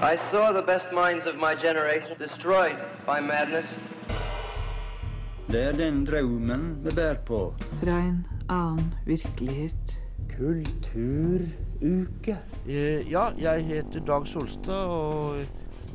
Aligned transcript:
I 0.00 0.16
saw 0.30 0.52
the 0.52 0.62
best 0.62 0.86
minds 0.92 1.26
of 1.26 1.34
my 1.36 1.54
generation 1.56 2.16
destroyed 2.18 2.76
by 3.06 3.20
madness. 3.20 3.66
Det 5.50 5.62
er 5.62 5.72
den 5.72 6.04
drømmen 6.06 6.78
vi 6.84 6.90
bærer 6.94 7.16
på. 7.26 7.54
Fra 7.82 7.96
en 7.98 8.26
annen 8.48 8.94
virkelighet. 9.06 9.94
Kulturuke. 10.36 12.36
Eh, 12.68 13.10
Ja, 13.10 13.24
jeg 13.38 13.64
heter 13.66 14.00
Dag 14.06 14.26
Solstad, 14.26 14.86
og 14.86 15.36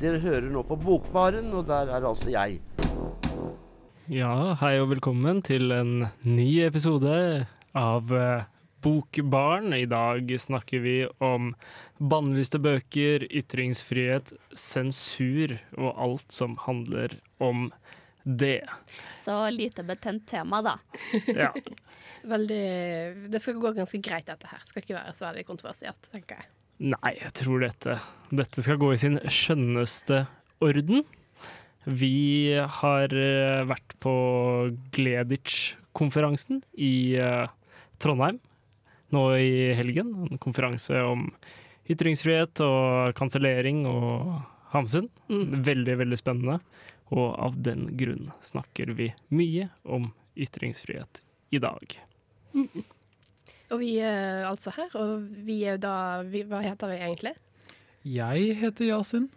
dere 0.00 0.18
hører 0.20 0.50
nå 0.52 0.62
på 0.62 0.76
Bokbaren, 0.76 1.52
og 1.54 1.66
der 1.66 1.88
er 1.96 2.04
altså 2.08 2.28
jeg. 2.30 2.60
Ja, 4.10 4.54
hei 4.60 4.80
og 4.82 4.90
velkommen 4.90 5.40
til 5.42 5.72
en 5.72 6.06
ny 6.24 6.50
episode 6.66 7.46
av 7.74 8.12
eh, 8.12 8.42
Bokbarn. 8.84 9.72
I 9.72 9.86
dag 9.88 10.28
snakker 10.40 10.82
vi 10.84 10.98
om 11.24 11.54
bannlyste 11.96 12.60
bøker, 12.60 13.24
ytringsfrihet, 13.32 14.34
sensur 14.52 15.56
og 15.78 15.90
alt 15.94 16.34
som 16.34 16.58
handler 16.66 17.16
om 17.40 17.70
det. 18.24 18.60
Så 19.20 19.38
lite 19.50 19.86
betent 19.88 20.28
tema, 20.28 20.60
da. 20.64 20.76
Ja. 21.44 21.52
Veldig 22.24 23.28
Det 23.28 23.40
skal 23.40 23.58
gå 23.60 23.74
ganske 23.76 24.00
greit, 24.04 24.28
dette 24.28 24.48
her. 24.48 24.62
Skal 24.64 24.84
ikke 24.84 24.96
være 24.96 25.16
så 25.16 25.28
veldig 25.28 25.48
kontroversielt, 25.48 26.08
tenker 26.12 26.40
jeg. 26.40 26.48
Nei, 26.94 27.12
jeg 27.20 27.32
tror 27.40 27.60
dette, 27.62 27.98
dette 28.34 28.64
skal 28.64 28.80
gå 28.80 28.94
i 28.94 29.00
sin 29.00 29.20
skjønneste 29.30 30.24
orden. 30.64 31.04
Vi 31.84 32.56
har 32.80 33.12
eh, 33.12 33.60
vært 33.68 33.92
på 34.00 34.14
Gleditsch-konferansen 34.96 36.64
i 36.80 37.14
eh, 37.20 37.52
Trondheim 38.00 38.40
nå 39.12 39.22
i 39.36 39.74
helgen. 39.76 40.14
En 40.30 40.40
konferanse 40.42 40.96
om 41.04 41.28
ytringsfrihet 41.90 42.62
og 42.64 43.12
kansellering 43.18 43.84
og 43.90 44.40
Hamsun. 44.72 45.10
Veldig, 45.28 45.98
veldig 46.00 46.18
spennende. 46.18 46.58
Og 47.14 47.34
av 47.38 47.58
den 47.62 47.86
grunn 48.00 48.32
snakker 48.42 48.94
vi 48.96 49.10
mye 49.34 49.68
om 49.84 50.08
ytringsfrihet 50.40 51.20
i 51.54 51.60
dag. 51.62 51.98
Og 52.54 53.78
vi 53.80 53.94
er 54.02 54.44
altså 54.48 54.72
her, 54.76 54.90
og 54.98 55.28
vi 55.46 55.60
er 55.66 55.76
jo 55.76 55.84
da 55.84 55.94
vi, 56.26 56.42
Hva 56.48 56.62
heter 56.64 56.90
vi 56.92 56.98
egentlig? 57.00 57.34
Jeg 58.04 58.56
heter 58.60 58.90
Yasin. 58.90 59.30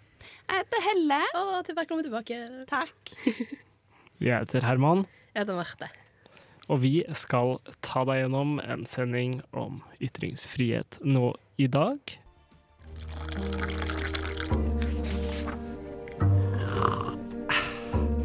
Jeg 0.47 0.63
heter 0.63 0.83
Helle. 0.89 1.21
Og 1.39 1.69
velkommen 1.77 2.07
tilbake. 2.07 2.41
Takk. 2.69 3.13
Jeg 4.19 4.33
heter 4.33 4.65
Herman. 4.65 5.05
Jeg 5.33 5.43
heter 5.45 5.59
Marte. 5.59 5.91
Og 6.67 6.81
vi 6.83 6.93
skal 7.15 7.57
ta 7.85 8.03
deg 8.07 8.25
gjennom 8.25 8.57
en 8.59 8.83
sending 8.89 9.39
om 9.55 9.81
ytringsfrihet 10.03 10.99
nå 11.07 11.31
i 11.57 11.69
dag. 11.71 12.17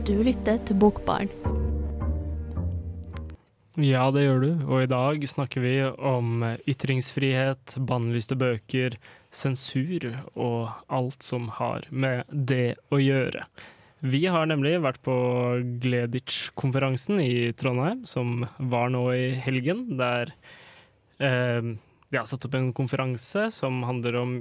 Du 0.03 0.17
lytter 0.27 0.59
til 0.67 0.77
Bokbarn. 0.83 1.31
Ja, 3.81 4.11
det 4.13 4.27
gjør 4.27 4.43
du. 4.43 4.51
Og 4.69 4.83
i 4.83 4.91
dag 4.91 5.23
snakker 5.31 5.63
vi 5.65 5.77
om 5.87 6.43
ytringsfrihet, 6.69 7.79
bannlyste 7.89 8.37
bøker, 8.37 8.98
sensur 9.33 10.11
og 10.35 10.75
alt 10.93 11.25
som 11.25 11.47
har 11.57 11.87
med 11.89 12.29
det 12.29 12.75
å 12.93 13.01
gjøre. 13.01 13.47
Vi 14.03 14.25
har 14.27 14.48
nemlig 14.50 14.81
vært 14.83 14.98
på 15.06 15.14
Gleditsch-konferansen 15.83 17.20
i 17.22 17.53
Trondheim, 17.55 18.03
som 18.08 18.48
var 18.58 18.91
nå 18.91 19.05
i 19.14 19.28
helgen, 19.39 19.84
der 20.00 20.33
eh, 21.22 21.62
de 22.11 22.19
har 22.19 22.27
satt 22.27 22.48
opp 22.48 22.56
en 22.58 22.73
konferanse 22.75 23.47
som 23.55 23.84
handler 23.86 24.19
om 24.19 24.33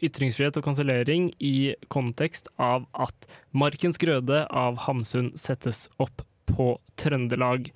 ytringsfrihet 0.00 0.56
og 0.60 0.64
kansellering 0.64 1.32
i 1.42 1.74
kontekst 1.92 2.52
av 2.62 2.86
at 2.94 3.26
Markens 3.50 3.98
Grøde 4.00 4.44
av 4.46 4.78
Hamsun 4.86 5.32
settes 5.38 5.88
opp 6.00 6.22
på 6.48 6.72
Trøndelag 6.94 7.72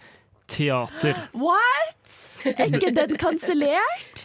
Teater. 0.47 1.19
What?! 1.45 2.15
Er 2.45 2.69
ikke 2.77 2.93
den 2.95 3.17
kansellert? 3.19 4.25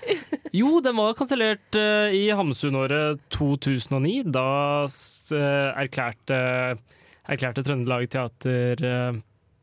Jo, 0.52 0.78
den 0.84 0.98
var 1.00 1.18
kansellert 1.18 1.76
uh, 1.80 2.12
i 2.14 2.28
Hamsun-året 2.36 3.22
2009. 3.34 4.28
Da 4.30 4.48
uh, 4.86 5.36
erklærte 5.80 6.38
erklærte, 6.38 6.99
erklærte 7.30 7.64
Trøndelag 7.66 8.10
Teater 8.14 8.86
eh, 8.86 9.20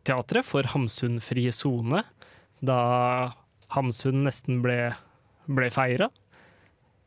teatret 0.07 0.47
for 0.47 0.67
Hamsun-fri 0.71 1.49
sone. 1.55 2.05
Da 2.65 2.79
Hamsun 3.75 4.23
nesten 4.27 4.63
ble, 4.65 4.95
ble 5.51 5.71
feira 5.75 6.09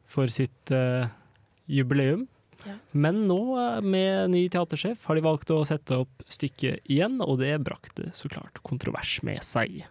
for 0.09 0.31
sitt 0.33 0.73
uh, 0.73 1.07
jubileum. 1.69 2.25
Ja. 2.65 2.75
Men 2.91 3.21
nå, 3.29 3.39
eh, 3.61 3.77
med 3.85 4.33
ny 4.33 4.41
teatersjef, 4.51 5.05
har 5.07 5.15
de 5.15 5.23
valgt 5.23 5.53
å 5.53 5.61
sette 5.69 6.01
opp 6.03 6.25
stykket 6.27 6.83
igjen, 6.91 7.21
og 7.23 7.39
det 7.43 7.53
brakte 7.63 8.09
så 8.17 8.31
klart 8.31 8.59
kontrovers 8.65 9.19
med 9.23 9.45
seg. 9.45 9.85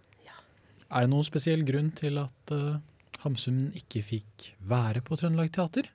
Er 0.89 1.05
det 1.05 1.12
noen 1.12 1.27
spesiell 1.27 1.65
grunn 1.69 1.91
til 1.97 2.17
at 2.21 2.53
uh, 2.56 2.81
Hamsun 3.25 3.69
ikke 3.77 4.03
fikk 4.05 4.50
være 4.69 5.03
på 5.05 5.19
Trøndelag 5.21 5.53
Teater? 5.55 5.89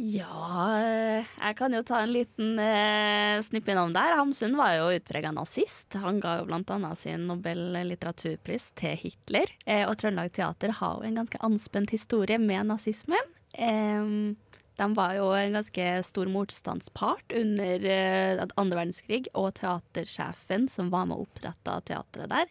Ja, 0.00 0.78
jeg 0.80 1.56
kan 1.58 1.74
jo 1.76 1.82
ta 1.84 2.00
en 2.00 2.14
liten 2.14 2.56
eh, 2.58 3.36
snipp 3.44 3.68
innom 3.68 3.92
der. 3.92 4.16
Hamsun 4.16 4.56
var 4.56 4.72
jo 4.78 4.88
utprega 4.96 5.30
nazist. 5.36 5.92
Han 6.00 6.20
ga 6.22 6.38
jo 6.40 6.46
annet 6.48 6.98
sin 6.98 7.26
Nobel 7.28 7.60
litteraturpris 7.90 8.70
til 8.80 8.96
Hitler. 8.98 9.52
Eh, 9.66 9.84
og 9.84 9.98
Trøndelag 10.00 10.32
Teater 10.32 10.72
har 10.80 10.96
jo 10.96 11.10
en 11.10 11.20
ganske 11.20 11.42
anspent 11.44 11.92
historie 11.92 12.40
med 12.40 12.72
nazismen. 12.72 13.36
Eh, 13.52 14.32
de 14.80 14.88
var 14.96 15.14
jo 15.18 15.28
en 15.36 15.58
ganske 15.58 15.86
stor 16.08 16.30
motstandspart 16.32 17.36
under 17.36 17.84
eh, 17.84 18.40
andre 18.56 18.80
verdenskrig, 18.80 19.26
og 19.36 19.52
teatersjefen 19.60 20.66
som 20.72 20.88
var 20.92 21.06
med 21.10 21.20
og 21.20 21.28
oppretta 21.28 21.78
teatret 21.84 22.32
der, 22.32 22.48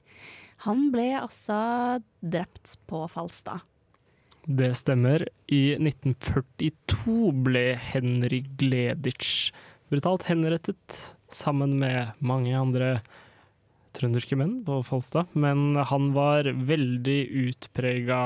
han 0.68 0.92
ble 0.94 1.10
altså 1.18 1.58
drept 2.22 2.78
på 2.86 3.02
Falstad. 3.10 3.66
Det 4.46 4.74
stemmer. 4.78 5.28
I 5.48 5.76
1942 5.78 7.32
ble 7.46 7.66
Henry 7.78 8.42
Gleditsch 8.58 9.52
brutalt 9.92 10.26
henrettet 10.30 11.16
sammen 11.32 11.78
med 11.80 12.16
mange 12.24 12.56
andre 12.58 12.92
trønderske 13.96 14.38
menn 14.40 14.62
på 14.66 14.80
Falstad. 14.88 15.30
Men 15.34 15.76
han 15.76 16.12
var 16.16 16.48
veldig 16.48 17.20
utprega 17.46 18.22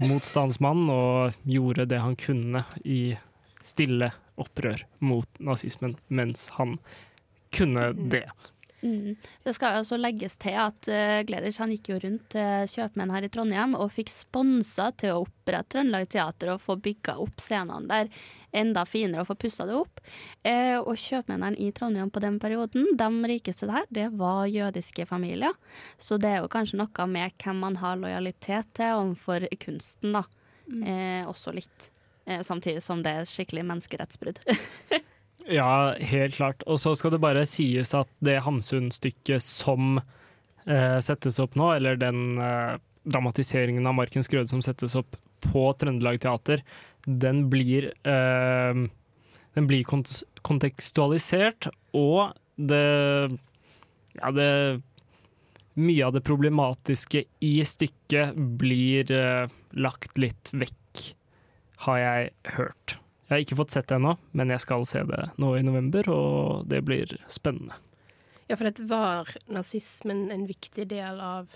motstandsmann 0.00 0.88
og 0.92 1.36
gjorde 1.48 1.88
det 1.88 2.00
han 2.02 2.16
kunne 2.20 2.64
i 2.84 3.16
stille 3.64 4.10
opprør 4.40 4.84
mot 5.04 5.42
nazismen 5.42 5.96
mens 6.08 6.48
han 6.56 6.78
kunne 7.54 7.90
det. 8.12 8.26
Mm. 8.82 9.16
Det 9.44 9.52
skal 9.54 9.80
også 9.80 9.98
legges 10.00 10.38
til 10.40 10.56
at 10.56 10.88
uh, 10.88 11.20
Gleders 11.28 11.60
han 11.60 11.72
gikk 11.74 11.90
jo 11.92 11.98
rundt 12.00 12.36
uh, 12.38 12.64
kjøpmenn 12.64 13.12
her 13.12 13.26
i 13.26 13.30
Trondheim 13.32 13.76
og 13.76 13.92
fikk 13.92 14.12
sponsa 14.12 14.90
til 14.96 15.14
å 15.14 15.24
opprette 15.26 15.74
Trøndelag 15.76 16.08
Teater 16.10 16.54
og 16.54 16.62
få 16.64 16.78
bygga 16.80 17.18
opp 17.20 17.42
scenene 17.42 17.90
der 17.90 18.08
enda 18.56 18.82
finere 18.88 19.22
å 19.22 19.28
få 19.28 19.36
pussa 19.38 19.66
det 19.68 19.76
opp. 19.78 20.00
Uh, 20.46 20.80
og 20.80 20.96
kjøpmennene 20.98 21.60
i 21.60 21.70
Trondheim 21.76 22.10
på 22.10 22.22
den 22.24 22.40
perioden, 22.42 22.88
de 22.98 23.30
rikeste 23.30 23.68
der, 23.70 23.86
det 23.94 24.08
var 24.18 24.48
jødiske 24.50 25.06
familier. 25.06 25.54
Så 26.00 26.18
det 26.18 26.32
er 26.32 26.42
jo 26.42 26.50
kanskje 26.50 26.80
noe 26.80 27.06
med 27.10 27.36
hvem 27.42 27.62
man 27.62 27.78
har 27.82 28.00
lojalitet 28.00 28.72
til 28.80 28.96
overfor 29.04 29.46
kunsten, 29.62 30.16
da. 30.16 30.24
Eh, 30.86 31.26
også 31.28 31.52
litt. 31.54 31.90
Eh, 32.26 32.40
samtidig 32.40 32.82
som 32.82 33.02
det 33.02 33.10
er 33.10 33.28
skikkelig 33.28 33.64
menneskerettsbrudd. 33.66 34.42
Ja, 35.50 35.94
helt 35.98 36.36
klart. 36.36 36.62
Og 36.70 36.78
så 36.78 36.94
skal 36.94 37.16
det 37.16 37.22
bare 37.22 37.42
sies 37.48 37.90
at 37.98 38.10
det 38.22 38.38
Hamsun-stykket 38.44 39.42
som 39.42 39.98
eh, 39.98 40.98
settes 41.02 41.40
opp 41.42 41.56
nå, 41.58 41.72
eller 41.74 41.98
den 41.98 42.38
eh, 42.38 42.76
dramatiseringen 43.10 43.88
av 43.88 43.96
Markens 43.98 44.30
Grøde 44.30 44.52
som 44.52 44.62
settes 44.62 44.94
opp 44.98 45.18
på 45.48 45.64
Trøndelag 45.80 46.20
Teater, 46.22 46.62
den 47.06 47.48
blir, 47.50 47.90
eh, 48.06 48.84
den 49.56 49.70
blir 49.70 49.86
kont 49.88 50.20
kontekstualisert, 50.46 51.68
og 51.96 52.36
det 52.56 53.38
Ja, 54.20 54.30
det 54.34 54.82
Mye 55.80 56.02
av 56.04 56.12
det 56.12 56.24
problematiske 56.26 57.22
i 57.46 57.52
stykket 57.64 58.34
blir 58.58 59.10
eh, 59.14 59.46
lagt 59.72 60.18
litt 60.18 60.50
vekk, 60.52 61.04
har 61.86 61.98
jeg 61.98 62.32
hørt. 62.58 62.96
Jeg 63.30 63.36
har 63.36 63.44
ikke 63.44 63.60
fått 63.60 63.74
sett 63.76 63.86
det 63.86 63.94
ennå, 64.00 64.16
men 64.34 64.50
jeg 64.50 64.58
skal 64.64 64.82
se 64.90 65.04
det 65.06 65.20
nå 65.38 65.52
i 65.54 65.62
november, 65.62 66.02
og 66.10 66.66
det 66.66 66.80
blir 66.82 67.06
spennende. 67.30 67.76
Ja, 68.50 68.56
for 68.56 68.66
dette 68.66 68.82
var 68.90 69.30
nazismen 69.46 70.34
en 70.34 70.48
viktig 70.48 70.88
del 70.90 71.20
av 71.22 71.46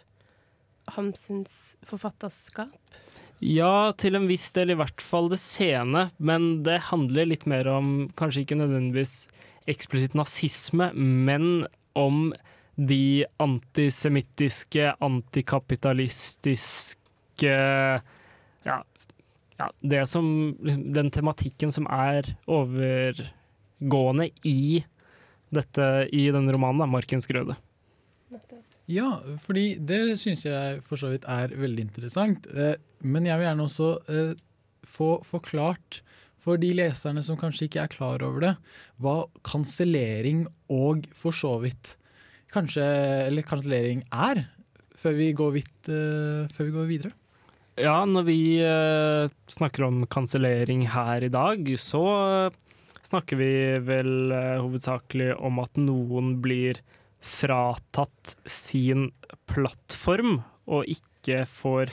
Hamsuns 0.94 1.74
forfatterskap? 1.82 2.70
Ja, 3.42 3.90
til 3.98 4.14
en 4.14 4.30
viss 4.30 4.54
del 4.54 4.70
i 4.70 4.78
hvert 4.78 5.02
fall 5.02 5.26
det 5.32 5.40
sene, 5.42 6.14
men 6.22 6.62
det 6.62 6.78
handler 6.92 7.26
litt 7.26 7.42
mer 7.50 7.66
om 7.72 8.06
kanskje 8.14 8.44
ikke 8.44 8.60
nødvendigvis 8.62 9.26
eksplisitt 9.66 10.14
nazisme, 10.14 10.94
men 10.94 11.66
om 11.98 12.30
de 12.78 13.26
antisemittiske, 13.42 14.94
antikapitalistiske 15.02 17.50
ja, 18.64 18.78
ja, 19.60 19.68
det 19.82 20.02
som 20.10 20.26
Den 20.64 21.10
tematikken 21.14 21.70
som 21.72 21.86
er 21.86 22.26
overgående 22.50 24.30
i 24.44 24.84
dette 25.54 25.86
i 26.10 26.26
denne 26.34 26.54
romanen, 26.54 26.82
er 26.82 26.90
Markens 26.90 27.28
grøde. 27.30 27.54
Ja, 28.90 29.20
fordi 29.40 29.78
det 29.80 30.18
syns 30.20 30.42
jeg 30.44 30.82
for 30.84 31.00
så 31.00 31.12
vidt 31.14 31.24
er 31.30 31.54
veldig 31.56 31.86
interessant. 31.86 32.48
Eh, 32.52 32.76
Men 33.00 33.24
jeg 33.28 33.38
vil 33.38 33.46
gjerne 33.46 33.64
også 33.68 33.90
eh, 34.10 34.34
få 34.84 35.22
forklart 35.24 36.02
for 36.44 36.60
de 36.60 36.74
leserne 36.76 37.22
som 37.24 37.38
kanskje 37.40 37.68
ikke 37.68 37.84
er 37.84 37.92
klar 37.92 38.24
over 38.24 38.42
det, 38.44 38.54
hva 39.00 39.24
kansellering 39.46 40.44
og 40.68 41.06
for 41.16 41.32
så 41.32 41.54
vidt 41.62 41.94
kanskje, 42.52 42.84
eller 43.28 43.46
kansellering 43.46 44.04
er, 44.12 44.44
før 45.00 45.16
vi 45.16 45.32
går, 45.32 45.54
vidt, 45.56 45.88
eh, 45.88 46.44
før 46.52 46.68
vi 46.68 46.74
går 46.74 46.90
videre. 46.90 47.12
Ja, 47.74 48.04
når 48.06 48.26
vi 48.28 48.40
eh, 48.62 49.32
snakker 49.50 49.88
om 49.88 50.04
kansellering 50.06 50.84
her 50.92 51.24
i 51.26 51.30
dag, 51.32 51.66
så 51.82 52.02
eh, 52.46 52.56
snakker 53.02 53.40
vi 53.40 53.48
vel 53.82 54.30
eh, 54.30 54.60
hovedsakelig 54.62 55.32
om 55.42 55.58
at 55.58 55.80
noen 55.82 56.36
blir 56.44 56.78
fratatt 57.18 58.36
sin 58.46 59.08
plattform 59.50 60.36
og 60.70 60.86
ikke 60.86 61.42
får 61.50 61.90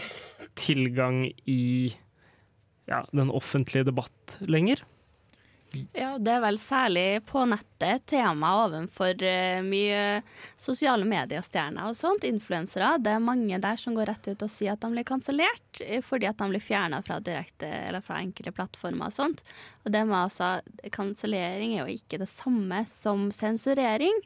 tilgang 0.59 1.23
i 1.49 1.95
ja, 2.85 3.01
den 3.09 3.33
offentlige 3.33 3.89
debatt 3.89 4.37
lenger. 4.45 4.83
Ja, 5.95 6.17
det 6.19 6.31
er 6.33 6.41
vel 6.43 6.57
særlig 6.59 7.21
på 7.29 7.45
nettet 7.47 8.03
tema 8.11 8.49
ovenfor 8.65 9.21
eh, 9.23 9.61
mye 9.63 10.19
sosiale 10.59 11.07
mediestjerner 11.07 11.87
og 11.87 11.95
sånt, 11.95 12.25
influensere. 12.27 12.97
Det 12.99 13.13
er 13.15 13.23
mange 13.23 13.59
der 13.63 13.79
som 13.79 13.95
går 13.95 14.11
rett 14.11 14.27
ut 14.33 14.43
og 14.43 14.51
sier 14.51 14.75
at 14.75 14.83
de 14.83 14.91
blir 14.91 15.07
kansellert 15.07 15.83
eh, 15.85 16.03
fordi 16.03 16.27
at 16.27 16.41
de 16.41 16.49
blir 16.51 16.63
fjerna 16.63 16.99
fra 17.05 17.21
direkte 17.23 17.69
eller 17.87 18.03
fra 18.03 18.19
enkelte 18.19 18.51
plattformer 18.57 19.07
og 19.07 19.15
sånt. 19.15 19.45
Og 19.85 19.95
det 19.95 20.03
med 20.09 20.19
altså 20.25 20.57
Kansellering 20.91 21.77
er 21.77 21.85
jo 21.85 21.99
ikke 22.01 22.19
det 22.19 22.29
samme 22.31 22.83
som 22.89 23.29
sensurering. 23.35 24.19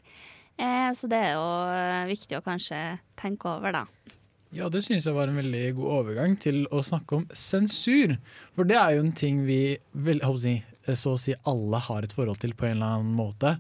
Eh, 0.58 0.92
så 0.98 1.10
det 1.12 1.22
er 1.28 1.36
jo 1.36 1.48
eh, 1.78 2.06
viktig 2.10 2.40
å 2.40 2.46
kanskje 2.46 2.82
tenke 3.22 3.54
over, 3.54 3.84
da. 3.84 3.86
Ja, 4.56 4.70
det 4.72 4.86
syns 4.86 5.06
jeg 5.06 5.16
var 5.18 5.28
en 5.28 5.38
veldig 5.38 5.66
god 5.78 5.92
overgang 6.00 6.38
til 6.40 6.64
å 6.72 6.80
snakke 6.86 7.20
om 7.20 7.26
sensur. 7.36 8.16
For 8.56 8.68
det 8.68 8.78
er 8.80 8.96
jo 8.96 9.04
en 9.04 9.16
ting 9.18 9.44
vi 9.46 9.76
vil, 9.92 10.22
jeg 10.22 10.30
håper 10.30 10.42
si, 10.42 10.56
så 10.94 11.16
å 11.16 11.22
si 11.22 11.34
alle 11.50 11.80
har 11.88 12.06
et 12.06 12.14
forhold 12.14 12.42
til 12.44 12.54
på 12.58 12.68
en 12.68 12.78
eller 12.78 13.00
annen 13.00 13.18
måte. 13.18 13.56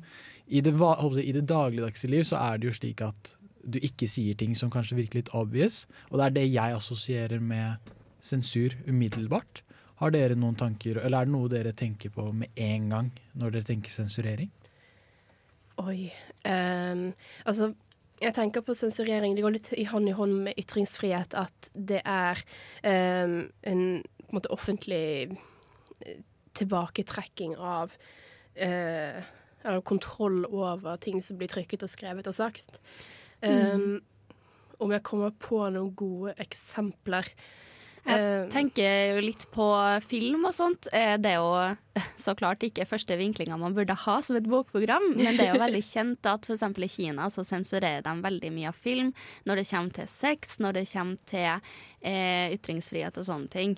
I 0.46 0.62
det, 0.62 0.76
jeg 0.78 1.26
I 1.26 1.34
det 1.34 1.48
dagligdagse 1.50 2.10
liv 2.12 2.26
så 2.28 2.38
er 2.38 2.60
det 2.60 2.70
jo 2.70 2.78
slik 2.78 3.02
at 3.02 3.36
du 3.66 3.80
ikke 3.82 4.06
sier 4.10 4.38
ting 4.38 4.54
som 4.54 4.70
kanskje 4.70 5.00
virker 5.00 5.24
litt 5.24 5.32
obvious, 5.34 5.88
og 6.12 6.20
det 6.20 6.26
er 6.26 6.36
det 6.36 6.44
jeg 6.54 6.76
assosierer 6.78 7.42
med 7.42 7.94
sensur 8.22 8.76
umiddelbart. 8.86 9.64
Har 10.02 10.14
dere 10.14 10.38
noen 10.38 10.58
tanker, 10.60 11.00
eller 11.02 11.24
er 11.24 11.26
det 11.26 11.34
noe 11.34 11.50
dere 11.50 11.74
tenker 11.74 12.14
på 12.14 12.28
med 12.36 12.54
en 12.62 12.92
gang 12.92 13.10
når 13.34 13.56
dere 13.56 13.70
tenker 13.72 13.90
sensurering? 13.94 14.52
Oi. 15.82 16.12
Um, 16.46 17.10
altså, 17.44 17.72
jeg 18.22 18.36
tenker 18.36 18.62
på 18.64 18.76
sensurering. 18.78 19.34
Det 19.36 19.44
går 19.44 19.56
litt 19.56 19.72
i 19.76 19.88
hånd 19.90 20.12
i 20.12 20.16
hånd 20.16 20.44
med 20.46 20.60
ytringsfrihet 20.62 21.34
at 21.40 21.72
det 21.74 22.04
er 22.06 22.44
um, 22.86 23.40
en 23.66 23.82
en 24.30 24.40
måte 24.40 24.52
offentlig 24.54 25.32
eh, 26.02 26.20
tilbaketrekking 26.56 27.58
av 27.58 27.94
eh, 28.56 29.22
Eller 29.66 29.82
kontroll 29.82 30.46
over 30.46 30.98
ting 31.02 31.22
som 31.22 31.38
blir 31.40 31.50
trykket 31.50 31.84
og 31.84 31.90
skrevet 31.90 32.28
og 32.30 32.36
sagt. 32.38 32.80
Ehm, 33.42 34.02
Om 34.80 34.92
jeg 34.92 35.04
kommer 35.08 35.32
på 35.32 35.62
noen 35.72 35.94
gode 35.96 36.34
eksempler 36.44 37.30
Jeg 38.06 38.20
ehm, 38.22 38.50
tenker 38.54 39.16
jo 39.16 39.22
litt 39.26 39.46
på 39.52 39.66
film 40.06 40.46
og 40.46 40.54
sånt. 40.54 40.88
Eh, 40.94 41.16
Det 41.18 41.32
er 41.32 41.40
jo 41.42 41.76
så 42.26 42.36
klart 42.38 42.62
ikke 42.64 42.86
første 42.86 43.18
vinklinga 43.18 43.58
man 43.58 43.74
burde 43.74 43.96
ha 43.96 44.20
som 44.22 44.36
et 44.38 44.46
bokprogram, 44.46 45.16
men 45.18 45.38
det 45.38 45.48
er 45.48 45.56
jo 45.56 45.64
veldig 45.64 45.84
kjent 45.94 46.26
at 46.30 46.46
f.eks. 46.46 46.64
i 46.86 46.92
Kina 46.92 47.30
så 47.34 47.44
sensurerer 47.48 48.04
de 48.06 48.14
veldig 48.22 48.52
mye 48.54 48.70
av 48.70 48.78
film 48.78 49.14
når 49.46 49.62
det 49.62 49.68
kommer 49.72 49.98
til 49.98 50.08
sex, 50.12 50.60
når 50.60 50.78
det 50.82 50.86
kommer 50.92 51.18
til 51.26 51.50
eh, 52.06 52.54
ytringsfrihet 52.54 53.18
og 53.18 53.26
sånne 53.26 53.50
ting. 53.50 53.78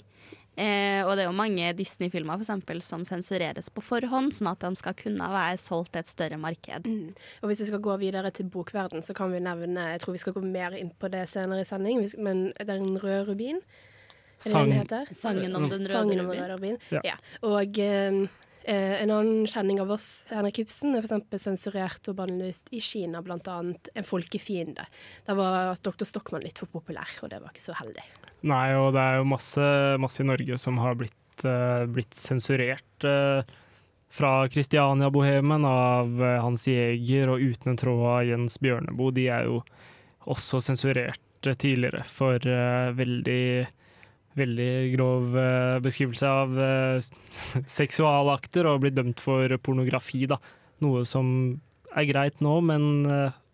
Eh, 0.57 1.04
og 1.06 1.12
det 1.15 1.21
er 1.24 1.27
jo 1.30 1.36
mange 1.38 1.68
Disney-filmer 1.77 2.39
for 2.39 2.42
eksempel, 2.48 2.80
som 2.81 3.04
sensureres 3.06 3.68
på 3.69 3.83
forhånd, 3.86 4.33
sånn 4.33 4.50
at 4.50 4.63
de 4.65 4.71
skal 4.80 4.95
kunne 4.98 5.27
være 5.30 5.59
solgt 5.62 5.92
til 5.94 6.01
et 6.01 6.09
større 6.09 6.39
marked. 6.42 6.88
Mm. 6.89 7.12
Og 7.44 7.51
hvis 7.51 7.62
vi 7.62 7.68
skal 7.69 7.83
gå 7.86 7.98
videre 8.01 8.31
til 8.33 8.50
bokverden, 8.50 9.04
så 9.06 9.13
kan 9.13 9.30
vi 9.31 9.39
nevne 9.39 9.92
Jeg 9.94 10.01
tror 10.01 10.18
vi 10.18 10.24
skal 10.24 10.33
gå 10.33 10.42
mer 10.42 10.74
inn 10.80 10.89
på 10.98 11.12
det 11.13 11.27
senere 11.30 11.62
i 11.62 11.68
sending, 11.69 12.01
vi 12.01 12.09
sk- 12.09 12.24
men 12.25 12.54
Den 12.57 12.98
røde 12.98 13.27
rubin. 13.30 13.62
Er 14.45 14.50
det 14.86 15.07
Sang-? 15.13 15.13
Sangen 15.15 15.56
om 15.56 15.69
den 15.69 15.86
røde 15.86 16.19
om 16.21 16.27
rubin. 16.30 16.51
rubin. 16.51 16.77
Ja. 16.92 17.01
Ja. 17.06 17.15
Og 17.45 17.77
eh, 17.80 18.27
eh, 18.65 19.01
en 19.01 19.09
annen 19.13 19.45
kjenning 19.50 19.80
av 19.81 19.92
oss, 19.94 20.25
Henrik 20.30 20.59
Ibsen, 20.59 20.95
er 20.98 21.01
f.eks. 21.06 21.42
sensurert 21.42 22.09
og 22.09 22.18
bannlyst 22.18 22.69
i 22.74 22.81
Kina, 22.81 23.21
blant 23.21 23.48
annet 23.48 23.89
En 23.95 24.04
folkefiende. 24.06 24.86
Da 25.25 25.33
var 25.38 25.75
Dr. 25.81 26.06
Stockmann 26.06 26.44
litt 26.45 26.57
for 26.62 26.65
populær, 26.69 27.09
og 27.21 27.30
det 27.30 27.42
var 27.42 27.50
ikke 27.54 27.65
så 27.69 27.77
heldig. 27.77 28.06
Nei, 28.45 28.68
og 28.78 28.92
det 28.94 29.01
er 29.01 29.19
jo 29.19 29.30
masse, 29.31 29.69
masse 30.01 30.22
i 30.22 30.28
Norge 30.28 30.57
som 30.62 30.78
har 30.81 30.98
blitt, 31.00 31.45
uh, 31.45 31.88
blitt 31.89 32.13
sensurert. 32.18 32.86
Uh, 33.06 33.42
fra 34.13 34.48
Kristiania-bohemen 34.48 35.66
av 35.68 36.22
eh, 36.24 36.38
Hans 36.39 36.62
Jæger 36.63 37.28
og 37.28 37.42
Uten 37.44 37.74
en 37.74 37.80
tråd 37.81 38.04
av 38.07 38.22
Jens 38.24 38.54
Bjørneboe. 38.63 39.12
De 39.12 39.25
er 39.28 39.50
jo 39.50 39.57
også 40.31 40.62
sensurert 40.63 41.19
tidligere 41.44 42.06
for 42.07 42.39
uh, 42.48 42.95
veldig 42.95 43.68
Veldig 44.38 44.74
grov 44.94 45.31
beskrivelse 45.81 46.30
av 46.30 46.51
seksualakter 47.80 48.68
og 48.69 48.83
blitt 48.83 48.94
dømt 48.94 49.18
for 49.18 49.50
pornografi, 49.66 50.28
da. 50.30 50.38
Noe 50.86 51.01
som 51.10 51.31
er 51.90 52.06
greit 52.06 52.38
nå, 52.45 52.51
men 52.69 53.07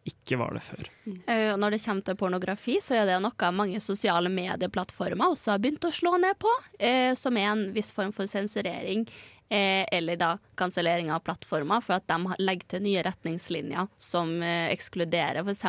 ikke 0.10 0.38
var 0.40 0.56
det 0.56 0.64
før. 0.66 0.88
Mm. 1.06 1.20
når 1.60 1.76
det 1.76 1.82
kommer 1.84 2.08
til 2.08 2.18
pornografi, 2.20 2.80
så 2.84 2.98
er 3.00 3.06
det 3.08 3.20
noe 3.24 3.52
mange 3.56 3.80
sosiale 3.84 4.32
medieplattformer 4.34 5.36
også 5.36 5.54
har 5.54 5.62
begynt 5.64 5.88
å 5.88 5.94
slå 5.96 6.18
ned 6.20 6.36
på, 6.42 6.52
eh, 6.80 7.14
som 7.20 7.38
er 7.38 7.52
en 7.52 7.70
viss 7.76 7.94
form 7.96 8.12
for 8.16 8.28
sensurering. 8.28 9.08
Eh, 9.54 9.86
eller 9.92 10.18
da 10.18 10.38
kansellering 10.58 11.12
av 11.12 11.20
plattformer, 11.20 11.82
for 11.82 12.00
at 12.00 12.08
de 12.10 12.38
legger 12.42 12.70
til 12.74 12.86
nye 12.88 13.04
retningslinjer 13.06 13.90
som 14.02 14.32
eh, 14.42 14.72
ekskluderer 14.74 15.44
f.eks. 15.44 15.68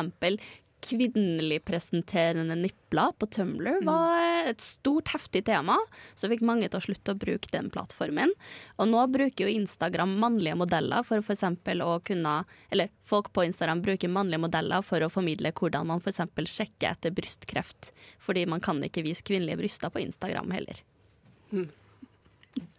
kvinnelig 0.85 1.59
presenterende 1.65 2.55
nipler 2.59 3.13
på 3.19 3.27
Tumblr 3.33 3.81
var 3.87 4.19
eh, 4.21 4.49
et 4.51 4.61
stort, 4.63 5.09
heftig 5.13 5.43
tema, 5.49 5.77
som 6.13 6.31
fikk 6.31 6.43
mange 6.45 6.69
til 6.69 6.79
å 6.79 6.85
slutte 6.85 7.15
å 7.15 7.19
bruke 7.19 7.51
den 7.53 7.71
plattformen. 7.73 8.33
Og 8.77 8.91
nå 8.91 9.05
bruker 9.13 9.47
jo 9.47 9.55
Instagram 9.55 10.17
mannlige 10.21 10.57
modeller 10.59 11.05
for 11.07 11.23
f.eks. 11.23 11.45
å 11.85 11.93
kunne 12.05 12.35
Eller 12.73 12.91
folk 13.05 13.31
på 13.33 13.45
Instagram 13.47 13.81
bruker 13.85 14.11
mannlige 14.11 14.43
modeller 14.45 14.85
for 14.85 15.03
å 15.03 15.11
formidle 15.11 15.53
hvordan 15.55 15.89
man 15.89 16.03
f.eks. 16.03 16.21
sjekker 16.45 16.91
etter 16.91 17.15
brystkreft. 17.15 17.91
Fordi 18.21 18.45
man 18.49 18.63
kan 18.63 18.83
ikke 18.83 19.05
vise 19.05 19.25
kvinnelige 19.25 19.63
bryster 19.63 19.93
på 19.93 20.03
Instagram 20.05 20.53
heller. 20.55 20.85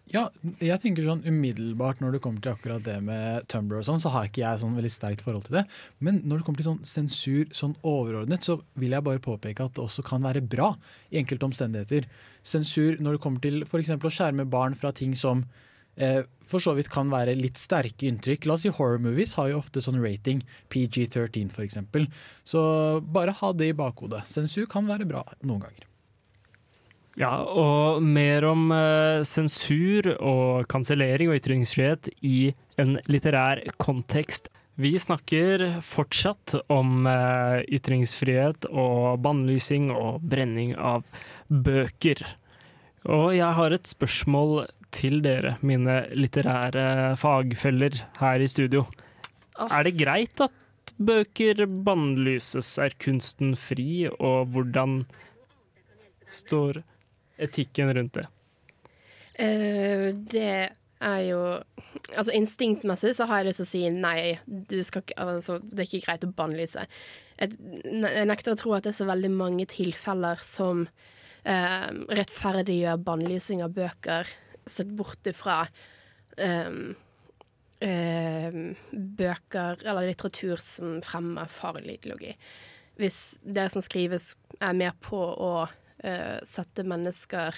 Ja, 0.06 0.28
jeg 0.62 0.78
tenker 0.78 1.02
sånn 1.02 1.24
umiddelbart 1.26 1.98
når 1.98 2.14
det 2.14 2.20
kommer 2.22 2.42
til 2.42 2.52
akkurat 2.52 2.84
det 2.86 2.94
med 3.02 3.48
Tumblr 3.50 3.80
og 3.80 3.86
sånn, 3.88 3.98
så 3.98 4.12
har 4.14 4.28
ikke 4.28 4.44
jeg 4.44 4.60
sånn 4.62 4.76
veldig 4.78 4.92
sterkt 4.94 5.24
forhold 5.26 5.48
til 5.48 5.58
det. 5.58 5.64
Men 5.98 6.20
når 6.22 6.38
det 6.38 6.46
kommer 6.46 6.62
til 6.62 6.68
sånn 6.68 6.84
sensur 6.86 7.50
sånn 7.50 7.74
overordnet, 7.82 8.46
så 8.46 8.60
vil 8.78 8.94
jeg 8.94 9.06
bare 9.08 9.22
påpeke 9.24 9.66
at 9.66 9.74
det 9.74 9.82
også 9.82 10.04
kan 10.06 10.22
være 10.22 10.44
bra 10.46 10.68
i 11.10 11.18
enkelte 11.18 11.48
omstendigheter. 11.48 12.06
Sensur 12.46 13.00
når 13.02 13.16
det 13.16 13.22
kommer 13.24 13.42
til 13.42 13.66
f.eks. 13.66 13.96
å 13.98 14.12
skjerme 14.14 14.46
barn 14.46 14.78
fra 14.78 14.94
ting 14.94 15.18
som 15.18 15.42
eh, 15.98 16.22
for 16.46 16.62
så 16.62 16.76
vidt 16.78 16.92
kan 16.94 17.10
være 17.10 17.34
litt 17.34 17.58
sterke 17.58 18.06
inntrykk. 18.06 18.46
La 18.46 18.54
oss 18.54 18.62
si 18.62 18.70
horror 18.70 19.02
movies 19.02 19.34
har 19.40 19.50
jo 19.50 19.58
ofte 19.58 19.82
sånn 19.82 19.98
rating, 20.04 20.44
PG-13 20.70 21.50
f.eks. 21.50 21.82
Så 22.46 22.62
bare 23.02 23.34
ha 23.42 23.52
det 23.58 23.72
i 23.72 23.76
bakhodet. 23.82 24.22
Sensur 24.30 24.70
kan 24.70 24.86
være 24.86 25.10
bra 25.10 25.26
noen 25.42 25.66
ganger. 25.66 25.90
Ja, 27.16 27.32
og 27.48 28.02
mer 28.04 28.44
om 28.44 28.68
uh, 28.74 29.24
sensur 29.24 30.10
og 30.20 30.66
kansellering 30.68 31.30
og 31.32 31.38
ytringsfrihet 31.38 32.10
i 32.20 32.50
en 32.76 32.98
litterær 33.08 33.62
kontekst. 33.80 34.50
Vi 34.76 34.92
snakker 35.00 35.78
fortsatt 35.80 36.58
om 36.68 37.08
uh, 37.08 37.62
ytringsfrihet 37.72 38.68
og 38.68 39.22
bannlysing 39.24 39.88
og 39.94 40.20
brenning 40.28 40.74
av 40.76 41.06
bøker. 41.48 42.20
Og 43.08 43.30
jeg 43.38 43.48
har 43.58 43.72
et 43.72 43.88
spørsmål 43.88 44.66
til 44.92 45.22
dere, 45.24 45.54
mine 45.64 46.02
litterære 46.12 47.14
fagfeller 47.16 47.96
her 48.20 48.44
i 48.44 48.48
studio. 48.50 48.84
Oh. 49.56 49.70
Er 49.70 49.88
det 49.88 49.96
greit 50.02 50.44
at 50.44 50.92
bøker 51.00 51.64
bannlyses? 51.64 52.74
Er 52.76 52.92
kunsten 53.00 53.54
fri, 53.56 54.04
og 54.12 54.52
hvordan 54.52 54.98
står 56.28 56.82
etikken 57.42 57.92
rundt 57.96 58.18
det? 58.18 58.26
Uh, 59.36 60.12
det 60.32 60.50
er 61.04 61.22
jo 61.28 61.40
Altså 62.16 62.32
instinktmessig 62.36 63.12
så 63.16 63.26
har 63.28 63.40
jeg 63.40 63.48
lyst 63.48 63.60
til 63.60 63.66
å 63.66 63.68
si 63.68 63.80
nei, 63.92 64.20
du 64.46 64.78
skal 64.86 65.02
altså, 65.20 65.58
det 65.60 65.82
er 65.82 65.88
ikke 65.88 66.06
greit 66.06 66.24
å 66.24 66.30
bannlyse. 66.38 66.84
Jeg, 67.40 67.56
nekter 68.28 68.54
å 68.54 68.58
tro 68.60 68.74
at 68.76 68.86
det 68.86 68.92
er 68.92 68.98
så 69.00 69.08
veldig 69.08 69.30
mange 69.34 69.66
tilfeller 69.68 70.40
som 70.44 70.84
uh, 70.86 71.88
rettferdiggjør 72.20 73.02
bannlysing 73.04 73.64
av 73.64 73.74
bøker, 73.76 74.30
sett 74.68 74.92
bort 74.96 75.26
ifra 75.28 75.64
um, 76.38 76.94
uh, 77.82 78.60
bøker 78.92 79.82
eller 79.82 80.12
litteratur 80.12 80.62
som 80.62 81.00
fremmer 81.04 81.50
farlig 81.50 81.98
ideologi. 81.98 82.36
Hvis 83.00 83.20
det 83.42 83.68
som 83.74 83.84
skrives 83.84 84.34
er 84.60 84.76
med 84.78 84.96
på 85.04 85.18
å 85.20 85.52
eh, 86.04 86.38
sette 86.44 86.84
mennesker 86.84 87.54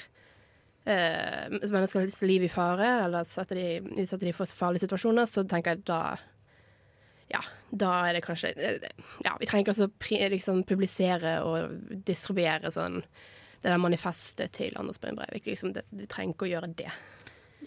eh, 0.86 1.48
menneskers 1.50 2.22
liv 2.22 2.44
i 2.46 2.50
fare, 2.52 3.04
eller 3.04 3.26
sette 3.28 3.54
de, 3.58 3.68
utsette 3.98 4.24
de 4.26 4.32
for 4.36 4.46
farlige 4.58 4.86
situasjoner, 4.86 5.26
så 5.28 5.44
tenker 5.48 5.76
jeg 5.76 5.84
da 5.88 6.02
ja, 7.28 7.42
da 7.76 7.90
er 8.08 8.16
det 8.16 8.22
kanskje 8.24 8.54
eh, 8.56 8.86
Ja, 9.26 9.34
vi 9.40 9.46
trenger 9.46 9.66
ikke 9.66 9.74
også 9.74 10.30
liksom, 10.32 10.62
publisere 10.68 11.38
og 11.44 11.74
distribuere 12.08 12.70
sånn 12.72 13.02
det 13.58 13.72
der 13.72 13.80
manifestet 13.82 14.52
til 14.54 14.76
Anders 14.78 15.00
Behn 15.02 15.16
Breivik. 15.18 15.48
Liksom, 15.50 15.72
det- 15.74 15.82
vi 15.90 16.06
trenger 16.06 16.34
ikke 16.36 16.46
å 16.46 16.52
gjøre 16.52 16.68
det. 16.78 16.92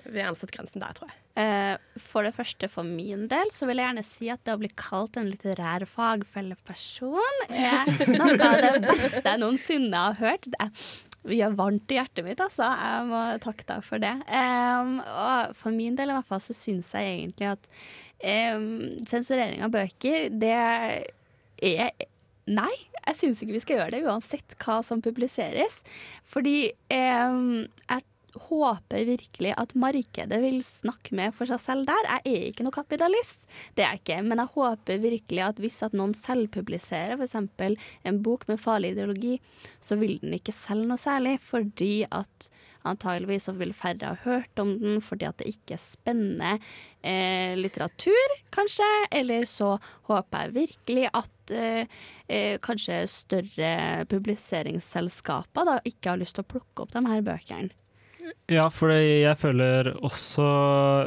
Vi 0.05 0.17
har 0.17 0.27
gjerne 0.27 0.39
satt 0.39 0.53
grensen 0.55 0.83
der, 0.83 0.95
tror 0.97 1.11
jeg. 1.11 1.17
Eh, 1.41 2.01
for 2.01 2.27
det 2.27 2.33
første, 2.35 2.67
for 2.71 2.87
min 2.87 3.27
del, 3.31 3.51
så 3.53 3.67
vil 3.69 3.79
jeg 3.79 3.87
gjerne 3.87 4.03
si 4.07 4.31
at 4.33 4.41
det 4.47 4.55
å 4.55 4.59
bli 4.61 4.71
kalt 4.79 5.19
en 5.19 5.29
litterær 5.29 5.85
fagfelleperson 5.89 7.45
er 7.47 7.87
noe 8.17 8.35
av 8.35 8.59
det 8.65 8.73
beste 8.89 9.23
jeg 9.23 9.41
noensinne 9.41 10.03
har 10.09 10.19
hørt. 10.19 10.49
Det 10.51 11.37
gjør 11.37 11.57
varmt 11.59 11.93
i 11.93 11.99
hjertet 11.99 12.25
mitt, 12.25 12.41
altså. 12.43 12.65
Jeg 12.65 13.09
må 13.11 13.23
takke 13.45 13.67
deg 13.69 13.83
for 13.85 14.01
det. 14.01 14.13
Og 14.27 15.57
for 15.59 15.75
min 15.75 15.97
del 15.99 16.11
i 16.11 16.17
hvert 16.17 16.29
fall 16.31 16.41
så 16.43 16.55
syns 16.57 16.93
jeg 16.97 17.11
egentlig 17.19 17.51
at 17.51 17.69
em, 18.25 18.71
sensurering 19.07 19.61
av 19.65 19.73
bøker, 19.75 20.31
det 20.41 20.55
er 20.57 22.07
Nei, 22.51 22.71
jeg 23.05 23.17
syns 23.19 23.41
ikke 23.43 23.53
vi 23.53 23.59
skal 23.61 23.77
gjøre 23.77 23.91
det 23.93 23.99
uansett 24.09 24.55
hva 24.63 24.79
som 24.83 24.99
publiseres. 25.03 25.83
Fordi 26.27 26.71
em, 26.91 27.67
jeg 27.85 28.07
håper 28.47 29.05
virkelig 29.07 29.53
at 29.59 29.75
markedet 29.79 30.39
vil 30.43 30.59
snakke 30.65 31.15
med 31.17 31.35
for 31.35 31.49
seg 31.49 31.61
selv 31.61 31.89
der. 31.89 32.07
Jeg 32.07 32.35
er 32.37 32.47
ikke 32.49 32.65
noe 32.65 32.75
kapitalist, 32.75 33.47
det 33.75 33.85
er 33.85 33.95
jeg 33.95 34.03
ikke. 34.03 34.19
Men 34.27 34.43
jeg 34.43 34.53
håper 34.55 35.03
virkelig 35.03 35.45
at 35.45 35.61
hvis 35.61 35.81
at 35.87 35.97
noen 35.97 36.15
selvpubliserer 36.17 37.19
f.eks. 37.19 37.37
en 37.37 38.23
bok 38.23 38.47
med 38.51 38.61
farlig 38.61 38.95
ideologi, 38.95 39.37
så 39.83 39.99
vil 40.01 40.19
den 40.23 40.35
ikke 40.37 40.55
selge 40.55 40.89
noe 40.89 41.01
særlig, 41.01 41.37
fordi 41.43 41.93
at 42.09 42.51
antageligvis 42.87 43.45
så 43.49 43.53
vil 43.57 43.73
færre 43.77 44.13
ha 44.13 44.19
hørt 44.23 44.61
om 44.61 44.73
den 44.81 45.01
fordi 45.05 45.27
at 45.27 45.37
det 45.41 45.51
ikke 45.53 45.75
er 45.75 45.83
spennende 45.83 46.53
eh, 47.05 47.53
litteratur, 47.59 48.37
kanskje. 48.53 48.87
Eller 49.11 49.45
så 49.49 49.75
håper 50.09 50.47
jeg 50.47 50.55
virkelig 50.55 51.09
at 51.13 51.53
eh, 51.55 51.99
eh, 52.27 52.55
kanskje 52.63 53.03
større 53.11 53.75
publiseringsselskaper 54.11 55.69
da 55.69 55.77
ikke 55.85 56.13
har 56.13 56.21
lyst 56.21 56.39
til 56.39 56.45
å 56.45 56.51
plukke 56.55 56.85
opp 56.85 56.95
de 56.95 57.05
her 57.07 57.23
bøkene. 57.25 57.80
Ja, 58.51 58.67
for 58.73 58.91
jeg 58.93 59.35
føler 59.39 59.93
også, 60.01 60.47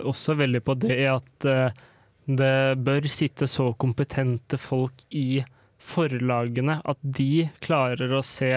også 0.06 0.36
veldig 0.38 0.62
på 0.64 0.76
det 0.80 1.00
at 1.12 1.48
eh, 1.48 1.82
det 2.24 2.78
bør 2.84 3.08
sitte 3.12 3.48
så 3.50 3.72
kompetente 3.76 4.58
folk 4.60 5.04
i 5.12 5.42
forlagene 5.84 6.78
at 6.80 7.00
de 7.02 7.50
klarer 7.64 8.14
å 8.16 8.22
se 8.24 8.54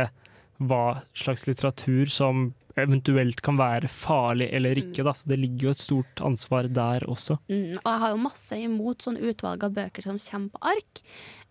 hva 0.57 1.01
slags 1.17 1.45
litteratur 1.49 2.09
som 2.09 2.47
eventuelt 2.77 3.41
kan 3.45 3.57
være 3.59 3.89
farlig 3.91 4.47
eller 4.53 4.79
ikke. 4.79 5.03
Da. 5.05 5.13
Så 5.17 5.29
det 5.29 5.39
ligger 5.41 5.69
jo 5.69 5.73
et 5.75 5.83
stort 5.83 6.23
ansvar 6.25 6.69
der 6.71 7.05
også. 7.09 7.39
Mm, 7.49 7.77
og 7.81 7.89
jeg 7.89 8.01
har 8.03 8.13
jo 8.13 8.23
masse 8.23 8.61
imot 8.61 9.05
sånn 9.05 9.19
utvalg 9.19 9.65
av 9.67 9.75
bøker 9.77 10.07
som 10.07 10.21
kommer 10.21 10.53
på 10.55 10.73
ark. 10.73 11.01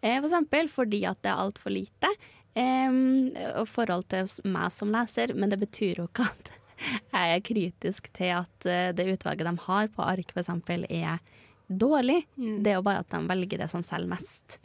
Eh, 0.01 0.19
for 0.19 0.29
eksempel 0.31 0.71
fordi 0.73 1.03
at 1.09 1.21
det 1.25 1.33
er 1.33 1.43
altfor 1.47 1.75
lite 1.75 2.13
eh, 2.59 3.65
forhold 3.71 4.09
til 4.13 4.31
meg 4.49 4.71
som 4.75 4.95
leser, 4.95 5.35
men 5.35 5.53
det 5.53 5.61
betyr 5.63 6.03
jo 6.03 6.09
ikke 6.11 6.31
at 6.31 6.55
jeg 7.17 7.37
er 7.37 7.45
kritisk 7.45 8.11
til 8.17 8.35
at 8.39 8.69
eh, 8.69 8.93
det 8.97 9.09
utvalget 9.15 9.49
de 9.49 9.67
har 9.69 9.93
på 9.95 10.05
ark 10.07 10.33
for 10.33 10.43
eksempel 10.43 10.87
er 10.91 11.19
dårlig. 11.67 12.23
Det 12.37 12.73
er 12.73 12.79
jo 12.79 12.87
bare 12.87 13.03
at 13.03 13.11
de 13.11 13.23
velger 13.27 13.65
det 13.65 13.71
som 13.73 13.83
selger 13.85 14.13
mest. 14.13 14.61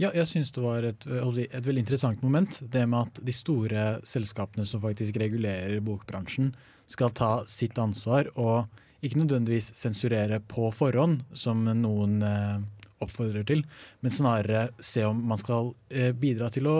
Ja, 0.00 0.10
jeg 0.10 0.26
syns 0.28 0.50
det 0.54 0.62
var 0.64 0.84
et, 0.88 1.04
jeg 1.06 1.48
et 1.48 1.66
veldig 1.66 1.84
interessant 1.84 2.22
moment. 2.24 2.58
Det 2.72 2.84
med 2.88 3.08
at 3.08 3.20
de 3.24 3.34
store 3.36 3.86
selskapene 4.08 4.66
som 4.68 4.82
faktisk 4.82 5.18
regulerer 5.20 5.82
bokbransjen, 5.84 6.52
skal 6.90 7.12
ta 7.16 7.32
sitt 7.48 7.78
ansvar 7.80 8.26
og 8.34 8.66
ikke 9.02 9.20
nødvendigvis 9.22 9.70
sensurere 9.74 10.40
på 10.50 10.68
forhånd, 10.74 11.22
som 11.34 11.64
noen 11.64 12.20
eh, 12.26 12.58
oppfordrer 13.02 13.46
til, 13.48 13.64
men 14.02 14.14
snarere 14.14 14.68
se 14.82 15.04
om 15.06 15.18
man 15.30 15.40
skal 15.40 15.72
eh, 15.90 16.12
bidra 16.14 16.50
til 16.54 16.68
å 16.70 16.78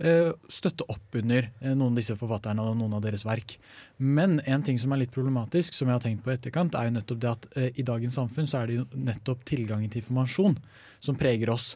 støtte 0.00 0.86
opp 0.88 1.16
under 1.20 1.50
eh, 1.60 1.74
noen 1.74 1.92
av 1.92 2.00
disse 2.00 2.16
forfatterne 2.16 2.64
og 2.64 2.78
noen 2.78 2.96
av 2.96 3.02
deres 3.04 3.26
verk. 3.28 3.58
Men 3.98 4.38
en 4.48 4.64
ting 4.64 4.78
som 4.80 4.94
er 4.94 5.02
litt 5.02 5.12
problematisk, 5.12 5.76
som 5.76 5.90
jeg 5.90 5.98
har 5.98 6.04
tenkt 6.04 6.24
på 6.24 6.32
i 6.32 6.36
etterkant, 6.38 6.76
er 6.78 6.88
jo 6.88 6.94
nettopp 6.96 7.20
det 7.20 7.30
at 7.30 7.48
eh, 7.54 7.70
i 7.76 7.86
dagens 7.86 8.16
samfunn 8.16 8.48
så 8.48 8.62
er 8.62 8.70
det 8.70 8.78
jo 8.78 8.86
nettopp 8.96 9.44
tilgangen 9.48 9.92
til 9.92 10.00
informasjon 10.00 10.56
som 11.04 11.18
preger 11.20 11.52
oss. 11.52 11.74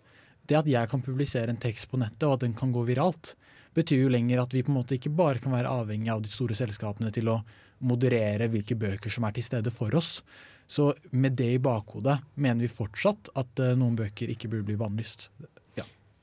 Det 0.48 0.56
at 0.56 0.68
jeg 0.68 0.90
kan 0.90 1.04
publisere 1.04 1.52
en 1.52 1.60
tekst 1.60 1.90
på 1.90 2.00
nettet, 2.00 2.24
og 2.28 2.38
at 2.38 2.46
den 2.46 2.56
kan 2.56 2.72
gå 2.72 2.86
viralt, 2.88 3.34
betyr 3.74 4.04
jo 4.04 4.12
lenger 4.12 4.40
at 4.40 4.54
vi 4.54 4.62
på 4.64 4.72
en 4.72 4.78
måte 4.78 4.96
ikke 4.96 5.12
bare 5.12 5.42
kan 5.42 5.52
være 5.52 5.72
avhengig 5.72 6.12
av 6.12 6.22
de 6.24 6.32
store 6.32 6.56
selskapene 6.56 7.12
til 7.12 7.28
å 7.32 7.40
moderere 7.84 8.48
hvilke 8.52 8.76
bøker 8.78 9.12
som 9.12 9.26
er 9.26 9.34
til 9.36 9.44
stede 9.44 9.72
for 9.74 9.92
oss. 9.98 10.20
Så 10.66 10.94
med 11.12 11.36
det 11.36 11.50
i 11.56 11.60
bakhodet 11.60 12.20
mener 12.40 12.64
vi 12.64 12.72
fortsatt 12.72 13.34
at 13.36 13.60
eh, 13.60 13.76
noen 13.76 13.98
bøker 13.98 14.32
ikke 14.32 14.48
burde 14.48 14.68
bli 14.70 14.80
bannlyst. 14.80 15.28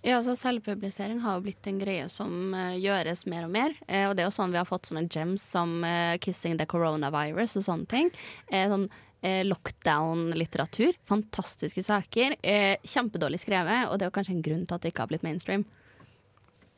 Ja. 0.01 0.17
Altså 0.17 0.33
Selvpublisering 0.37 1.19
har 1.21 1.37
jo 1.37 1.43
blitt 1.45 1.67
en 1.69 1.79
greie 1.81 2.09
som 2.09 2.53
uh, 2.55 2.77
gjøres 2.77 3.25
mer 3.29 3.45
og 3.45 3.51
mer. 3.53 3.71
Uh, 3.85 4.09
og 4.09 4.15
det 4.17 4.23
er 4.23 4.27
jo 4.29 4.37
sånn 4.37 4.53
vi 4.53 4.61
har 4.61 4.69
fått 4.69 4.87
sånne 4.89 5.09
gems 5.11 5.41
som 5.53 5.69
uh, 5.85 6.17
'Kissing 6.17 6.55
the 6.57 6.65
Coronavirus' 6.69 7.57
og 7.61 7.65
sånne 7.69 7.87
ting. 7.91 8.07
Sånn 8.51 8.89
lockdown-litteratur. 9.21 10.93
Fantastiske 11.05 11.83
saker. 11.85 12.33
Kjempedårlig 12.81 13.37
skrevet, 13.43 13.85
og 13.85 13.93
det 13.93 14.03
er 14.07 14.09
jo 14.09 14.15
kanskje 14.15 14.33
en 14.33 14.47
grunn 14.47 14.65
til 14.65 14.73
at 14.73 14.81
det 14.81 14.89
ikke 14.89 15.03
har 15.03 15.11
blitt 15.11 15.27
mainstream. 15.27 15.61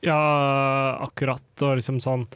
Ja, 0.03 0.19
akkurat. 0.99 1.47
Og 1.63 1.79
liksom 1.79 2.03
sånn 2.03 2.27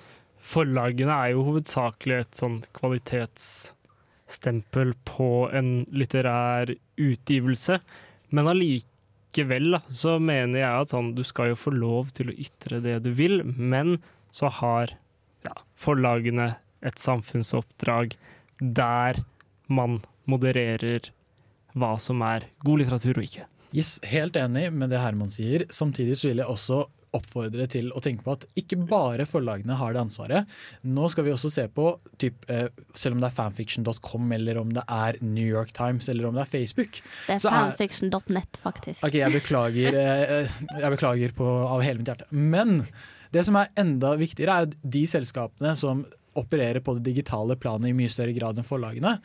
Forlagene 0.48 1.12
er 1.12 1.27
jo 1.34 1.44
hovedsakelig 1.50 2.17
et 2.22 2.39
sånn 2.39 2.63
kvalitetsstempel 2.77 4.89
på 5.10 5.51
en 5.51 5.84
litterær 5.91 6.72
utgivelse. 6.96 7.75
Men 8.32 8.48
allikevel 8.53 8.97
da, 9.46 9.82
så 9.89 10.17
mener 10.20 10.60
jeg 10.60 10.84
at 10.84 10.94
sånn, 10.94 11.13
du 11.17 11.24
skal 11.27 11.51
jo 11.51 11.60
få 11.60 11.74
lov 11.75 12.13
til 12.17 12.32
å 12.32 12.38
ytre 12.38 12.82
det 12.84 13.00
du 13.06 13.12
vil, 13.13 13.44
men 13.44 13.98
så 14.34 14.50
har 14.62 14.96
ja, 15.46 15.53
forlagene 15.77 16.56
et 16.86 17.00
samfunnsoppdrag 17.01 18.15
der 18.60 19.22
man 19.67 20.01
modererer 20.25 21.12
hva 21.77 21.96
som 22.01 22.22
er 22.25 22.50
god 22.65 22.82
litteratur 22.82 23.20
og 23.20 23.27
ikke. 23.27 23.46
Yes, 23.75 23.98
helt 24.08 24.38
enig 24.39 24.70
med 24.74 24.89
det 24.94 25.01
Herman 25.03 25.29
sier. 25.29 25.65
Samtidig 25.70 26.17
så 26.17 26.32
vil 26.32 26.41
jeg 26.41 26.50
også 26.50 26.86
oppfordre 27.17 27.67
til 27.71 27.89
å 27.95 28.01
tenke 28.03 28.25
på 28.25 28.36
at 28.38 28.45
ikke 28.59 28.79
bare 28.89 29.25
forlagene 29.29 29.77
har 29.79 29.95
det 29.95 30.03
ansvaret. 30.03 30.57
Nå 30.88 31.09
skal 31.13 31.27
vi 31.27 31.33
også 31.33 31.51
se 31.53 31.67
på, 31.74 31.89
typ, 32.21 32.45
eh, 32.51 32.67
selv 32.97 33.17
om 33.17 33.24
det 33.24 33.31
er 33.31 33.38
fanfiction.com, 33.38 34.31
eller 34.38 34.62
om 34.62 34.71
det 34.75 34.86
er 34.86 35.19
New 35.25 35.45
York 35.45 35.74
Times, 35.77 36.09
eller 36.09 36.29
om 36.29 36.38
det 36.38 36.45
er 36.45 36.53
Facebook. 36.53 37.01
Det 37.27 37.38
er 37.39 37.43
fanfiction.net, 37.45 38.62
faktisk. 38.62 39.03
Ok, 39.07 39.19
jeg 39.19 39.36
beklager, 39.36 39.97
eh, 39.97 40.62
jeg 40.77 40.95
beklager 40.95 41.36
på, 41.38 41.50
av 41.67 41.83
hele 41.86 42.01
mitt 42.01 42.13
hjerte. 42.13 42.29
Men 42.31 42.79
det 43.33 43.43
som 43.47 43.57
er 43.59 43.74
enda 43.79 44.15
viktigere, 44.19 44.62
er 44.63 44.71
de 44.97 45.03
selskapene 45.09 45.75
som 45.77 46.05
opererer 46.38 46.83
på 46.86 46.93
det 46.97 47.07
digitale 47.09 47.57
planet 47.57 47.89
i 47.89 47.97
mye 47.97 48.12
større 48.13 48.36
grad 48.36 48.59
enn 48.59 48.67
forlagene, 48.67 49.17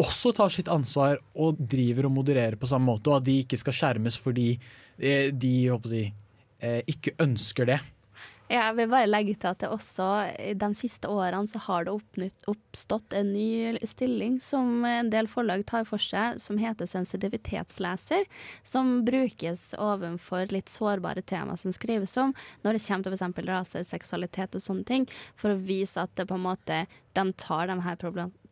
også 0.00 0.32
tar 0.34 0.50
sitt 0.50 0.70
ansvar 0.72 1.20
og 1.38 1.60
driver 1.70 2.08
og 2.08 2.16
modererer 2.16 2.56
på 2.58 2.66
samme 2.66 2.90
måte, 2.90 3.12
og 3.12 3.20
at 3.20 3.28
de 3.28 3.38
ikke 3.44 3.58
skal 3.60 3.76
skjermes 3.76 4.16
fordi 4.18 4.54
de, 4.98 5.52
de 5.84 6.04
eh, 6.64 6.80
ikke 6.90 7.14
ønsker 7.22 7.68
det. 7.74 7.82
Jeg 8.52 8.74
vil 8.76 8.90
bare 8.92 9.08
legge 9.08 9.32
til 9.40 9.48
at 9.48 9.62
det 9.62 9.70
også 9.72 10.06
de 10.60 10.68
siste 10.76 11.08
årene 11.08 11.48
så 11.48 11.62
har 11.64 11.86
det 11.86 11.94
oppstått 12.50 13.14
en 13.16 13.30
ny 13.32 13.78
stilling 13.88 14.36
som 14.44 14.84
en 14.84 15.08
del 15.08 15.30
forlag 15.32 15.64
tar 15.64 15.86
for 15.88 16.02
seg, 16.02 16.36
som 16.44 16.60
heter 16.60 16.88
sensitivitetsleser. 16.90 18.28
Som 18.60 18.98
brukes 19.08 19.70
overfor 19.80 20.52
litt 20.52 20.68
sårbare 20.68 21.24
temaer 21.24 21.56
som 21.60 21.72
skrives 21.72 22.18
om, 22.20 22.36
når 22.66 22.76
det 22.76 22.84
kommer 22.84 23.08
til 23.08 23.16
f.eks. 23.16 23.48
rase, 23.48 23.84
seksualitet 23.88 24.60
og 24.60 24.66
sånne 24.66 24.84
ting, 24.92 25.08
for 25.40 25.54
å 25.54 25.62
vise 25.64 26.04
at 26.04 26.12
det 26.20 26.28
på 26.28 26.36
en 26.36 26.44
måte, 26.44 26.84
de 27.16 27.26
tar 27.40 27.72
de 27.72 27.80
her 27.88 28.00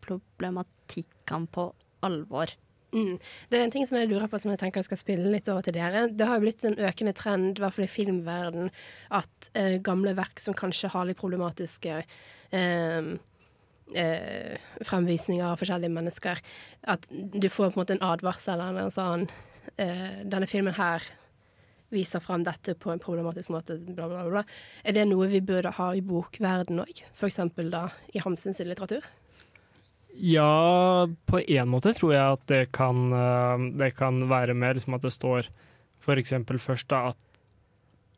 problematikkene 0.09 1.53
på 1.53 1.69
alvor. 2.01 2.57
Mm. 2.93 3.17
Det 3.49 3.57
er 3.57 3.63
en 3.65 3.73
ting 3.73 3.87
som 3.89 3.97
jeg 3.97 4.11
lurer 4.11 4.29
på 4.29 4.39
som 4.41 4.51
jeg 4.53 4.61
tenker 4.61 4.83
jeg 4.83 4.91
skal 4.91 5.01
spille 5.01 5.31
litt 5.33 5.49
over 5.49 5.65
til 5.65 5.77
dere. 5.79 6.05
Det 6.13 6.27
har 6.29 6.37
jo 6.37 6.45
blitt 6.45 6.65
en 6.69 6.77
økende 6.77 7.15
trend, 7.17 7.57
i 7.57 7.65
hvert 7.65 7.77
fall 7.77 7.87
i 7.87 7.93
filmverden, 7.93 8.69
at 9.17 9.49
eh, 9.57 9.79
gamle 9.85 10.13
verk 10.19 10.43
som 10.43 10.57
kanskje 10.57 10.91
har 10.93 11.09
litt 11.09 11.21
problematiske 11.21 12.03
eh, 12.03 13.15
eh, 13.97 14.69
fremvisninger 14.85 15.47
av 15.47 15.57
forskjellige 15.63 15.95
mennesker, 15.97 16.45
at 16.93 17.09
du 17.13 17.49
får 17.49 17.73
på 17.73 17.79
en 17.79 17.81
måte 17.81 17.97
en 17.97 18.07
advarsel 18.13 18.61
eller 18.61 18.85
en 18.85 18.95
sånn 18.95 19.27
eh, 19.81 20.23
Denne 20.29 20.49
filmen 20.51 20.77
her 20.77 21.07
viser 21.93 22.23
frem 22.25 22.45
dette 22.45 22.75
på 22.81 22.93
en 22.93 23.01
problematisk 23.01 23.53
måte, 23.53 23.77
bla, 23.77 24.09
bla, 24.09 24.25
bla. 24.29 24.45
Er 24.85 24.97
det 24.97 25.09
noe 25.09 25.29
vi 25.33 25.43
burde 25.45 25.75
ha 25.77 25.91
i 25.97 26.05
bokverden 26.05 26.81
òg? 26.85 27.03
F.eks. 27.13 27.41
da 27.73 27.89
i 28.13 28.23
Hamsuns 28.25 28.63
litteratur? 28.65 29.05
Ja, 30.13 31.09
på 31.27 31.41
en 31.41 31.71
måte 31.73 31.95
tror 31.97 32.13
jeg 32.15 32.37
at 32.37 32.47
det 32.51 32.63
kan, 32.77 33.13
eh, 33.17 33.67
det 33.81 33.95
kan 33.97 34.21
være 34.29 34.55
mer 34.55 34.77
liksom 34.77 34.99
at 34.99 35.07
det 35.07 35.15
står 35.15 35.49
f.eks. 36.03 36.35
først 36.61 36.89
da 36.91 37.09
at 37.13 37.19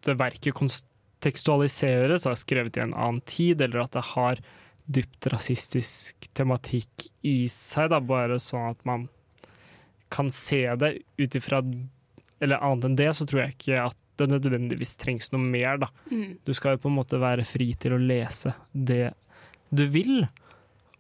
det 0.05 0.19
verket 0.21 0.57
kontekstualiseres 0.59 2.27
og 2.27 2.35
er 2.35 2.41
skrevet 2.41 2.79
i 2.79 2.85
en 2.85 2.95
annen 2.97 3.23
tid, 3.29 3.63
eller 3.63 3.85
at 3.85 3.97
det 3.97 4.05
har 4.13 4.41
dypt 4.85 5.29
rasistisk 5.33 6.29
tematikk 6.37 7.07
i 7.25 7.47
seg, 7.49 7.89
da, 7.93 8.01
bare 8.05 8.41
sånn 8.43 8.75
at 8.75 8.83
man 8.89 9.07
kan 10.13 10.29
se 10.31 10.67
det 10.79 10.99
ut 11.19 11.35
ifra 11.35 11.63
Eller 12.43 12.61
annet 12.61 12.85
enn 12.85 12.97
det, 12.99 13.13
så 13.17 13.25
tror 13.25 13.45
jeg 13.45 13.55
ikke 13.55 13.85
at 13.87 13.97
det 14.21 14.27
nødvendigvis 14.29 14.97
trengs 15.01 15.31
noe 15.33 15.41
mer, 15.41 15.79
da. 15.81 15.89
Mm. 16.11 16.39
Du 16.45 16.53
skal 16.55 16.75
jo 16.75 16.85
på 16.85 16.91
en 16.91 16.99
måte 16.99 17.19
være 17.23 17.47
fri 17.47 17.73
til 17.81 17.97
å 17.97 18.03
lese 18.03 18.53
det 18.73 19.15
du 19.75 19.87
vil. 19.91 20.27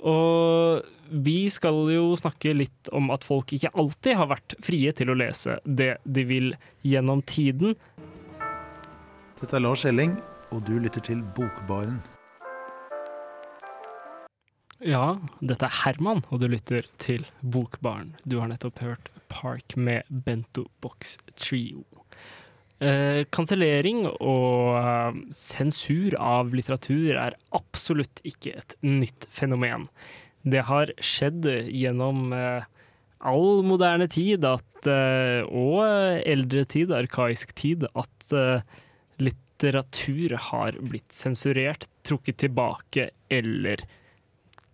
Og 0.04 0.84
vi 1.08 1.48
skal 1.52 1.78
jo 1.92 2.12
snakke 2.20 2.52
litt 2.56 2.90
om 2.92 3.08
at 3.14 3.24
folk 3.24 3.54
ikke 3.56 3.72
alltid 3.72 4.18
har 4.18 4.30
vært 4.34 4.56
frie 4.64 4.92
til 4.96 5.12
å 5.12 5.16
lese 5.16 5.58
det 5.64 5.94
de 6.04 6.24
vil 6.28 6.50
gjennom 6.84 7.22
tiden. 7.28 7.76
Dette 9.40 9.56
er 9.56 9.64
Lars 9.64 9.84
Elling, 9.88 10.18
og 10.52 10.64
du 10.68 10.76
lytter 10.80 11.04
til 11.04 11.24
Bokbaren. 11.36 12.02
Ja, 14.84 15.16
dette 15.40 15.64
er 15.64 15.76
Herman, 15.84 16.20
og 16.28 16.42
du 16.42 16.48
lytter 16.52 16.84
til 17.00 17.24
Bokbaren. 17.40 18.12
Du 18.28 18.36
har 18.42 18.50
nettopp 18.50 18.82
hørt 18.84 19.08
Park 19.32 19.76
med 19.80 20.04
Bento 20.10 20.66
Box 20.84 21.16
Trio. 21.40 21.86
Eh, 22.82 23.22
Kansellering 23.30 24.02
og 24.08 24.74
eh, 24.80 25.18
sensur 25.34 26.16
av 26.18 26.50
litteratur 26.56 27.14
er 27.20 27.36
absolutt 27.54 28.22
ikke 28.26 28.56
et 28.58 28.76
nytt 28.82 29.28
fenomen. 29.30 29.86
Det 30.42 30.64
har 30.66 30.90
skjedd 30.98 31.46
gjennom 31.70 32.34
eh, 32.34 32.66
all 33.24 33.62
moderne 33.64 34.08
tid 34.10 34.44
at, 34.44 34.66
og 34.84 35.78
eldre 36.28 36.64
tid, 36.68 36.90
arkaisk 36.92 37.54
tid, 37.56 37.86
at 37.96 38.34
litteratur 39.16 40.34
har 40.50 40.76
blitt 40.76 41.08
sensurert, 41.16 41.86
trukket 42.04 42.42
tilbake 42.42 43.06
eller 43.32 43.80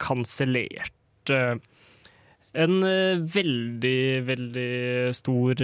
kansellert. 0.02 1.30
En 1.30 2.76
veldig, 3.38 4.02
veldig 4.26 4.74
stor 5.14 5.62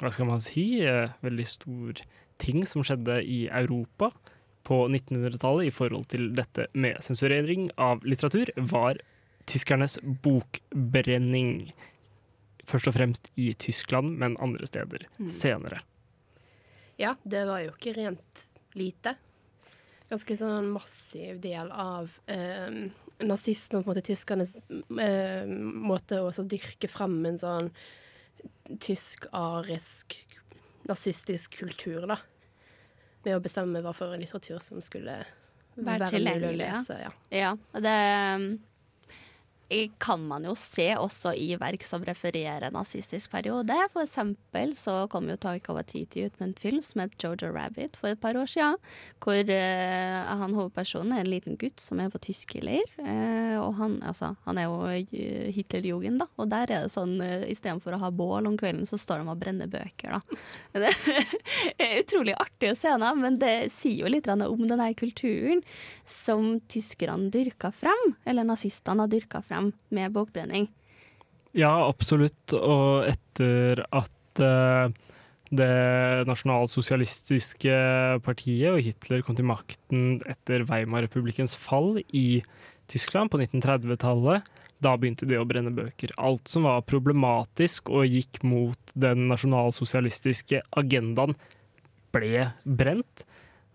Hva 0.00 0.10
skal 0.12 0.26
man 0.30 0.40
si? 0.40 0.80
eh, 0.84 1.10
Veldig 1.22 1.46
stor 1.46 2.00
ting 2.40 2.62
som 2.66 2.82
skjedde 2.86 3.18
i 3.24 3.42
Europa 3.52 4.10
på 4.64 4.82
1900-tallet 4.88 5.66
i 5.68 5.72
forhold 5.74 6.06
til 6.12 6.30
dette 6.36 6.66
med 6.76 7.00
sensurering 7.04 7.70
av 7.80 8.00
litteratur, 8.06 8.48
var 8.56 9.00
tyskernes 9.50 9.98
bokbrenning. 10.24 11.72
Først 12.68 12.88
og 12.90 12.94
fremst 12.94 13.30
i 13.40 13.50
Tyskland, 13.58 14.16
men 14.20 14.36
andre 14.40 14.66
steder 14.68 15.06
Mm. 15.18 15.28
senere. 15.28 15.80
Ja, 16.98 17.14
det 17.24 17.46
var 17.46 17.60
jo 17.64 17.70
ikke 17.72 17.94
rent 17.96 18.46
lite. 18.74 19.16
Ganske 20.10 20.36
sånn 20.36 20.72
massiv 20.72 21.40
del 21.40 21.70
av 21.72 22.18
eh, 22.28 22.90
nazistene 23.20 23.78
og 23.80 23.84
på 23.84 23.90
en 23.90 23.94
måte 23.96 24.06
tyskernes 24.06 24.56
eh, 25.00 25.46
måte 25.46 26.20
å 26.20 26.30
dyrke 26.46 26.88
frem 26.88 27.24
en 27.26 27.38
sånn 27.38 27.70
tysk-arisk 28.80 30.16
nazistisk 30.88 31.58
kultur, 31.60 32.06
da. 32.10 32.18
Med 33.24 33.36
å 33.36 33.42
bestemme 33.44 33.82
hva 33.84 33.92
for 33.96 34.16
litteratur 34.16 34.62
som 34.64 34.80
skulle 34.84 35.20
Være 35.76 36.08
være, 36.08 36.20
mulig 36.24 36.48
å 36.48 36.56
lese. 36.58 36.96
Ja. 37.00 37.10
Ja, 37.34 37.50
og 37.54 37.84
det 37.84 37.92
eh, 37.92 38.46
kan 40.02 40.22
man 40.26 40.44
jo 40.48 40.54
se 40.58 40.88
også 40.98 41.32
i 41.38 41.52
verk 41.60 41.84
som 41.86 42.02
refererer 42.06 42.72
nazistisk 42.74 43.30
periode. 43.30 43.74
For 43.92 44.02
eksempel 44.02 44.72
så 44.74 45.04
kom 45.12 45.28
jo 45.30 45.36
Taika 45.38 45.74
Waititi 45.76 46.24
ut 46.26 46.40
med 46.40 46.48
en 46.48 46.56
film 46.58 46.80
som 46.82 47.04
het 47.04 47.14
Jojo 47.22 47.52
Rabbit 47.54 47.98
for 47.98 48.10
et 48.10 48.20
par 48.20 48.38
år 48.38 48.50
siden. 48.50 48.78
Hvor 49.22 49.52
uh, 49.52 50.32
han 50.42 50.56
hovedpersonen 50.56 51.14
er 51.14 51.22
en 51.22 51.30
liten 51.30 51.58
gutt 51.60 51.82
som 51.82 52.02
er 52.02 52.10
på 52.10 52.22
tyskerleir. 52.26 52.90
Uh, 52.98 53.60
og 53.60 53.76
han, 53.78 53.98
altså, 54.06 54.32
han 54.46 54.58
er 54.58 54.66
jo 54.66 54.80
eh, 54.90 55.50
Hitlerjugend, 55.54 56.22
da. 56.24 56.28
Og 56.40 56.50
der 56.50 56.66
er 56.66 56.86
det 56.86 56.94
sånn 56.94 57.18
uh, 57.22 57.46
istedenfor 57.50 57.94
å 57.94 58.02
ha 58.02 58.10
bål 58.10 58.50
om 58.50 58.58
kvelden, 58.60 58.88
så 58.88 58.98
står 59.00 59.22
de 59.22 59.30
og 59.30 59.40
brenner 59.40 59.70
bøker, 59.70 60.18
da. 60.18 60.40
Det 61.80 61.86
er 61.86 62.00
utrolig 62.02 62.34
artig 62.38 62.70
å 62.72 62.76
se, 62.78 62.90
da, 63.00 63.10
men 63.16 63.36
det 63.40 63.70
sier 63.74 64.04
jo 64.04 64.10
litt 64.10 64.28
om 64.30 64.62
denne 64.68 64.88
kulturen 64.98 65.62
som 66.08 66.58
tyskerne 66.70 67.30
dyrka 67.32 67.70
frem, 67.74 68.14
eller 68.28 68.46
nazistene 68.46 69.04
har 69.04 69.10
dyrka 69.12 69.42
frem 69.44 69.59
med 69.94 70.14
bokbrenning. 70.16 70.68
Ja, 71.56 71.72
absolutt. 71.88 72.54
Og 72.54 73.08
etter 73.10 73.84
at 73.90 74.42
uh, 74.42 74.90
det 75.50 75.70
nasjonalsosialistiske 76.30 77.76
partiet 78.22 78.70
og 78.70 78.82
Hitler 78.86 79.24
kom 79.26 79.38
til 79.38 79.48
makten 79.50 80.20
etter 80.30 80.62
Weimar-republikkens 80.68 81.56
fall 81.58 81.98
i 82.06 82.42
Tyskland 82.90 83.32
på 83.32 83.40
1930-tallet, 83.42 84.46
da 84.80 84.94
begynte 84.96 85.26
de 85.28 85.38
å 85.38 85.46
brenne 85.46 85.72
bøker. 85.74 86.14
Alt 86.18 86.48
som 86.50 86.64
var 86.68 86.86
problematisk 86.88 87.90
og 87.92 88.08
gikk 88.08 88.40
mot 88.46 88.94
den 88.94 89.26
nasjonalsosialistiske 89.30 90.62
agendaen, 90.80 91.36
ble 92.10 92.48
brent. 92.64 93.26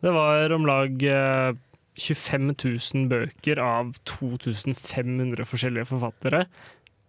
Det 0.03 0.11
var 0.11 0.51
om 0.51 0.65
lag 0.67 1.03
eh, 1.07 1.55
25 1.95 2.53
000 2.53 3.09
bøker 3.11 3.61
av 3.63 3.93
2500 4.07 5.45
forskjellige 5.47 5.89
forfattere. 5.93 6.45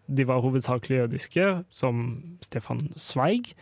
De 0.07 0.27
var 0.29 0.43
hovedsakelig 0.45 0.99
jødiske, 1.01 1.65
som 1.75 2.23
Stefan 2.45 2.93
Zweig 3.01 3.55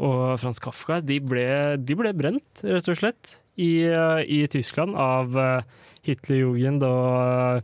og 0.00 0.40
Frans 0.40 0.60
Kafka. 0.62 1.00
De 1.04 1.20
ble, 1.24 1.76
de 1.80 1.96
ble 1.96 2.12
brent, 2.16 2.64
rett 2.64 2.88
og 2.88 2.96
slett, 3.00 3.36
i, 3.60 3.84
i 4.24 4.46
Tyskland 4.48 4.96
av 4.96 5.36
eh, 5.36 5.62
Hitlerjugend 6.06 6.84
og 6.86 7.62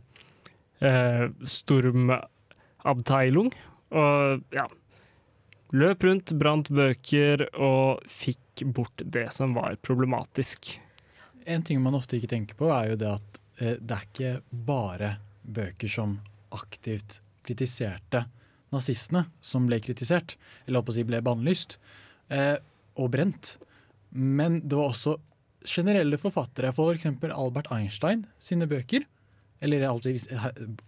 eh, 0.85 1.25
Sturmabteilung. 1.57 3.53
Og 3.97 4.43
ja 4.53 4.67
Løp 5.75 6.05
rundt, 6.07 6.31
brant 6.39 6.69
bøker 6.71 7.41
og 7.59 7.99
fikk 8.07 8.63
bort 8.71 9.01
det 9.03 9.25
som 9.35 9.51
var 9.57 9.75
problematisk. 9.83 10.77
En 11.47 11.63
ting 11.63 11.79
man 11.83 11.95
ofte 11.95 12.17
ikke 12.17 12.31
tenker 12.33 12.57
på, 12.59 12.71
er 12.73 12.91
jo 12.91 12.99
det 12.99 13.11
at 13.13 13.39
eh, 13.61 13.77
det 13.79 13.97
er 13.97 14.07
ikke 14.07 14.33
bare 14.67 15.13
bøker 15.47 15.91
som 15.91 16.17
aktivt 16.55 17.21
kritiserte 17.47 18.25
nazistene, 18.73 19.25
som 19.39 19.67
ble 19.69 19.79
kritisert, 19.83 20.35
eller 20.67 20.83
på 20.83 20.91
å 20.91 20.97
si 20.97 21.05
ble 21.07 21.21
bannlyst 21.23 21.77
eh, 22.33 22.57
og 22.99 23.11
brent. 23.13 23.55
Men 24.11 24.61
det 24.67 24.75
var 24.75 24.91
også 24.91 25.17
generelle 25.67 26.19
forfattere, 26.19 26.73
f.eks. 26.73 27.07
For 27.21 27.33
Albert 27.35 27.71
Einstein 27.75 28.25
sine 28.39 28.67
bøker. 28.69 29.05
Eller 29.63 29.87
altså, 29.89 30.11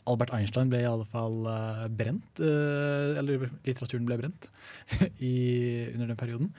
Albert 0.05 0.33
Einstein 0.35 0.69
ble 0.69 0.83
i 0.83 0.89
alle 0.89 1.07
fall 1.09 1.47
eh, 1.49 1.87
brent, 2.01 2.41
eh, 2.43 3.17
eller 3.19 3.47
litteraturen 3.65 4.05
ble 4.05 4.19
brent 4.19 4.49
i, 5.31 5.89
under 5.95 6.11
den 6.11 6.19
perioden. 6.19 6.51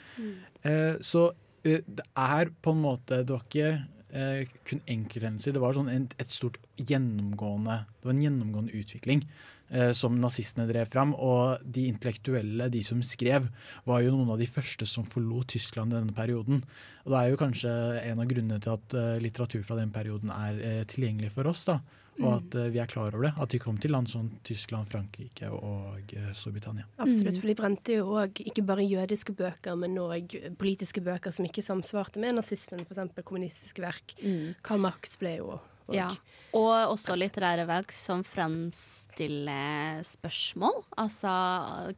Eh, 0.67 0.97
så 1.07 1.29
det 1.63 2.07
er 2.17 2.51
på 2.63 2.73
en 2.73 2.81
måte 2.81 3.21
Det 3.21 3.35
var 3.35 3.43
ikke 3.45 3.71
eh, 4.17 4.51
kun 4.67 4.83
enkelthendelser. 4.89 5.55
Det 5.55 5.63
var 5.63 5.77
sånn 5.77 5.91
en, 5.93 6.09
et 6.21 6.33
stort 6.33 6.59
gjennomgående 6.79 7.83
Det 8.01 8.09
var 8.09 8.15
en 8.15 8.23
gjennomgående 8.25 8.77
utvikling 8.81 9.25
eh, 9.69 9.93
som 9.97 10.19
nazistene 10.23 10.69
drev 10.71 10.91
fram. 10.91 11.15
Og 11.15 11.63
de 11.65 11.87
intellektuelle, 11.91 12.71
de 12.73 12.83
som 12.87 13.03
skrev, 13.07 13.51
var 13.89 14.05
jo 14.05 14.15
noen 14.15 14.35
av 14.35 14.41
de 14.41 14.49
første 14.51 14.89
som 14.89 15.07
forlot 15.07 15.53
Tyskland 15.55 15.95
i 15.95 15.99
denne 15.99 16.17
perioden. 16.17 16.65
Og 17.05 17.15
det 17.15 17.21
er 17.21 17.33
jo 17.33 17.41
kanskje 17.41 17.73
en 18.05 18.23
av 18.23 18.31
grunnene 18.31 18.61
til 18.63 18.77
at 18.77 18.99
eh, 18.99 19.17
litteratur 19.23 19.65
fra 19.67 19.81
den 19.81 19.95
perioden 19.95 20.33
er 20.35 20.63
eh, 20.65 20.85
tilgjengelig 20.91 21.35
for 21.37 21.51
oss. 21.53 21.69
da 21.71 21.81
og 22.21 22.27
Mm. 22.31 22.37
at 22.37 22.55
uh, 22.55 22.67
vi 22.73 22.79
er 22.79 22.87
klar 22.87 23.15
over 23.15 23.23
det. 23.29 23.33
At 23.41 23.49
de 23.51 23.59
kom 23.59 23.79
til 23.81 23.91
land 23.91 24.07
som 24.09 24.31
Tyskland, 24.45 24.87
Frankrike 24.93 25.49
og 25.51 26.13
uh, 26.17 26.33
Storbritannia. 26.37 26.85
Absolutt, 26.99 27.39
for 27.41 27.49
de 27.49 27.55
brente 27.55 27.97
jo 27.97 28.07
òg 28.21 28.43
ikke 28.45 28.63
bare 28.67 28.85
jødiske 28.85 29.33
bøker, 29.33 29.75
men 29.77 29.97
òg 29.99 30.35
politiske 30.61 31.01
bøker 31.01 31.31
som 31.33 31.47
ikke 31.49 31.63
samsvarte 31.65 32.21
med 32.21 32.35
nazismen, 32.37 32.85
f.eks. 32.85 33.01
kommunistiske 33.25 33.81
verk. 33.83 34.15
Karl 34.63 34.79
Marx 34.85 35.17
ble 35.17 35.37
jo 35.39 35.55
òg 35.89 35.95
Ja. 35.97 36.09
Og 36.57 36.73
også 36.97 37.15
litterære 37.15 37.63
verk 37.69 37.93
som 37.95 38.25
fremstiller 38.27 40.01
spørsmål, 40.07 40.81
altså 40.99 41.31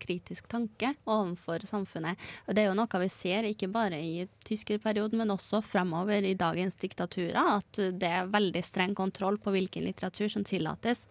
kritisk 0.03 0.51
tanke 0.53 0.91
overfor 1.09 1.65
samfunnet. 1.65 2.21
Det 2.51 2.61
er 2.61 2.69
jo 2.69 2.77
noe 2.77 3.01
vi 3.01 3.09
ser 3.13 3.49
ikke 3.49 3.71
bare 3.73 3.97
i 3.97 4.27
tyskerperioden, 4.45 5.23
men 5.23 5.33
også 5.33 5.63
fremover 5.65 6.29
i 6.29 6.37
dagens 6.37 6.77
diktaturer, 6.77 7.57
at 7.63 7.81
det 7.97 8.13
er 8.21 8.33
veldig 8.33 8.65
streng 8.67 8.97
kontroll 8.99 9.41
på 9.41 9.55
hvilken 9.57 9.89
litteratur 9.89 10.29
som 10.33 10.45
tillates, 10.45 11.07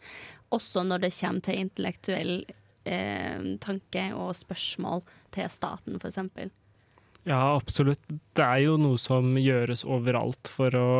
også 0.54 0.86
når 0.86 1.08
det 1.08 1.16
kommer 1.18 1.48
til 1.48 1.64
intellektuell 1.66 2.36
eh, 2.86 3.56
tanke 3.64 4.12
og 4.14 4.36
spørsmål 4.38 5.02
til 5.34 5.50
staten, 5.50 5.98
f.eks. 5.98 6.22
Ja, 7.26 7.56
absolutt. 7.56 8.02
Det 8.38 8.46
er 8.46 8.64
jo 8.66 8.78
noe 8.82 8.98
som 9.02 9.36
gjøres 9.38 9.84
overalt 9.86 10.50
for 10.50 10.74
å, 10.78 10.92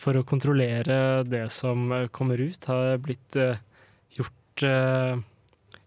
for 0.00 0.16
å 0.16 0.26
kontrollere 0.26 1.22
det 1.28 1.46
som 1.52 1.90
kommer 2.16 2.40
ut. 2.40 2.68
Har 2.70 3.00
blitt 3.04 3.36
eh, 3.36 3.60
gjort, 4.16 4.64
eh, 4.64 5.20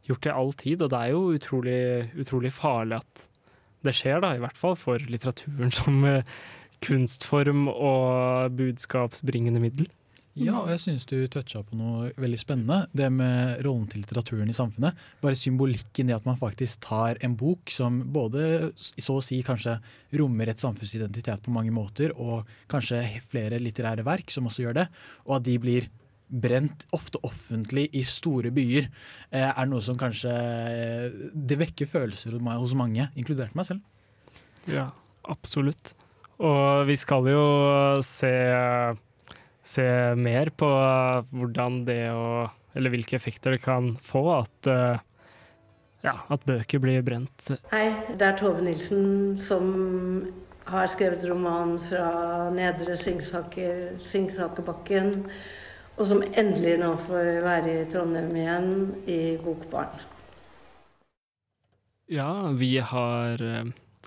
gjort 0.10 0.26
til 0.26 0.38
all 0.38 0.54
tid, 0.60 0.84
og 0.86 0.91
det 0.93 0.99
er 0.99 1.13
jo 1.15 1.23
utrolig, 1.38 1.84
utrolig 2.21 2.54
farlig 2.54 3.02
at 3.02 3.23
det 3.84 3.95
skjer, 3.97 4.21
da. 4.23 4.34
I 4.36 4.43
hvert 4.43 4.60
fall 4.60 4.78
for 4.80 5.02
litteraturen 5.10 5.73
som 5.80 6.04
eh, 6.08 6.30
kunstform 6.84 7.67
og 7.71 8.54
budskapsbringende 8.60 9.63
middel. 9.63 9.89
Ja, 10.34 10.56
og 10.63 10.69
jeg 10.72 10.82
syns 10.82 11.04
du 11.06 11.17
toucha 11.30 11.60
på 11.62 11.78
noe 11.78 12.10
veldig 12.17 12.39
spennende. 12.41 12.88
Det 12.89 13.10
med 13.13 13.60
rollen 13.65 13.86
til 13.91 14.02
litteraturen 14.02 14.50
i 14.50 14.56
samfunnet. 14.58 14.98
Bare 15.22 15.38
symbolikken 15.38 16.10
i 16.10 16.15
at 16.15 16.26
man 16.26 16.39
faktisk 16.39 16.82
tar 16.88 17.19
en 17.22 17.36
bok 17.38 17.69
som 17.69 18.00
både 18.15 18.72
så 18.74 19.19
å 19.19 19.26
si 19.26 19.43
kanskje 19.46 19.78
rommer 20.17 20.50
et 20.50 20.62
samfunnsidentitet 20.62 21.46
på 21.46 21.54
mange 21.54 21.74
måter, 21.76 22.15
og 22.17 22.50
kanskje 22.72 23.04
flere 23.30 23.62
litterære 23.62 24.06
verk 24.08 24.34
som 24.34 24.50
også 24.50 24.65
gjør 24.65 24.80
det, 24.82 24.88
og 25.28 25.38
at 25.38 25.46
de 25.46 25.60
blir 25.62 25.91
brent, 26.34 26.88
ofte 26.98 27.22
offentlig, 27.28 27.88
i 27.93 28.02
store 28.08 28.50
byer, 28.56 28.89
eh, 29.30 29.50
er 29.52 29.67
noe 29.69 29.84
som 29.86 30.00
kanskje 30.00 30.34
eh, 30.34 31.17
Det 31.34 31.60
vekker 31.60 31.89
følelser 31.89 32.39
hos 32.39 32.74
mange, 32.74 33.12
inkludert 33.13 33.54
meg 33.54 33.69
selv. 33.69 33.86
Ja, 34.65 34.89
absolutt. 35.30 35.93
Og 36.41 36.88
vi 36.89 36.96
skal 36.98 37.30
jo 37.30 37.43
se, 38.02 38.32
se 39.63 39.86
mer 40.19 40.52
på 40.56 40.69
hvordan 41.32 41.84
det 41.88 42.04
å 42.12 42.49
Eller 42.73 42.89
hvilke 42.89 43.13
effekter 43.19 43.54
det 43.54 43.62
kan 43.62 43.91
få 44.02 44.23
at, 44.34 44.67
eh, 44.67 44.97
ja, 46.02 46.13
at 46.34 46.41
bøker 46.41 46.80
blir 46.82 47.04
brent. 47.06 47.52
Hei, 47.69 47.93
det 48.17 48.26
er 48.26 48.38
Tove 48.39 48.63
Nilsen 48.65 49.38
som 49.38 49.67
har 50.65 50.89
skrevet 50.89 51.21
roman 51.30 51.76
fra 51.78 52.49
Nedre 52.49 52.97
Singsaker, 52.97 53.99
Singsakerbakken, 54.02 55.30
og 55.99 56.10
som 56.10 56.26
endelig 56.34 56.80
nå 56.82 56.95
får 57.06 57.30
være 57.45 57.76
i 57.76 57.86
Trondheim 57.93 58.34
igjen, 58.41 58.73
i 59.06 59.38
Bokbarn. 59.43 60.02
Ja, 62.10 62.49
vi 62.58 62.80
har 62.82 63.38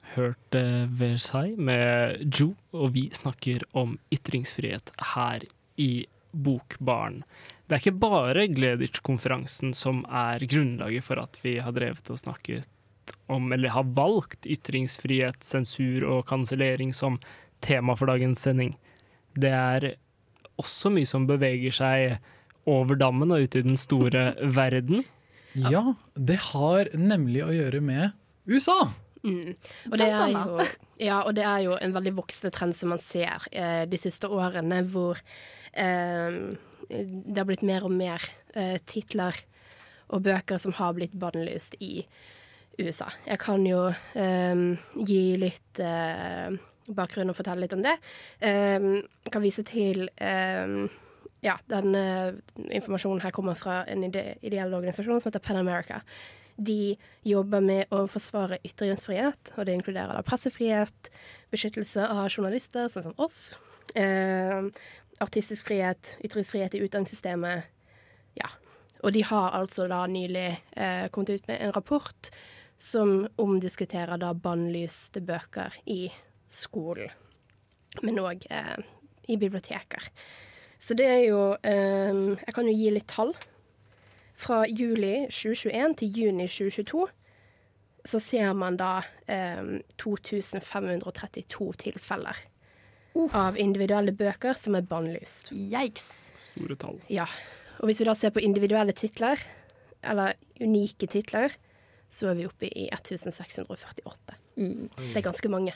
eh, 0.02 0.12
hørt 0.16 0.54
eh, 0.54 0.86
Versailles 0.98 1.58
med 1.58 2.22
Joe, 2.32 2.54
og 2.72 2.94
vi 2.96 3.08
snakker 3.12 3.64
om 3.72 3.98
ytringsfrihet 4.14 4.92
her 5.14 5.46
i 5.76 6.06
Bokbaren. 6.32 7.22
Det 7.66 7.74
er 7.74 7.82
ikke 7.82 7.98
bare 7.98 8.46
Gleditsch-konferansen 8.52 9.72
som 9.74 10.04
er 10.06 10.44
grunnlaget 10.46 11.04
for 11.04 11.18
at 11.18 11.38
vi 11.42 11.56
har 11.58 11.74
drevet 11.74 12.10
og 12.12 12.20
snakket 12.20 12.68
om, 13.30 13.50
eller 13.52 13.74
har 13.74 13.86
valgt 13.96 14.46
ytringsfrihet, 14.46 15.42
sensur 15.46 16.04
og 16.06 16.26
kansellering 16.28 16.92
som 16.94 17.18
tema 17.64 17.96
for 17.98 18.10
dagens 18.10 18.44
sending. 18.46 18.76
Det 19.34 19.50
er 19.50 19.88
også 20.60 20.92
mye 20.94 21.08
som 21.08 21.26
beveger 21.28 21.74
seg 21.74 22.70
over 22.70 22.98
dammen 22.98 23.34
og 23.34 23.46
ut 23.46 23.58
i 23.58 23.64
den 23.66 23.78
store 23.80 24.30
verden. 24.60 25.04
Ja, 25.56 25.96
det 26.14 26.38
har 26.52 26.90
nemlig 26.94 27.42
å 27.46 27.54
gjøre 27.54 27.80
med 27.80 28.14
USA. 28.46 28.92
Mm. 29.26 29.56
Og, 29.90 29.98
det 29.98 30.06
jo, 30.08 30.64
ja, 31.02 31.18
og 31.24 31.34
det 31.34 31.44
er 31.48 31.64
jo 31.64 31.74
en 31.82 31.94
veldig 31.96 32.14
voksende 32.20 32.52
trend 32.54 32.76
som 32.78 32.92
man 32.94 33.02
ser 33.02 33.46
eh, 33.50 33.82
de 33.90 33.98
siste 33.98 34.30
årene, 34.30 34.82
hvor 34.86 35.18
eh, 35.72 36.38
det 36.86 37.40
har 37.40 37.48
blitt 37.48 37.66
mer 37.66 37.86
og 37.88 37.94
mer 37.94 38.22
eh, 38.54 38.78
titler 38.86 39.38
og 40.14 40.22
bøker 40.28 40.60
som 40.62 40.76
har 40.78 40.94
blitt 40.94 41.16
bannlyst 41.18 41.74
i 41.82 42.06
USA. 42.78 43.08
Jeg 43.26 43.40
kan 43.42 43.66
jo 43.66 43.88
eh, 43.90 44.62
gi 45.08 45.20
litt 45.40 45.82
eh, 45.82 46.54
bakgrunn 46.86 47.32
og 47.32 47.38
fortelle 47.38 47.64
litt 47.64 47.74
om 47.74 47.82
det. 47.82 47.96
Eh, 48.38 48.78
jeg 49.26 49.34
kan 49.34 49.44
vise 49.44 49.66
til 49.66 50.06
eh, 50.22 50.78
ja, 51.44 51.58
den 51.70 51.92
informasjonen 52.70 53.20
her 53.22 53.34
kommer 53.34 53.58
fra 53.58 53.82
en 53.90 54.06
ide 54.06 54.32
ideell 54.46 54.72
organisasjon 54.74 55.20
som 55.20 55.30
heter 55.30 55.42
Pen 55.44 55.58
America. 55.60 56.00
De 56.56 56.96
jobber 57.28 57.60
med 57.60 57.92
å 57.92 58.06
forsvare 58.08 58.58
ytringsfrihet, 58.64 59.52
og 59.56 59.66
det 59.68 59.76
inkluderer 59.76 60.16
da 60.16 60.24
pressefrihet, 60.24 61.10
beskyttelse 61.52 62.06
av 62.08 62.30
journalister, 62.30 62.88
sånn 62.88 63.10
som 63.10 63.16
oss, 63.20 63.40
eh, 63.94 64.64
artistisk 65.20 65.68
frihet, 65.68 66.16
ytringsfrihet 66.24 66.74
i 66.74 66.82
utdanningssystemet, 66.86 67.68
ja. 68.40 68.48
Og 69.04 69.12
de 69.12 69.22
har 69.28 69.52
altså 69.56 69.86
da 69.90 70.02
nylig 70.08 70.48
eh, 70.76 71.08
kommet 71.12 71.36
ut 71.36 71.48
med 71.48 71.60
en 71.60 71.74
rapport 71.76 72.30
som 72.80 73.26
omdiskuterer 73.40 74.20
da 74.20 74.32
bannlyste 74.34 75.22
bøker 75.24 75.76
i 75.88 76.06
skolen, 76.48 77.12
men 78.02 78.20
òg 78.20 78.44
eh, 78.52 78.76
i 79.28 79.36
biblioteker. 79.40 80.08
Så 80.78 80.94
det 80.96 81.06
er 81.08 81.22
jo 81.30 81.40
eh, 81.64 82.12
Jeg 82.12 82.54
kan 82.54 82.68
jo 82.68 82.74
gi 82.76 82.90
litt 82.92 83.08
tall. 83.08 83.32
Fra 84.36 84.64
juli 84.68 85.26
2021 85.32 85.94
til 86.02 86.18
juni 86.20 86.48
2022 86.48 87.06
så 88.06 88.20
ser 88.22 88.52
man 88.54 88.76
da 88.78 89.00
eh, 89.26 89.80
2532 89.98 91.72
tilfeller 91.82 92.44
av 93.34 93.56
individuelle 93.58 94.12
bøker 94.12 94.54
som 94.58 94.76
er 94.76 94.84
bannlyst. 94.86 95.50
Yikes. 95.52 96.08
Store 96.50 96.76
tall. 96.78 97.00
Ja. 97.10 97.26
Og 97.80 97.88
hvis 97.88 98.02
vi 98.02 98.08
da 98.08 98.14
ser 98.16 98.32
på 98.34 98.42
individuelle 98.44 98.92
titler, 98.96 99.40
eller 100.06 100.36
unike 100.60 101.08
titler, 101.10 101.56
så 102.12 102.30
er 102.30 102.38
vi 102.38 102.46
oppe 102.46 102.68
i 102.68 102.86
1648. 102.92 104.36
Mm. 104.60 104.88
Det 105.00 105.16
er 105.18 105.26
ganske 105.26 105.50
mange. 105.52 105.74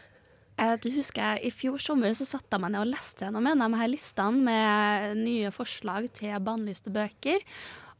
Eh, 0.60 0.76
Du 0.80 0.90
husker 0.94 1.40
I 1.42 1.50
fjor 1.50 1.80
sommer 1.82 2.14
så 2.16 2.26
satte 2.28 2.54
jeg 2.54 2.62
meg 2.62 2.74
ned 2.74 2.84
og 2.84 2.92
leste 2.92 3.26
gjennom 3.26 3.46
en 3.48 3.64
av 3.64 3.72
de 3.72 3.80
her 3.80 3.90
listene 3.92 4.44
med 4.46 5.20
nye 5.24 5.50
forslag 5.54 6.10
til 6.16 6.36
bannlyste 6.44 6.92
bøker. 6.92 7.40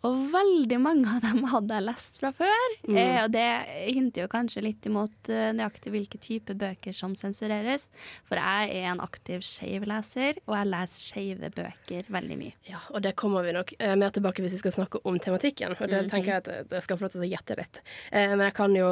Og 0.07 0.15
veldig 0.33 0.79
mange 0.81 1.11
av 1.13 1.21
dem 1.21 1.43
hadde 1.51 1.77
jeg 1.77 1.85
lest 1.85 2.15
fra 2.23 2.31
før. 2.33 2.75
Mm. 2.89 2.97
Eh, 2.97 3.19
og 3.21 3.33
det 3.35 3.49
hinter 3.93 4.23
jo 4.23 4.31
kanskje 4.33 4.63
litt 4.65 4.87
imot 4.89 5.29
uh, 5.29 5.51
nøyaktig 5.53 5.93
hvilke 5.93 6.21
type 6.25 6.55
bøker 6.57 6.95
som 6.97 7.13
sensureres. 7.19 7.91
For 8.25 8.41
jeg 8.41 8.71
er 8.81 8.87
en 8.95 9.03
aktiv 9.05 9.45
skeiv 9.45 9.85
leser, 9.91 10.41
og 10.47 10.57
jeg 10.57 10.71
leser 10.73 11.05
skeive 11.05 11.51
bøker 11.53 12.09
veldig 12.17 12.39
mye. 12.41 12.55
Ja, 12.71 12.81
og 12.95 13.05
det 13.05 13.13
kommer 13.21 13.45
vi 13.45 13.53
nok 13.59 13.75
uh, 13.77 13.93
mer 14.01 14.15
tilbake 14.17 14.41
hvis 14.41 14.57
vi 14.57 14.63
skal 14.63 14.77
snakke 14.79 15.03
om 15.05 15.21
tematikken. 15.21 15.77
Og 15.77 15.85
det 15.93 16.01
Mhm. 16.07 16.11
tenker 16.15 16.33
jeg 16.33 16.45
at 16.47 16.71
det 16.73 16.83
skal 16.83 16.97
få 16.97 17.05
lov 17.05 17.13
til 17.19 17.27
å 17.27 17.31
gjette 17.35 17.59
litt. 17.61 17.83
Uh, 18.09 18.33
men 18.39 18.47
jeg 18.49 18.57
kan 18.57 18.77
jo 18.81 18.89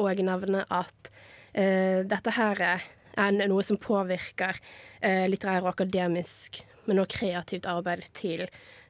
òg 0.00 0.24
nevne 0.24 0.64
at 0.70 1.12
dette 1.58 2.30
her 2.36 2.60
er 2.62 3.32
noe 3.48 3.62
som 3.66 3.78
påvirker 3.80 4.58
litterær 5.02 5.64
og 5.64 5.70
akademisk, 5.72 6.60
men 6.86 7.00
også 7.02 7.18
kreativt 7.18 7.66
arbeid 7.66 8.04
til 8.14 8.44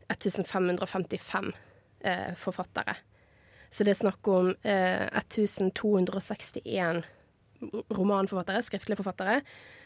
1555 0.08 1.52
eh, 2.00 2.34
forfattere. 2.36 2.96
Så 3.70 3.84
det 3.84 3.92
er 3.92 4.00
snakk 4.00 4.28
om 4.32 4.54
eh, 4.62 5.04
1261 5.20 7.04
romanforfattere, 7.90 8.62
skriftlige 8.62 8.96
forfattere. 9.00 9.40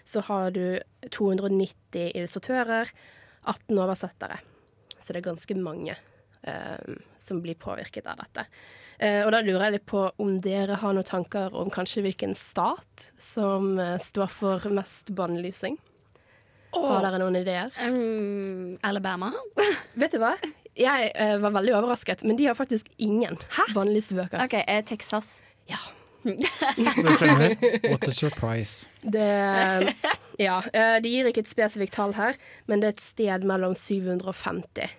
Så 0.05 0.21
har 0.29 0.51
du 0.51 0.79
290 1.11 2.13
illustratører, 2.15 2.91
18 3.43 3.79
oversettere. 3.79 4.39
Så 4.99 5.13
det 5.13 5.23
er 5.23 5.31
ganske 5.31 5.57
mange 5.59 5.97
eh, 6.43 6.97
som 7.19 7.43
blir 7.43 7.59
påvirket 7.59 8.07
av 8.07 8.21
dette. 8.23 8.47
Eh, 8.99 9.23
og 9.25 9.33
da 9.35 9.43
lurer 9.43 9.67
jeg 9.67 9.79
litt 9.79 9.89
på 9.91 10.05
om 10.23 10.37
dere 10.43 10.79
har 10.83 10.95
noen 10.95 11.09
tanker 11.09 11.55
om 11.59 11.71
kanskje 11.73 12.05
hvilken 12.07 12.37
stat 12.39 13.11
som 13.19 13.75
eh, 13.83 13.99
står 13.99 14.31
for 14.31 14.69
mest 14.75 15.11
bannlysing? 15.17 15.79
Har 16.73 17.05
dere 17.05 17.21
noen 17.21 17.37
ideer? 17.43 17.73
Um, 17.85 18.77
Alabama? 18.87 19.33
Vet 20.01 20.15
du 20.15 20.21
hva? 20.23 20.35
Jeg 20.79 21.11
uh, 21.13 21.37
var 21.43 21.53
veldig 21.59 21.75
overrasket, 21.77 22.25
men 22.25 22.39
de 22.39 22.49
har 22.49 22.57
faktisk 22.57 22.89
ingen 23.03 23.37
bannlyste 23.77 24.17
bøker. 24.17 24.41
OK, 24.47 24.57
eh, 24.63 24.81
Texas. 24.89 25.43
Ja. 25.71 25.81
What 26.25 28.09
a 28.09 28.13
surprise. 28.15 28.89
Det, 29.03 29.95
ja, 30.39 30.59
uh, 30.63 30.97
de 31.03 31.11
gir 31.11 31.29
ikke 31.29 31.43
et 31.43 31.51
spesifikt 31.51 31.97
tall 31.99 32.15
her, 32.17 32.39
men 32.71 32.83
det 32.83 32.89
er 32.89 32.97
et 32.97 33.05
sted 33.05 33.47
mellom 33.49 33.75
750 33.77 34.95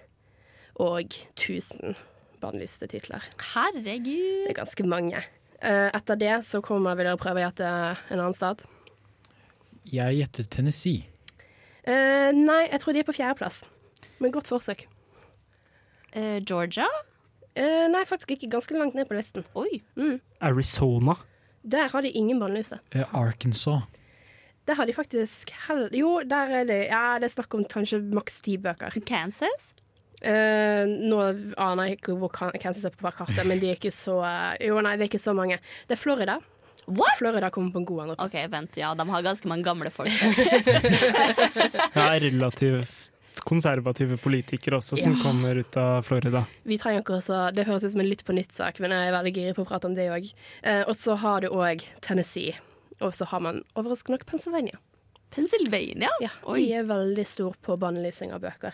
og 0.84 1.16
1000 1.38 1.96
bannlyste 2.44 2.90
titler. 2.92 3.24
Herregud. 3.54 4.44
Det 4.44 4.52
er 4.52 4.60
ganske 4.60 4.86
mange. 4.86 5.24
Uh, 5.64 5.90
Etter 5.96 6.20
det 6.20 6.36
så 6.46 6.62
kommer 6.66 6.98
vi 7.00 7.08
til 7.08 7.16
å 7.16 7.22
prøve 7.22 7.40
å 7.40 7.48
gjette 7.48 7.72
en 7.72 8.20
annen 8.20 8.36
stat. 8.36 8.66
Jeg 9.90 10.20
gjetter 10.20 10.48
Tennessee. 10.52 11.08
Eh, 11.84 12.32
nei, 12.36 12.62
jeg 12.72 12.80
tror 12.80 12.96
de 12.96 13.02
er 13.02 13.08
på 13.08 13.16
fjerdeplass. 13.16 13.64
Men 14.24 14.32
godt 14.32 14.48
forsøk. 14.48 14.86
Uh, 16.14 16.40
Georgia? 16.46 16.86
Uh, 17.58 17.90
nei, 17.92 18.04
faktisk 18.08 18.36
ikke. 18.36 18.52
Ganske 18.54 18.78
langt 18.78 18.96
ned 18.96 19.10
på 19.10 19.18
listen. 19.18 19.44
Oi. 19.60 19.82
Mm. 20.00 20.20
Arizona. 20.46 21.18
Der 21.64 21.90
har 21.92 22.06
de 22.06 22.12
ingen 22.12 22.40
bannlyse. 22.40 22.80
Arkansas. 23.12 23.84
Der 24.68 24.78
har 24.80 24.88
de 24.88 24.94
faktisk 24.96 25.52
hell... 25.66 25.90
Jo, 25.92 26.22
der 26.24 26.52
er 26.62 26.68
det 26.68 26.78
Ja, 26.88 27.18
det 27.20 27.28
er 27.28 27.34
snakk 27.34 27.56
om 27.58 27.66
kanskje 27.68 28.00
maks 28.16 28.40
ti 28.46 28.56
bøker. 28.62 28.96
Kansas? 29.08 29.74
Uh, 30.24 30.88
nå 30.88 31.20
aner 31.60 31.90
jeg 31.90 31.98
ikke 31.98 32.16
hvor 32.16 32.32
Kansas 32.32 32.86
er 32.88 32.96
på 32.96 33.12
kartet, 33.12 33.44
men 33.44 33.60
de 33.60 33.74
er 33.74 33.76
ikke 33.76 33.92
så 33.92 34.22
Jo, 34.64 34.80
nei, 34.80 34.96
det 34.96 35.08
er 35.08 35.12
ikke 35.12 35.20
så 35.20 35.36
mange. 35.36 35.60
Det 35.90 35.98
er 35.98 36.00
Florida. 36.00 36.40
What? 36.86 37.18
Florida 37.18 37.50
kommer 37.50 37.72
på 37.72 37.78
en 37.82 37.86
god 37.86 38.02
andreplass. 38.06 38.34
OK, 38.36 38.52
vent. 38.52 38.78
Ja, 38.78 38.94
de 38.96 39.06
har 39.10 39.22
ganske 39.26 39.48
mange 39.48 39.64
gamle 39.64 39.90
folk. 39.94 40.12
Ja, 41.94 42.08
relativt 42.20 43.10
konservative 43.44 44.18
politikere 44.22 44.78
også, 44.78 44.98
som 44.98 45.14
Ja. 45.16 45.20
kommer 45.24 45.56
ut 45.60 45.78
av 45.78 46.02
Florida. 46.06 46.46
Vi 46.64 46.78
trenger 46.78 47.02
ikke 47.02 47.18
også, 47.18 47.54
Det 47.56 47.66
høres 47.66 47.84
ut 47.84 47.92
som 47.92 48.00
en 48.02 48.08
Lytt 48.10 48.24
på 48.26 48.34
nytt-sak, 48.34 48.80
men 48.80 48.92
jeg 48.92 49.08
er 49.10 49.12
veldig 49.18 49.34
girig 49.34 49.56
på 49.56 49.64
å 49.66 49.68
prate 49.68 49.86
om 49.88 49.96
det 49.96 50.10
òg. 50.12 50.34
Eh, 50.64 50.84
og 50.88 50.96
så 50.96 51.16
har 51.18 51.42
du 51.42 51.48
òg 51.50 51.82
Tennessee. 52.02 52.54
Og 53.02 53.14
så 53.14 53.26
har 53.26 53.40
man 53.40 53.64
overraskende 53.76 54.18
nok 54.18 54.26
Pennsylvania. 54.26 54.78
Pennsylvania? 55.34 56.10
Ja, 56.22 56.30
Oi. 56.46 56.60
De 56.62 56.74
er 56.74 56.84
veldig 56.84 57.26
store 57.26 57.56
på 57.62 57.78
bannlysing 57.78 58.32
av 58.34 58.42
bøker. 58.42 58.74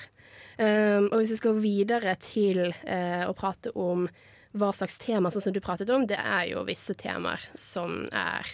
Um, 0.60 1.08
og 1.14 1.22
hvis 1.22 1.32
vi 1.32 1.38
skal 1.40 1.56
videre 1.64 2.16
til 2.20 2.74
uh, 2.84 3.30
å 3.30 3.34
prate 3.34 3.72
om 3.80 4.10
hva 4.58 4.72
slags 4.74 4.98
tema, 4.98 5.30
sånn 5.32 5.46
som 5.48 5.54
du 5.54 5.62
pratet 5.62 5.90
om, 5.94 6.08
det 6.10 6.18
er 6.18 6.50
jo 6.54 6.66
visse 6.68 6.96
temaer 6.98 7.44
som 7.60 8.02
er 8.10 8.48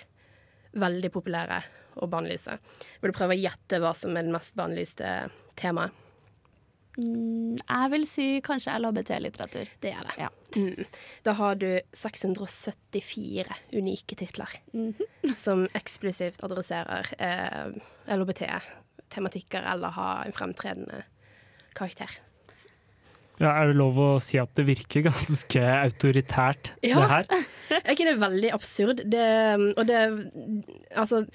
veldig 0.75 1.12
populære 1.13 1.62
å 2.03 2.08
bannlyse. 2.12 2.58
Vil 2.99 3.13
du 3.13 3.15
prøve 3.15 3.38
å 3.38 3.39
gjette 3.39 3.79
hva 3.79 3.93
som 3.95 4.15
er 4.17 4.27
det 4.27 4.34
mest 4.36 4.58
bannlyste 4.60 5.13
temaet? 5.60 6.01
Mm, 6.95 7.58
jeg 7.60 7.91
vil 7.91 8.05
si 8.08 8.25
kanskje 8.43 8.75
LHBT-litteratur. 8.79 9.71
Det 9.84 9.91
er 9.91 10.05
det. 10.08 10.13
Ja. 10.19 10.29
Mm. 10.55 10.86
Da 11.27 11.34
har 11.36 11.58
du 11.60 11.67
674 11.91 13.58
unike 13.75 14.15
titler 14.15 14.53
som 15.45 15.65
eksplisivt 15.75 16.43
adresserer 16.47 17.12
eh, 17.19 17.75
LHBT-tematikker 18.15 19.67
eller 19.73 19.95
har 19.97 20.23
en 20.23 20.36
fremtredende 20.36 21.03
karakter. 21.75 22.19
Ja, 23.39 23.52
er 23.62 23.67
det 23.71 23.76
lov 23.76 23.98
å 24.00 24.08
si 24.24 24.38
at 24.39 24.54
det 24.56 24.65
virker 24.67 25.04
ganske 25.10 25.62
autoritært, 25.84 26.74
Ja. 26.86 27.00
det 27.02 27.10
her? 27.12 27.45
Er 27.82 27.91
ikke 27.95 28.08
det 28.08 28.17
veldig 28.21 28.52
absurd? 28.56 29.04
Det, 29.12 29.26
og 29.78 29.86
det 29.89 30.02
Altså, 30.95 31.26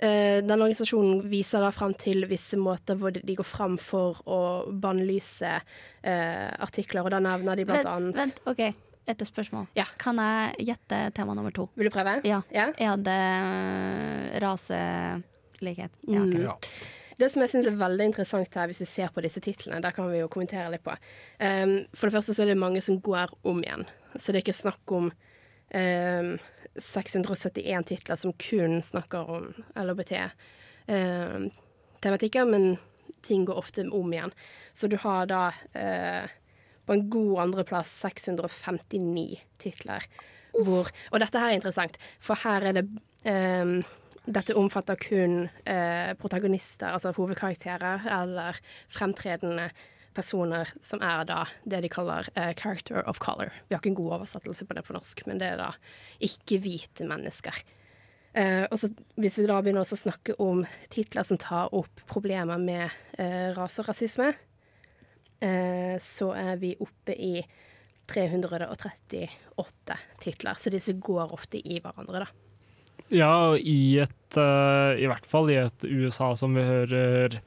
eh, 0.00 0.40
den 0.40 0.56
organisasjonen 0.56 1.20
viser 1.28 1.60
da 1.60 1.70
frem 1.70 1.92
til 2.00 2.24
visse 2.30 2.56
måter 2.56 2.96
hvor 2.96 3.12
de 3.12 3.34
går 3.36 3.44
frem 3.44 3.76
for 3.78 4.22
å 4.26 4.40
bannlyse 4.72 5.50
eh, 6.02 6.50
artikler, 6.64 7.04
og 7.04 7.10
da 7.10 7.20
nevner 7.20 7.56
de 7.60 7.66
blant 7.68 7.84
Vent, 7.84 7.92
annet 7.96 8.16
vent, 8.22 8.40
OK. 8.46 8.62
Et 9.10 9.18
spørsmål. 9.26 9.66
Ja. 9.74 9.84
Kan 9.98 10.20
jeg 10.22 10.68
gjette 10.68 10.98
tema 11.16 11.34
nummer 11.34 11.50
to? 11.50 11.64
Vil 11.74 11.88
du 11.88 11.90
prøve? 11.90 12.20
Ja. 12.24 12.42
Ja. 12.54 12.68
Er 12.78 12.96
det 13.00 13.18
øh, 13.18 14.40
raselikhet? 14.44 15.90
Ja, 16.06 16.22
ok. 16.22 16.34
Mm. 16.36 16.99
Det 17.20 17.28
som 17.28 17.42
jeg 17.44 17.50
syns 17.52 17.66
er 17.68 17.74
veldig 17.76 18.06
interessant 18.08 18.54
her, 18.56 18.64
hvis 18.70 18.78
du 18.80 18.86
ser 18.88 19.10
på 19.12 19.20
disse 19.24 19.40
titlene, 19.44 19.82
der 19.84 19.92
kan 19.92 20.06
vi 20.08 20.22
jo 20.22 20.32
kommentere 20.32 20.70
litt 20.72 20.86
på. 20.86 20.92
Um, 21.42 21.84
for 21.92 22.04
det 22.08 22.14
første 22.16 22.34
så 22.36 22.42
er 22.44 22.48
det 22.52 22.62
mange 22.62 22.80
som 22.84 23.02
går 23.04 23.28
om 23.50 23.58
igjen. 23.60 23.84
Så 24.14 24.26
det 24.30 24.36
er 24.38 24.44
ikke 24.46 24.62
snakk 24.62 24.84
om 24.96 25.06
um, 25.12 26.30
671 26.80 27.84
titler 27.92 28.16
som 28.16 28.32
kun 28.40 28.72
snakker 28.86 29.20
om 29.36 29.44
LHBT-tematikker, 29.76 32.44
men 32.48 32.62
ting 33.26 33.44
går 33.44 33.60
ofte 33.60 33.80
om 33.84 34.12
igjen. 34.16 34.32
Så 34.72 34.88
du 34.88 34.96
har 35.04 35.22
da 35.28 35.52
uh, 35.76 36.24
på 36.88 36.92
en 36.96 37.04
god 37.12 37.44
andreplass 37.44 37.92
659 38.00 39.44
titler. 39.60 40.00
Hvor, 40.56 40.88
og 41.12 41.20
dette 41.20 41.38
her 41.38 41.52
er 41.52 41.56
interessant, 41.60 42.00
for 42.18 42.34
her 42.48 42.60
er 42.70 42.74
det 42.80 42.88
Dette 44.28 44.54
omfatter 44.58 44.98
kun 45.00 45.48
eh, 45.64 46.12
protagonister, 46.20 46.92
altså 46.92 47.14
hovedkarakterer, 47.16 48.04
eller 48.20 48.58
fremtredende 48.92 49.70
personer 50.14 50.68
som 50.84 51.00
er 51.04 51.24
da 51.28 51.44
det 51.64 51.80
de 51.84 51.90
kaller 51.92 52.28
eh, 52.34 52.52
character 52.58 53.00
of 53.08 53.20
color. 53.22 53.52
Vi 53.68 53.74
har 53.74 53.80
ikke 53.80 53.92
en 53.94 54.00
god 54.00 54.18
oversettelse 54.18 54.66
på 54.66 54.76
det 54.76 54.84
på 54.86 54.96
norsk, 54.96 55.22
men 55.26 55.40
det 55.40 55.52
er 55.54 55.60
da 55.62 55.70
ikke-hvite 56.26 57.06
mennesker. 57.08 57.62
Eh, 58.32 58.64
og 58.70 58.78
så 58.78 58.90
Hvis 59.18 59.38
vi 59.40 59.46
da 59.50 59.58
begynner 59.62 59.82
å 59.82 59.98
snakke 59.98 60.36
om 60.42 60.62
titler 60.92 61.26
som 61.26 61.38
tar 61.40 61.72
opp 61.74 62.04
problemer 62.10 62.60
med 62.62 62.90
eh, 63.18 63.50
rase 63.56 63.82
og 63.82 63.90
rasisme, 63.90 64.30
eh, 65.40 65.96
så 65.98 66.30
er 66.36 66.60
vi 66.60 66.76
oppe 66.78 67.16
i 67.16 67.40
338 68.10 69.98
titler. 70.20 70.54
Så 70.58 70.70
disse 70.70 70.92
går 70.98 71.34
ofte 71.34 71.58
i 71.58 71.80
hverandre, 71.82 72.26
da. 72.26 72.49
Ja, 73.10 73.56
i 73.58 73.98
et 73.98 74.38
eh, 74.38 75.02
I 75.02 75.08
hvert 75.10 75.26
fall 75.26 75.50
i 75.50 75.58
et 75.58 75.86
USA 75.86 76.32
som 76.38 76.54
vi 76.54 76.62
hører 76.62 77.40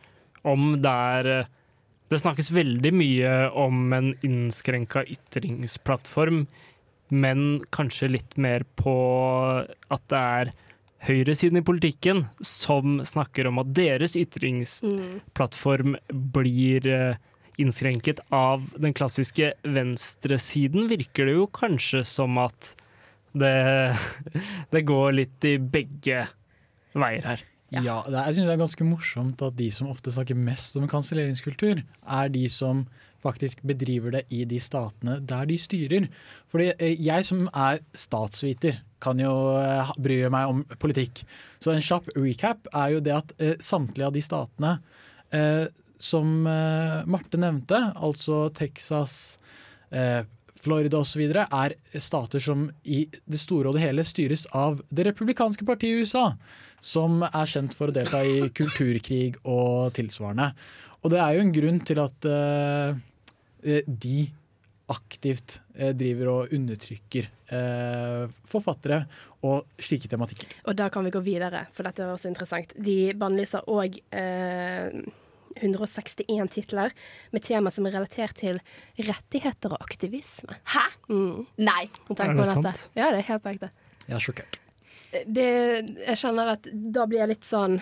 om, 0.43 0.73
der 0.83 1.29
eh, 1.31 1.51
det 2.11 2.19
snakkes 2.19 2.51
veldig 2.53 2.91
mye 2.93 3.31
om 3.57 3.93
en 3.95 4.11
innskrenka 4.27 5.05
ytringsplattform, 5.09 6.43
men 7.09 7.63
kanskje 7.73 8.11
litt 8.11 8.35
mer 8.37 8.67
på 8.77 8.93
at 9.63 10.03
det 10.11 10.19
er 10.19 10.51
høyresiden 11.07 11.59
i 11.59 11.65
politikken 11.65 12.25
som 12.45 12.99
snakker 13.07 13.49
om 13.49 13.63
at 13.63 13.71
deres 13.75 14.17
ytringsplattform 14.19 15.97
blir 16.35 16.87
eh, 16.91 17.17
innskrenket 17.61 18.19
av 18.35 18.67
den 18.75 18.93
klassiske 18.97 19.53
venstresiden, 19.63 20.87
virker 20.91 21.29
det 21.29 21.37
jo 21.39 21.49
kanskje 21.55 22.03
som 22.07 22.37
at 22.41 22.73
det, 23.33 23.55
det 24.73 24.85
går 24.87 25.17
litt 25.17 25.49
i 25.49 25.57
begge 25.57 26.27
veier 26.93 27.33
her. 27.33 27.49
Ja, 27.73 28.03
det 28.05 28.13
er, 28.13 28.27
jeg 28.27 28.35
synes 28.37 28.49
det 28.49 28.53
er 28.53 28.61
ganske 28.61 28.85
morsomt 28.85 29.41
at 29.41 29.55
de 29.57 29.69
som 29.73 29.89
ofte 29.89 30.13
snakker 30.13 30.37
mest 30.37 30.77
om 30.77 30.85
kanselleringskultur, 30.89 31.81
er 31.81 32.33
de 32.33 32.43
som 32.51 32.83
faktisk 33.23 33.63
bedriver 33.65 34.17
det 34.17 34.23
i 34.35 34.43
de 34.45 34.59
statene 34.61 35.17
der 35.25 35.47
de 35.49 35.57
styrer. 35.57 36.09
Fordi 36.51 36.69
eh, 36.75 36.97
jeg 37.01 37.25
som 37.25 37.47
er 37.49 37.81
statsviter, 37.97 38.81
kan 39.03 39.19
jo 39.19 39.33
eh, 39.57 39.93
bry 39.99 40.19
meg 40.31 40.51
om 40.51 40.61
politikk. 40.79 41.23
Så 41.63 41.73
en 41.73 41.83
kjapp 41.83 42.11
recap 42.17 42.69
er 42.71 42.93
jo 42.93 43.01
det 43.03 43.15
at 43.15 43.33
eh, 43.39 43.55
samtlige 43.63 44.09
av 44.11 44.13
de 44.15 44.23
statene 44.23 44.75
eh, 45.33 45.65
som 46.03 46.43
Marte 46.43 47.39
nevnte, 47.39 47.77
altså 47.95 48.49
Texas, 48.51 49.37
eh, 49.95 50.25
Florida 50.63 51.01
osv., 51.03 51.23
er 51.43 51.75
stater 51.99 52.43
som 52.43 52.67
i 52.83 53.03
det 53.11 53.39
store 53.41 53.69
og 53.69 53.77
det 53.77 53.83
hele 53.83 54.05
styres 54.07 54.45
av 54.55 54.79
det 54.89 55.07
republikanske 55.09 55.65
partiet 55.67 55.97
i 55.97 56.05
USA, 56.05 56.29
som 56.83 57.23
er 57.27 57.49
kjent 57.49 57.75
for 57.75 57.91
å 57.91 57.95
delta 57.95 58.23
i 58.23 58.47
kulturkrig 58.55 59.35
og 59.43 59.91
tilsvarende. 59.97 60.53
Og 61.03 61.11
det 61.11 61.19
er 61.19 61.35
jo 61.35 61.43
en 61.43 61.55
grunn 61.55 61.81
til 61.83 61.99
at 62.03 62.29
eh, 62.29 63.83
de 63.87 64.23
aktivt 64.93 65.59
eh, 65.75 65.91
driver 65.95 66.31
og 66.31 66.55
undertrykker 66.55 67.27
eh, 67.55 68.23
forfattere 68.47 69.03
og 69.43 69.67
slike 69.83 70.11
tematikker. 70.11 70.55
Og 70.67 70.77
da 70.79 70.87
kan 70.93 71.03
vi 71.03 71.11
gå 71.11 71.23
videre, 71.23 71.65
for 71.75 71.87
dette 71.87 72.07
også 72.07 72.31
interessant. 72.31 72.75
De 72.79 72.97
bannlyser 73.19 73.67
òg 73.71 73.99
161 75.59 76.51
titler 76.53 76.93
med 77.33 77.45
tema 77.45 77.71
som 77.73 77.87
er 77.87 77.95
relatert 77.97 78.37
til 78.39 78.59
rettigheter 78.97 79.75
og 79.75 79.83
aktivisme. 79.83 80.57
Hæ? 80.73 80.85
Mm. 81.09 81.45
Nei. 81.61 81.87
Er 82.17 82.35
det 82.35 82.49
sant? 82.49 82.65
dette. 82.65 82.91
Ja, 82.97 83.11
det 83.13 83.23
er 83.23 83.29
helt 83.33 83.43
på 83.45 83.53
ekte. 83.53 83.71
Jeg 84.07 84.17
er 84.17 84.23
sjokkert. 84.23 84.59
Det, 85.29 85.49
jeg 86.07 86.17
kjenner 86.23 86.55
at 86.55 86.67
da 86.73 87.05
blir 87.05 87.21
jeg 87.21 87.29
litt 87.35 87.45
sånn 87.45 87.75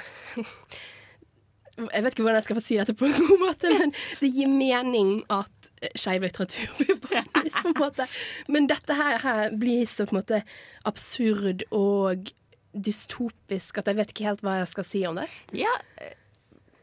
Jeg 1.80 2.04
vet 2.04 2.12
ikke 2.12 2.26
hvordan 2.26 2.42
jeg 2.42 2.46
skal 2.50 2.58
få 2.58 2.64
si 2.66 2.76
dette 2.76 2.96
på 3.00 3.08
en 3.08 3.14
god 3.16 3.40
måte, 3.40 3.70
men 3.72 3.94
det 4.20 4.30
gir 4.36 4.50
mening 4.52 5.14
at 5.32 5.70
eh, 5.80 5.94
skeiv 5.98 6.26
litteratur 6.28 6.74
blir 6.82 7.00
brennvis, 7.02 7.56
på 7.64 7.72
en 7.72 7.78
måte. 7.80 8.06
Men 8.52 8.68
dette 8.70 8.98
her, 9.00 9.16
her 9.24 9.56
blir 9.58 9.88
så 9.90 10.06
på 10.06 10.14
en 10.14 10.20
måte 10.20 10.42
absurd 10.92 11.64
og 11.72 12.30
dystopisk 12.72 13.80
at 13.80 13.90
jeg 13.90 13.98
vet 13.98 14.14
ikke 14.14 14.28
helt 14.28 14.44
hva 14.46 14.60
jeg 14.60 14.70
skal 14.76 14.88
si 14.88 15.02
om 15.08 15.18
det. 15.20 15.28
Ja, 15.58 15.72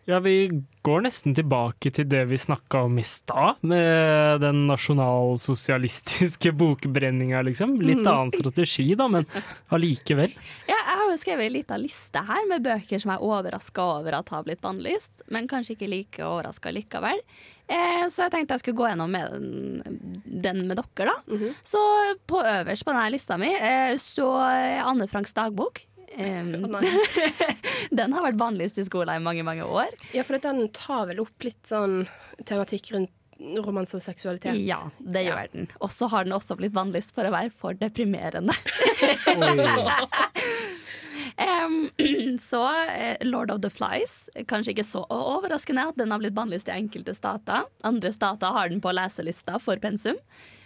Ja, 0.09 0.19
vi 0.25 0.49
går 0.87 1.03
nesten 1.05 1.35
tilbake 1.37 1.91
til 1.93 2.07
det 2.09 2.23
vi 2.31 2.39
snakka 2.41 2.81
om 2.87 2.95
i 2.97 3.03
stad, 3.05 3.59
med 3.69 4.41
den 4.41 4.63
nasjonalsosialistiske 4.71 6.53
bokbrenninga, 6.61 7.43
liksom. 7.45 7.75
Litt 7.81 7.99
Mm. 7.99 8.07
annen 8.09 8.33
strategi, 8.33 8.95
da, 8.97 9.09
men 9.13 9.27
allikevel. 9.75 10.33
Ja, 10.69 10.79
jeg 10.79 10.97
har 11.03 11.11
jo 11.11 11.19
skrevet 11.21 11.45
ei 11.45 11.53
lita 11.59 11.77
liste 11.77 12.23
her 12.25 12.47
med 12.49 12.65
bøker 12.65 13.01
som 13.03 13.13
jeg 13.13 13.21
er 13.21 13.27
overraska 13.29 13.85
over 13.99 14.17
at 14.21 14.33
har 14.33 14.47
blitt 14.49 14.63
bannlyst, 14.65 15.23
men 15.29 15.49
kanskje 15.51 15.77
ikke 15.77 15.91
like 15.93 16.25
overraska 16.25 16.73
likevel. 16.73 17.21
Eh, 17.69 18.07
så 18.09 18.25
jeg 18.25 18.33
tenkte 18.33 18.57
jeg 18.57 18.63
skulle 18.65 18.79
gå 18.81 18.89
gjennom 18.89 19.13
med 19.13 19.29
den, 19.35 20.01
den 20.41 20.63
med 20.71 20.81
dere, 20.81 21.13
da. 21.13 21.53
Så 21.69 21.83
på 22.31 22.41
øverst 22.41 22.87
på 22.89 22.95
denne 22.97 23.11
lista 23.13 23.37
mi 23.37 23.53
eh, 23.53 23.93
står 24.01 24.81
Anne 24.89 25.05
Franks 25.11 25.37
dagbok. 25.37 25.83
Den 27.99 28.15
har 28.17 28.25
vært 28.25 28.41
bannlyst 28.41 28.81
i 28.81 28.87
skolen 28.87 29.21
i 29.21 29.25
mange, 29.25 29.45
mange 29.47 29.67
år. 29.67 29.93
Ja, 30.17 30.25
for 30.27 30.41
den 30.43 30.67
tar 30.77 31.07
vel 31.11 31.23
opp 31.23 31.47
litt 31.47 31.61
sånn 31.69 32.03
tematikk 32.49 32.93
rundt 32.95 33.13
romanse 33.39 33.99
og 33.99 34.03
seksualitet. 34.03 34.59
Ja, 34.67 34.81
det 34.99 35.25
gjør 35.29 35.51
den. 35.53 35.69
Og 35.85 35.93
så 35.95 36.09
har 36.11 36.27
den 36.27 36.35
også 36.35 36.57
blitt 36.59 36.75
bannlyst 36.75 37.15
for 37.15 37.29
å 37.29 37.33
være 37.35 37.53
for 37.55 37.79
deprimerende. 37.79 38.55
um, 41.39 41.89
så 42.51 42.63
eh, 42.89 43.17
Lord 43.27 43.55
of 43.55 43.63
the 43.63 43.71
Flies, 43.71 44.29
kanskje 44.51 44.75
ikke 44.75 44.87
så 44.87 45.05
overraskende 45.15 45.89
at 45.93 45.99
den 46.01 46.15
har 46.15 46.23
blitt 46.23 46.37
bannlyst 46.39 46.71
i 46.71 46.77
enkelte 46.77 47.15
stater. 47.17 47.69
Andre 47.87 48.13
stater 48.15 48.55
har 48.55 48.73
den 48.73 48.83
på 48.83 48.95
leselista 48.95 49.61
for 49.63 49.81
pensum, 49.83 50.19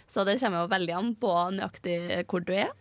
så 0.08 0.24
det 0.28 0.40
kommer 0.40 0.64
jo 0.64 0.72
veldig 0.72 0.96
an 0.96 1.12
på 1.20 1.34
nøyaktig 1.58 1.98
hvor 2.30 2.44
du 2.44 2.54
er. 2.56 2.72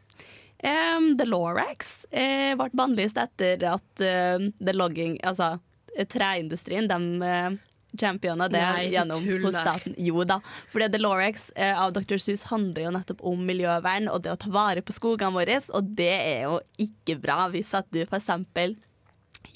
Um, 0.63 1.17
The 1.17 1.25
Lorax 1.25 2.05
uh, 2.13 2.53
ble 2.59 2.69
bannlyst 2.77 3.17
etter 3.17 3.63
at 3.65 4.03
uh, 4.05 4.37
the 4.61 4.73
logging, 4.75 5.17
altså 5.25 5.55
eh, 5.95 6.05
treindustrien, 6.05 6.85
de 6.87 6.97
uh, 7.25 7.55
championa 7.97 8.45
det 8.47 8.61
Nei, 8.61 8.83
gjennom 8.93 9.23
tuller. 9.23 9.45
hos 9.47 9.57
staten. 9.57 9.95
Jo 9.97 10.23
da. 10.23 10.37
Fordi 10.69 10.91
The 10.93 11.01
Lorax 11.01 11.47
uh, 11.57 11.81
av 11.81 11.95
Dr. 11.97 12.21
Seuss 12.21 12.45
handler 12.51 12.85
jo 12.85 12.93
nettopp 12.93 13.25
om 13.33 13.41
miljøvern 13.47 14.11
og 14.11 14.21
det 14.21 14.35
å 14.35 14.37
ta 14.39 14.53
vare 14.53 14.85
på 14.85 14.93
skogene 14.95 15.33
våre, 15.33 15.57
og 15.73 15.89
det 15.97 16.13
er 16.13 16.45
jo 16.45 16.59
ikke 16.85 17.17
bra 17.23 17.47
hvis 17.53 17.73
at 17.81 17.89
du 17.89 18.03
f.eks. 18.05 18.29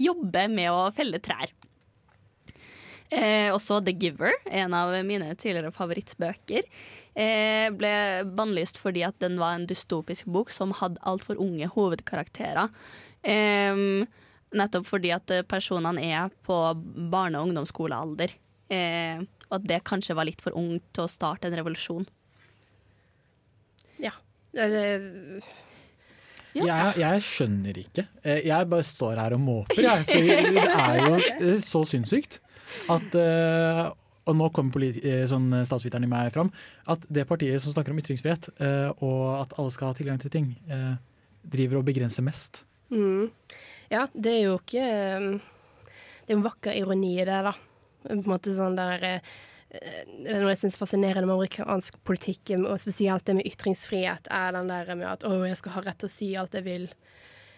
jobber 0.02 0.50
med 0.58 0.74
å 0.74 0.90
felle 0.96 1.22
trær. 1.22 1.54
Eh, 3.14 3.54
også 3.54 3.84
The 3.86 3.94
Giver, 3.94 4.34
en 4.50 4.74
av 4.74 4.90
mine 5.06 5.36
tidligere 5.38 5.70
favorittbøker, 5.76 6.66
ble 7.16 7.92
bannlyst 8.36 8.78
fordi 8.82 9.06
at 9.08 9.16
den 9.24 9.38
var 9.40 9.56
en 9.56 9.68
dystopisk 9.70 10.28
bok 10.28 10.50
som 10.52 10.74
hadde 10.76 11.00
altfor 11.08 11.40
unge 11.40 11.70
hovedkarakterer. 11.72 12.68
Eh, 13.24 13.80
nettopp 14.56 14.86
fordi 14.88 15.14
at 15.16 15.32
eh, 15.32 15.46
personene 15.48 16.04
er 16.04 16.30
på 16.46 16.58
barne- 17.12 17.40
og 17.40 17.48
ungdomsskolealder. 17.50 18.36
Eh, 18.70 19.24
og 19.50 19.60
at 19.60 19.68
det 19.70 19.84
kanskje 19.88 20.16
var 20.18 20.26
litt 20.28 20.42
for 20.44 20.56
ungt 20.58 20.84
til 20.96 21.06
å 21.06 21.12
starte 21.12 21.48
en 21.48 21.56
revolusjon. 21.60 22.06
Ja. 24.02 24.12
Eller, 24.56 25.06
Jeg, 26.56 26.94
jeg 27.02 27.22
skjønner 27.28 27.78
ikke. 27.82 28.06
Eh, 28.24 28.42
Jeg 28.48 28.70
bare 28.72 28.84
står 28.88 29.20
her 29.20 29.36
og 29.36 29.42
måper, 29.44 29.82
jeg. 29.84 30.06
For 30.08 30.30
det 30.56 30.66
er 30.72 30.98
jo 31.04 31.16
eh, 31.20 31.60
så 31.64 31.82
sinnssykt 31.88 32.40
at 32.92 33.16
eh, 33.20 33.82
Og 34.26 34.38
nå 34.38 34.50
kommer 34.50 34.86
eh, 34.86 35.26
sånn 35.30 35.52
statsviteren 35.68 36.08
i 36.08 36.10
meg 36.10 36.32
fram. 36.34 36.50
At 36.90 37.04
det 37.14 37.28
partiet 37.30 37.62
som 37.62 37.76
snakker 37.76 37.94
om 37.94 38.00
ytringsfrihet, 38.02 38.50
eh, 38.58 38.90
og 39.06 39.42
at 39.44 39.54
alle 39.60 39.74
skal 39.74 39.92
ha 39.92 39.98
tilgang 39.98 40.22
til 40.22 40.34
ting, 40.34 40.56
eh, 40.70 40.96
driver 41.46 41.82
og 41.82 41.86
begrenser 41.86 42.26
mest. 42.26 42.64
mm. 42.90 43.30
Ja, 43.90 44.08
det 44.14 44.32
er 44.32 44.44
jo 44.48 44.56
ikke 44.58 44.86
um, 45.22 45.26
Det 45.38 46.34
er 46.34 46.34
jo 46.34 46.40
en 46.40 46.48
vakker 46.48 46.74
ironi 46.74 47.12
i 47.20 47.26
det, 47.28 47.42
da. 47.46 47.54
På 48.06 48.14
en 48.16 48.24
måte 48.26 48.54
sånn 48.58 48.78
der 48.78 49.04
eh, 49.06 49.34
Det 49.70 50.32
er 50.32 50.42
noe 50.42 50.54
jeg 50.54 50.64
syns 50.64 50.78
er 50.78 50.82
fascinerende 50.82 51.28
med 51.30 51.36
amerikansk 51.36 51.98
politikk, 52.08 52.56
og 52.58 52.80
spesielt 52.82 53.26
det 53.28 53.36
med 53.38 53.50
ytringsfrihet, 53.50 54.30
er 54.32 54.56
den 54.56 54.72
der 54.72 54.94
med 54.96 55.10
at 55.10 55.26
'å, 55.26 55.44
jeg 55.46 55.58
skal 55.60 55.76
ha 55.76 55.82
rett 55.86 56.00
til 56.00 56.10
å 56.10 56.16
si 56.16 56.30
alt 56.40 56.56
jeg 56.56 56.64
vil'. 56.64 56.94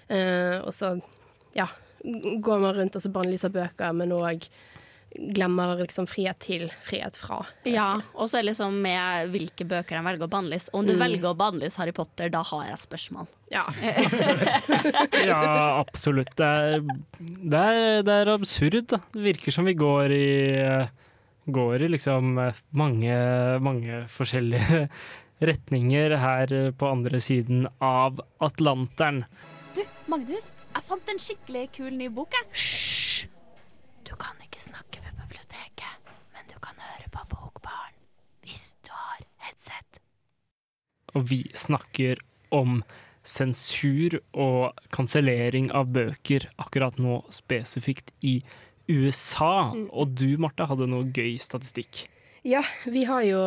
Eh, 0.09 0.57
og 0.63 0.73
så, 0.73 0.95
ja, 1.53 1.67
går 2.03 2.59
man 2.63 2.75
rundt 2.75 2.95
og 2.95 3.03
så 3.03 3.11
bannlyser 3.11 3.53
bøker, 3.53 3.93
men 3.93 4.15
òg 4.15 4.47
glemmer 5.17 5.75
liksom 5.81 6.05
frihet 6.07 6.37
til, 6.43 6.67
frihet 6.85 7.17
fra. 7.17 7.39
Ja, 7.67 8.01
og 8.13 8.29
så 8.29 8.37
er 8.39 8.45
det 8.45 8.51
liksom 8.53 8.75
med 8.83 9.31
hvilke 9.33 9.65
bøker 9.67 9.97
de 9.97 10.03
velger 10.05 10.27
å 10.27 10.31
bannlyse. 10.31 10.69
Om 10.77 10.85
du 10.85 10.93
Mm. 10.93 10.99
velger 11.01 11.29
å 11.31 11.35
bannlyse 11.37 11.77
Harry 11.81 11.91
Potter, 11.97 12.29
da 12.29 12.43
har 12.43 12.65
jeg 12.69 12.77
spørsmål. 12.85 13.27
Ja, 13.51 13.63
absolutt. 14.07 15.17
Ja, 15.25 15.41
absolutt. 15.79 16.35
Det 16.37 16.45
er, 16.45 16.81
det 17.19 17.61
er, 17.63 18.01
det 18.03 18.15
er 18.21 18.33
absurd. 18.33 18.79
Da. 18.91 18.99
Det 19.13 19.23
virker 19.23 19.51
som 19.55 19.65
vi 19.65 19.73
går 19.73 20.11
i 20.15 20.27
Går 21.47 21.85
i 21.85 21.87
liksom 21.87 22.33
mange, 22.75 23.15
mange 23.63 24.01
forskjellige 24.11 24.81
retninger 25.47 26.17
her 26.19 26.51
på 26.75 26.89
andre 26.91 27.21
siden 27.23 27.69
av 27.79 28.19
Atlanteren. 28.43 29.21
Du, 29.77 29.79
Magnus, 30.11 30.49
jeg 30.75 30.83
fant 30.89 31.07
en 31.13 31.21
skikkelig 31.23 31.69
kul 31.77 31.93
ny 31.95 32.09
bok. 32.11 32.35
Hysj! 32.51 33.29
Du 34.03 34.11
kan 34.19 34.35
ikke 34.43 34.59
snakke 34.59 34.99
ved 35.05 35.15
biblioteket, 35.21 36.11
men 36.35 36.51
du 36.51 36.59
kan 36.59 36.75
høre 36.83 37.07
på 37.15 37.23
Bokbarn 37.31 37.95
hvis 38.43 38.73
du 38.83 38.91
har 38.91 39.23
headset. 39.47 40.01
Og 41.17 41.27
vi 41.31 41.41
snakker 41.57 42.21
om 42.53 42.81
sensur 43.27 44.19
og 44.37 44.77
kansellering 44.93 45.71
av 45.75 45.89
bøker 45.91 46.47
akkurat 46.61 46.99
nå 47.01 47.23
spesifikt 47.33 48.13
i 48.23 48.39
USA. 48.87 49.73
Og 49.91 50.13
du, 50.15 50.37
Marte, 50.39 50.67
hadde 50.69 50.87
noe 50.89 51.09
gøy 51.11 51.35
statistikk. 51.41 52.05
Ja, 52.47 52.61
vi 52.85 53.01
har 53.03 53.25
jo 53.27 53.41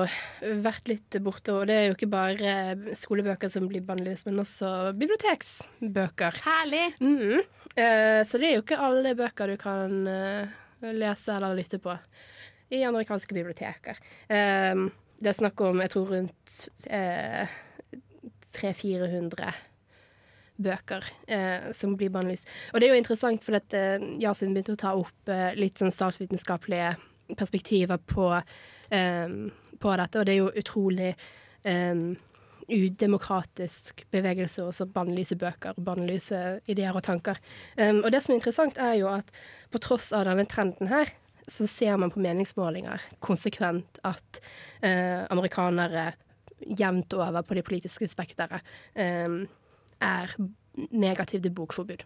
vært 0.61 0.91
litt 0.91 1.17
borte, 1.25 1.55
og 1.57 1.69
det 1.71 1.77
er 1.77 1.87
jo 1.89 1.95
ikke 1.95 2.11
bare 2.13 2.95
skolebøker 2.99 3.49
som 3.49 3.69
blir 3.71 3.85
bannlyst, 3.87 4.27
men 4.29 4.43
også 4.43 4.91
biblioteksbøker. 5.01 6.43
Herlig! 6.45 6.91
Mhm. 7.01 7.41
Eh, 7.79 8.21
så 8.27 8.37
det 8.37 8.49
er 8.49 8.57
jo 8.59 8.65
ikke 8.65 8.81
alle 8.83 9.15
bøker 9.17 9.53
du 9.53 9.57
kan 9.61 9.93
eh, 10.11 10.51
lese 10.91 11.37
eller 11.37 11.55
lytte 11.55 11.79
på 11.81 11.95
i 12.75 12.83
amerikanske 12.85 13.35
biblioteker. 13.35 13.97
Eh, 14.29 14.75
det 15.21 15.33
er 15.33 15.37
snakk 15.37 15.61
om, 15.67 15.83
jeg 15.85 15.93
tror, 15.93 16.13
rundt 16.15 16.55
eh, 16.89 17.59
300-400 18.57 19.53
bøker 20.61 21.07
eh, 21.29 21.71
som 21.77 21.97
blir 21.97 22.13
bannlyst. 22.13 22.49
Og 22.73 22.81
det 22.81 22.89
er 22.89 22.95
jo 22.95 23.01
interessant, 23.01 23.45
for 23.45 23.57
at 23.59 23.77
eh, 23.77 24.01
Yasin 24.21 24.55
begynte 24.55 24.77
å 24.77 24.81
ta 24.81 24.95
opp 24.99 25.33
eh, 25.33 25.53
litt 25.59 25.81
sånn 25.81 25.93
statsvitenskapelige 25.95 26.95
perspektiver 27.39 28.01
på, 28.11 28.33
eh, 28.91 29.37
på 29.81 29.95
dette, 30.03 30.21
og 30.21 30.27
det 30.27 30.35
er 30.35 30.41
jo 30.41 30.51
utrolig 30.61 31.13
eh, 31.13 32.05
udemokratisk 32.71 34.05
bevegelse 34.15 34.65
å 34.65 34.75
så 34.75 34.87
bannlyse 34.91 35.37
bøker, 35.39 35.79
bannlyse 35.83 36.61
ideer 36.71 36.97
og 36.97 37.05
tanker. 37.07 37.41
Um, 37.77 38.03
og 38.05 38.11
det 38.15 38.23
som 38.23 38.35
er 38.35 38.41
interessant, 38.41 38.79
er 38.79 38.97
jo 39.01 39.11
at 39.11 39.33
på 39.73 39.81
tross 39.83 40.11
av 40.17 40.29
denne 40.29 40.47
trenden 40.51 40.91
her, 40.91 41.11
så 41.51 41.67
ser 41.67 41.97
man 41.99 42.13
på 42.13 42.23
meningsmålinger 42.23 43.03
konsekvent 43.23 44.01
at 44.07 44.41
eh, 44.87 45.27
amerikanere 45.31 46.13
jevnt 46.61 47.13
over 47.17 47.43
på 47.43 47.57
det 47.57 47.65
politiske 47.67 48.09
spekteret 48.09 48.61
eh, 48.95 49.41
er 50.01 50.35
negative 50.91 51.43
til 51.43 51.55
bokforbud. 51.55 52.05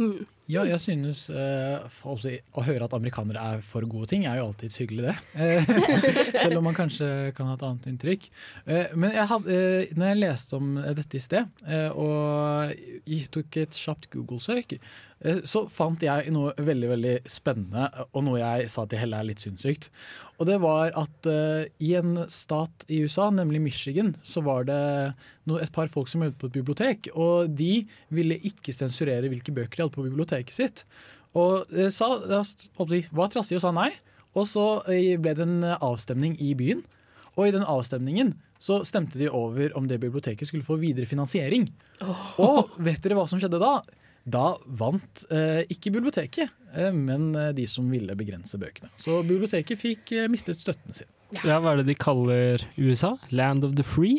Mm. 0.00 0.26
Ja, 0.50 0.64
jeg 0.66 0.80
synes 0.82 1.28
uh, 1.30 1.86
å 2.10 2.64
høre 2.66 2.86
at 2.86 2.94
amerikanere 2.96 3.42
er 3.54 3.60
for 3.62 3.86
gode 3.86 4.08
ting, 4.10 4.24
er 4.26 4.40
jo 4.40 4.48
alltids 4.48 4.80
hyggelig, 4.82 5.10
det. 5.10 5.16
Eh, 5.50 6.40
Selv 6.42 6.58
om 6.58 6.66
man 6.66 6.76
kanskje 6.76 7.30
kan 7.36 7.48
ha 7.50 7.54
et 7.56 7.62
annet 7.66 7.86
inntrykk. 7.92 8.26
Uh, 8.66 8.90
men 8.98 9.14
jeg 9.14 9.28
had, 9.30 9.46
uh, 9.46 9.92
når 9.94 10.10
jeg 10.10 10.20
leste 10.24 10.58
om 10.58 10.72
dette 10.98 11.18
i 11.18 11.22
sted, 11.22 11.62
og 11.94 12.74
tok 13.30 13.60
et 13.60 13.78
kjapt 13.78 14.10
Google-søk, 14.14 14.74
så 15.44 15.66
fant 15.68 16.00
jeg 16.00 16.30
noe 16.32 16.54
veldig 16.56 16.88
veldig 16.94 17.12
spennende, 17.28 17.90
og 18.16 18.22
noe 18.24 18.38
jeg 18.40 18.70
sa 18.72 18.86
til 18.88 19.02
Helle 19.02 19.18
er 19.20 19.26
litt 19.28 19.42
sinnssykt. 19.42 19.90
Og 20.40 20.48
det 20.48 20.56
var 20.62 20.94
at 20.96 21.28
i 21.28 21.90
en 21.98 22.22
stat 22.32 22.86
i 22.88 23.02
USA, 23.04 23.26
nemlig 23.34 23.60
Michigan, 23.66 24.14
så 24.24 24.40
var 24.46 24.64
det 24.70 24.80
no, 25.44 25.58
et 25.60 25.72
par 25.74 25.92
folk 25.92 26.08
som 26.08 26.24
jobbet 26.24 26.40
på 26.40 26.48
et 26.48 26.56
bibliotek, 26.56 27.10
og 27.12 27.52
de 27.52 27.82
ville 28.16 28.40
ikke 28.48 28.72
sensurere 28.72 29.28
hvilke 29.28 29.52
bøker 29.52 29.76
de 29.76 29.84
hadde 29.84 29.96
på 29.98 30.06
biblioteket 30.08 30.39
sitt. 30.48 30.84
Og 31.36 31.68
eh, 31.76 31.92
sa, 31.92 32.16
var 32.24 33.28
trassig 33.28 33.58
og 33.60 33.62
sa 33.66 33.74
nei. 33.76 33.90
Og 34.32 34.46
så 34.48 34.64
eh, 34.88 35.18
ble 35.20 35.36
det 35.36 35.44
en 35.44 35.60
avstemning 35.76 36.38
i 36.40 36.54
byen. 36.58 36.80
Og 37.36 37.48
i 37.48 37.54
den 37.54 37.66
avstemningen 37.68 38.34
så 38.60 38.82
stemte 38.84 39.20
de 39.20 39.30
over 39.32 39.72
om 39.78 39.86
det 39.88 40.00
biblioteket 40.02 40.48
skulle 40.48 40.66
få 40.66 40.76
videre 40.80 41.08
finansiering. 41.08 41.68
Og 42.40 42.72
vet 42.82 43.00
dere 43.04 43.16
hva 43.16 43.28
som 43.30 43.40
skjedde 43.40 43.60
da? 43.62 43.78
Da 44.30 44.50
vant 44.76 45.22
eh, 45.32 45.62
ikke 45.72 45.94
biblioteket, 45.94 46.50
eh, 46.76 46.90
men 46.92 47.30
eh, 47.32 47.54
de 47.56 47.64
som 47.70 47.86
ville 47.88 48.12
begrense 48.18 48.58
bøkene. 48.60 48.90
Så 49.00 49.22
biblioteket 49.24 49.80
fikk 49.80 50.12
eh, 50.12 50.28
mistet 50.28 50.60
støtten 50.60 50.92
sin. 50.96 51.08
Ja, 51.46 51.56
hva 51.62 51.72
er 51.72 51.80
det 51.80 51.88
de 51.88 51.96
kaller 51.96 52.66
USA? 52.76 53.14
Land 53.32 53.64
of 53.64 53.76
the 53.78 53.86
free? 53.86 54.18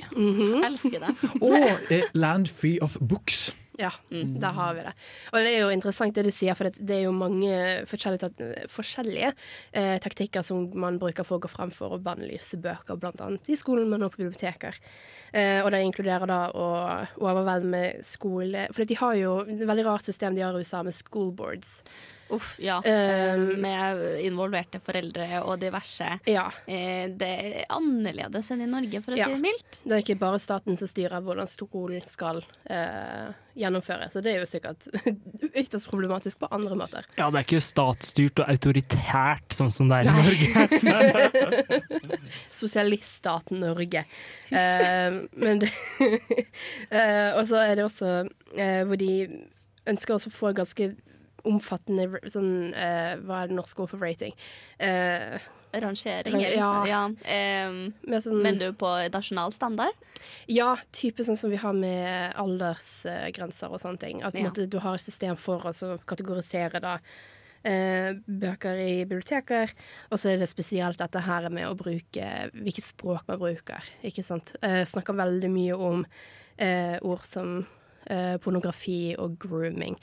Elsker 0.65 1.03
det. 1.03 1.13
Og 1.43 1.91
eh, 1.93 2.07
Land 2.17 2.49
Free 2.49 2.79
of 2.81 2.97
Books. 2.97 3.51
Ja, 3.79 3.91
der 4.09 4.51
har 4.51 4.73
vi 4.75 4.83
det. 4.83 4.91
Og 5.31 5.45
det 5.45 5.51
er 5.53 5.61
jo 5.63 5.71
interessant 5.71 6.15
det 6.15 6.25
du 6.27 6.31
sier, 6.33 6.57
for 6.59 6.67
det, 6.67 6.95
er 6.95 7.05
jo 7.05 7.13
mange 7.15 7.51
forskjellige, 7.87 8.67
forskjellige 8.71 9.31
eh, 9.71 9.95
taktikker 10.03 10.43
som 10.43 10.67
man 10.75 10.99
bruker 11.01 11.27
for 11.27 11.39
å 11.39 11.43
gå 11.45 11.51
fram 11.51 11.71
for 11.75 11.95
å 11.95 12.01
bannlyse 12.03 12.59
bøker, 12.61 12.99
blant 12.99 13.23
annet 13.23 13.47
i 13.47 13.57
skolen, 13.59 13.87
men 13.91 14.03
også 14.03 14.17
på 14.17 14.23
biblioteker. 14.25 14.79
Eh, 15.31 15.61
og 15.63 15.71
det 15.71 15.83
inkluderer 15.87 16.27
da 16.27 16.41
å 16.51 16.67
overvelde 17.23 18.03
skole 18.03 18.65
For 18.75 18.83
de 18.83 18.97
har 18.99 19.13
jo 19.15 19.35
et 19.45 19.61
veldig 19.63 19.85
rart 19.87 20.03
system 20.03 20.35
de 20.35 20.43
har 20.43 20.57
i 20.57 20.59
USA 20.59 20.83
med 20.83 20.95
school 20.97 21.31
boards. 21.31 21.79
Uff, 22.31 22.55
ja. 22.63 22.77
Um, 22.85 23.59
Med 23.61 24.01
involverte 24.25 24.79
foreldre 24.83 25.41
og 25.43 25.59
diverse. 25.61 26.07
Ja. 26.29 26.47
Eh, 26.65 27.09
Det 27.11 27.27
er 27.27 27.65
annerledes 27.75 28.51
enn 28.53 28.61
i 28.63 28.69
Norge, 28.71 29.01
for 29.03 29.11
å 29.13 29.17
Ja. 29.19 29.25
si 29.27 29.35
det 29.35 29.41
mildt. 29.43 29.81
Det 29.83 29.91
er 29.97 30.01
ikke 30.05 30.19
bare 30.19 30.39
staten 30.39 30.77
som 30.79 30.87
styrer 30.87 31.21
hvordan 31.21 31.47
skolen 31.51 32.01
skal 32.07 32.39
uh, 32.69 33.33
gjennomføres, 33.57 34.13
så 34.15 34.21
det 34.23 34.31
er 34.35 34.39
jo 34.39 34.47
sikkert 34.47 34.87
ytterst 35.61 35.89
problematisk 35.91 36.39
på 36.39 36.47
andre 36.55 36.75
måter. 36.79 37.05
Ja, 37.17 37.27
det 37.29 37.41
er 37.41 37.47
ikke 37.49 37.61
statsstyrt 37.61 38.39
og 38.39 38.47
autoritært 38.53 39.51
sånn 39.57 39.69
som 39.73 39.91
det 39.91 39.99
er 39.99 40.07
i 40.07 40.15
Norge. 40.15 41.81
Sosialiststaten 42.49 43.59
Norge. 43.59 44.05
Uh, 44.51 45.21
men 45.35 45.59
det 45.59 45.71
uh, 46.91 47.31
Og 47.39 47.47
så 47.49 47.61
er 47.65 47.75
det 47.77 47.85
også 47.85 48.09
eh, 48.57 48.81
hvor 48.87 48.99
de 48.99 49.11
ønsker 49.89 50.13
også 50.15 50.29
å 50.31 50.35
få 50.35 50.51
ganske 50.57 50.91
omfattende 51.47 52.19
sånn 52.29 52.73
uh, 52.73 53.15
Hva 53.25 53.43
er 53.43 53.49
det 53.51 53.57
norske 53.57 53.81
ord 53.83 53.89
for 53.93 54.01
rating? 54.03 54.33
Uh, 54.81 55.39
Rangering? 55.71 56.35
Eller 56.35 56.57
ja. 56.57 56.69
ja. 56.83 57.01
Um, 57.69 57.93
sånn- 58.19 58.41
Men 58.43 58.57
du 58.59 58.73
på 58.75 58.89
nasjonal 59.13 59.53
standard? 59.55 59.95
Ja, 60.51 60.73
type 60.91 61.23
sånn 61.23 61.37
som 61.39 61.49
vi 61.53 61.59
har 61.61 61.71
med 61.73 62.33
aldersgrenser 62.35 63.71
og 63.71 63.79
sånne 63.79 63.99
ting. 64.01 64.19
At 64.23 64.35
Ja. 64.35 64.49
måte, 64.49 64.67
du 64.69 64.79
har 64.83 64.95
et 64.95 65.01
system 65.05 65.37
for 65.39 65.59
å 65.63 65.71
kategorisere 66.05 66.81
da, 66.83 66.97
uh, 67.63 68.11
bøker 68.27 68.75
i 68.83 69.05
biblioteker. 69.05 69.71
Og 70.11 70.19
så 70.19 70.33
er 70.33 70.37
det 70.43 70.49
spesielt 70.51 70.97
dette 70.99 71.21
her 71.23 71.47
med 71.49 71.69
å 71.69 71.75
bruke 71.79 72.51
hvilket 72.51 72.83
språk 72.91 73.23
man 73.31 73.39
bruker. 73.39 73.81
Ikke 74.03 74.23
sant? 74.27 74.55
Uh, 74.61 74.83
snakker 74.83 75.15
veldig 75.15 75.49
mye 75.49 75.77
om 75.77 76.05
ord 77.01 77.23
som 77.25 77.65
pornografi 78.43 79.15
og 79.17 79.39
grooming. 79.39 79.95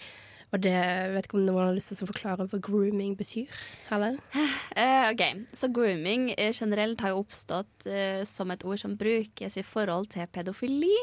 Og 0.49 0.62
det 0.64 0.76
vet 1.12 1.26
ikke 1.26 1.36
om 1.36 1.44
noen 1.44 1.66
har 1.66 1.76
lyst 1.76 1.92
til 1.92 2.07
å 2.07 2.12
forklare 2.12 2.46
hva 2.49 2.61
grooming 2.64 3.12
betyr? 3.18 3.51
Eller? 3.92 4.16
Uh, 4.32 5.11
ok, 5.11 5.24
Så 5.53 5.68
grooming 5.74 6.30
eh, 6.36 6.55
generelt 6.57 7.03
har 7.05 7.12
jo 7.12 7.24
oppstått 7.24 7.88
uh, 7.90 8.22
som 8.28 8.55
et 8.55 8.64
ord 8.64 8.80
som 8.80 8.96
brukes 8.99 9.61
i 9.61 9.66
forhold 9.66 10.09
til 10.14 10.28
pedofili. 10.32 10.96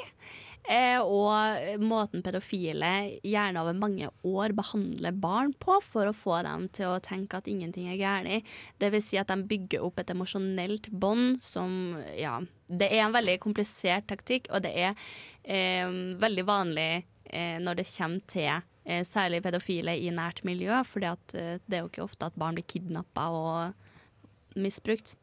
Uh, 0.66 0.98
og 1.06 1.78
måten 1.78 2.24
pedofile 2.26 3.20
gjerne 3.22 3.62
over 3.62 3.78
mange 3.78 4.10
år 4.26 4.56
behandler 4.58 5.14
barn 5.14 5.54
på 5.62 5.78
for 5.86 6.10
å 6.10 6.18
få 6.18 6.40
dem 6.48 6.66
til 6.74 6.96
å 6.96 7.04
tenke 7.06 7.38
at 7.38 7.50
ingenting 7.52 7.92
er 7.94 8.02
galt. 8.02 8.54
Vil 8.82 9.04
si 9.06 9.22
at 9.22 9.30
de 9.30 9.46
bygger 9.46 9.86
opp 9.86 10.02
et 10.02 10.14
emosjonelt 10.16 10.90
bånd 10.90 11.44
som 11.46 12.00
Ja. 12.18 12.40
Det 12.66 12.88
er 12.90 13.04
en 13.06 13.14
veldig 13.14 13.36
komplisert 13.44 14.08
taktikk, 14.10 14.48
og 14.50 14.64
det 14.66 14.72
er 14.74 14.96
eh, 15.46 15.86
veldig 16.18 16.46
vanlig 16.48 17.06
eh, 17.30 17.60
når 17.62 17.78
det 17.78 17.86
kommer 17.92 18.24
til 18.26 18.50
eh, 18.50 18.64
særlig 18.86 19.42
pedofile 19.46 19.96
i 19.98 20.12
nært 20.14 20.44
miljø, 20.46 20.82
for 20.88 21.04
eh, 21.04 21.58
det 21.66 21.78
er 21.78 21.84
jo 21.84 21.92
ikke 21.92 22.06
ofte 22.06 22.30
at 22.30 22.40
barn 22.40 22.58
blir 22.58 22.68
kidnappa 22.70 23.28
og 23.34 24.60
misbrukt. 24.60 25.16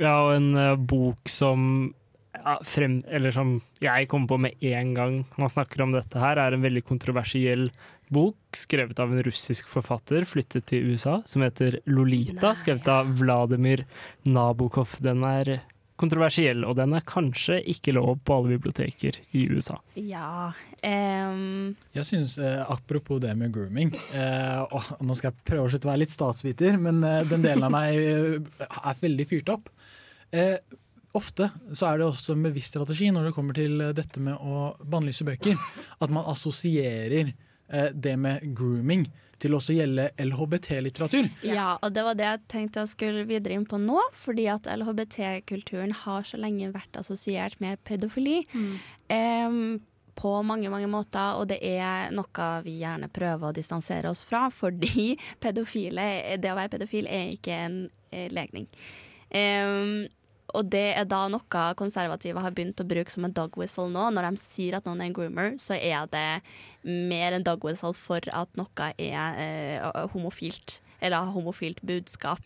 Ja, 0.00 0.16
og 0.26 0.36
en 0.36 0.52
eh, 0.58 0.76
bok 0.76 1.30
som 1.30 1.92
ja, 2.32 2.56
frem, 2.66 3.00
eller 3.12 3.34
som 3.34 3.56
jeg 3.84 4.08
kom 4.10 4.26
på 4.28 4.38
med 4.40 4.62
en 4.72 4.94
gang 4.96 5.18
man 5.38 5.52
snakker 5.52 5.84
om 5.84 5.94
dette 5.94 6.20
her, 6.20 6.40
er 6.40 6.56
en 6.56 6.64
veldig 6.64 6.84
kontroversiell 6.88 7.68
bok 8.12 8.56
skrevet 8.56 8.98
av 9.00 9.12
en 9.12 9.22
russisk 9.24 9.68
forfatter 9.72 10.26
flyttet 10.28 10.66
til 10.68 10.92
USA, 10.92 11.20
som 11.28 11.44
heter 11.44 11.78
Lolita, 11.88 12.52
skrevet 12.58 12.88
av 12.92 13.12
Vladimir 13.20 13.86
Nabokov. 14.28 14.98
Den 15.04 15.24
er 15.24 15.60
kontroversiell, 16.02 16.64
og 16.66 16.76
den 16.78 16.96
er 16.96 17.06
kanskje 17.06 17.60
ikke 17.72 17.94
lov 17.96 18.16
på 18.26 18.36
alle 18.36 18.56
biblioteker 18.56 19.20
i 19.38 19.46
USA. 19.52 19.78
Ja 19.96 20.50
um... 20.82 21.72
Jeg 21.94 22.06
synes, 22.08 22.36
eh, 22.42 22.60
Apropos 22.72 23.20
det 23.22 23.32
med 23.38 23.52
grooming 23.54 23.92
eh, 23.94 24.60
og 24.72 25.02
Nå 25.04 25.16
skal 25.18 25.30
jeg 25.30 25.46
prøve 25.48 25.66
å 25.68 25.72
slutte 25.72 25.88
å 25.88 25.92
være 25.92 26.02
litt 26.04 26.14
statsviter, 26.14 26.78
men 26.80 27.02
eh, 27.06 27.22
den 27.30 27.44
delen 27.44 27.66
av 27.68 27.74
meg 27.74 27.98
eh, 27.98 28.68
er 28.82 29.02
veldig 29.02 29.28
fyrt 29.30 29.52
opp. 29.54 29.72
Eh, 30.34 30.56
ofte 31.18 31.50
så 31.72 31.90
er 31.90 32.00
det 32.00 32.08
også 32.08 32.36
en 32.36 32.46
bevisst 32.48 32.72
strategi 32.72 33.10
når 33.12 33.28
det 33.28 33.34
kommer 33.36 33.56
til 33.56 33.82
dette 33.96 34.22
med 34.24 34.38
å 34.40 34.72
bannlyse 34.82 35.26
bøker, 35.28 35.60
at 36.00 36.14
man 36.14 36.28
assosierer 36.32 37.32
eh, 37.32 37.90
det 37.92 38.16
med 38.20 38.46
grooming 38.56 39.06
til 39.42 39.56
også 39.56 39.74
å 39.74 39.78
gjelde 39.80 40.08
LHBT-litteratur. 40.22 41.28
Ja, 41.46 41.74
og 41.82 41.94
det 41.96 42.04
var 42.06 42.18
det 42.18 42.28
jeg 42.28 42.42
tenkte 42.52 42.84
jeg 42.84 42.92
skulle 42.94 43.24
videre 43.28 43.56
inn 43.58 43.68
på 43.68 43.80
nå. 43.82 43.98
Fordi 44.16 44.48
at 44.52 44.68
LHBT-kulturen 44.70 45.94
har 46.04 46.28
så 46.28 46.40
lenge 46.40 46.72
vært 46.74 47.00
assosiert 47.00 47.58
med 47.62 47.82
pedofili. 47.88 48.42
em, 49.12 49.80
på 50.14 50.32
mange, 50.44 50.68
mange 50.70 50.88
måter, 50.92 51.38
og 51.40 51.48
det 51.48 51.58
er 51.64 52.10
noe 52.12 52.48
vi 52.66 52.76
gjerne 52.82 53.08
prøver 53.12 53.48
å 53.48 53.56
distansere 53.56 54.10
oss 54.12 54.22
fra. 54.26 54.46
Fordi 54.52 55.16
pedofile, 55.42 56.36
det 56.38 56.52
å 56.52 56.58
være 56.58 56.74
pedofil 56.76 57.08
er 57.08 57.32
ikke 57.36 57.56
en 57.66 57.78
eh, 58.12 58.28
legning. 58.32 58.68
Em, 59.32 60.04
og 60.54 60.68
det 60.72 60.84
er 60.98 61.04
da 61.08 61.24
noe 61.32 61.64
konservative 61.78 62.40
har 62.44 62.54
begynt 62.54 62.80
å 62.82 62.86
bruke 62.88 63.10
som 63.12 63.24
en 63.24 63.32
dog 63.36 63.56
whistle 63.60 63.88
nå. 63.92 64.10
Når 64.12 64.30
de 64.30 64.42
sier 64.42 64.76
at 64.78 64.84
noen 64.88 65.00
er 65.00 65.10
en 65.10 65.16
groomer, 65.16 65.58
så 65.62 65.76
er 65.78 66.06
det 66.12 66.42
mer 66.84 67.32
en 67.36 67.44
dog 67.46 67.64
whistle 67.64 67.94
for 67.96 68.20
at 68.32 68.48
noe 68.58 68.92
er 68.98 69.42
eh, 69.42 70.06
homofilt. 70.14 70.80
Eller 71.02 71.18
har 71.18 71.32
homofilt 71.34 71.80
budskap. 71.82 72.44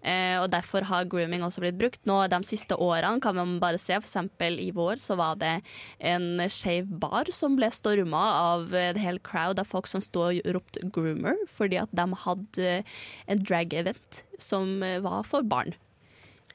Eh, 0.00 0.38
og 0.40 0.46
derfor 0.54 0.86
har 0.88 1.04
grooming 1.04 1.42
også 1.44 1.60
blitt 1.60 1.76
brukt. 1.76 2.00
Nå 2.08 2.16
De 2.32 2.38
siste 2.48 2.72
årene 2.80 3.20
kan 3.20 3.36
man 3.36 3.58
bare 3.60 3.76
se, 3.76 3.92
f.eks. 3.98 4.16
i 4.56 4.70
vår 4.72 4.96
så 5.04 5.18
var 5.20 5.36
det 5.36 5.58
en 6.00 6.40
skeiv 6.48 6.88
bar 7.02 7.28
som 7.36 7.58
ble 7.58 7.68
storma 7.68 8.22
av 8.54 8.72
en 8.72 8.96
hel 8.96 9.20
crowd 9.20 9.60
av 9.60 9.68
folk 9.68 9.86
som 9.90 10.00
sto 10.00 10.30
og 10.30 10.40
ropte 10.48 10.80
'groomer', 10.80 11.44
fordi 11.46 11.76
at 11.82 11.92
de 11.92 12.06
hadde 12.24 12.84
en 13.28 13.38
drag-event 13.44 14.22
som 14.38 14.82
eh, 14.82 14.96
var 15.04 15.22
for 15.28 15.42
barn. 15.42 15.74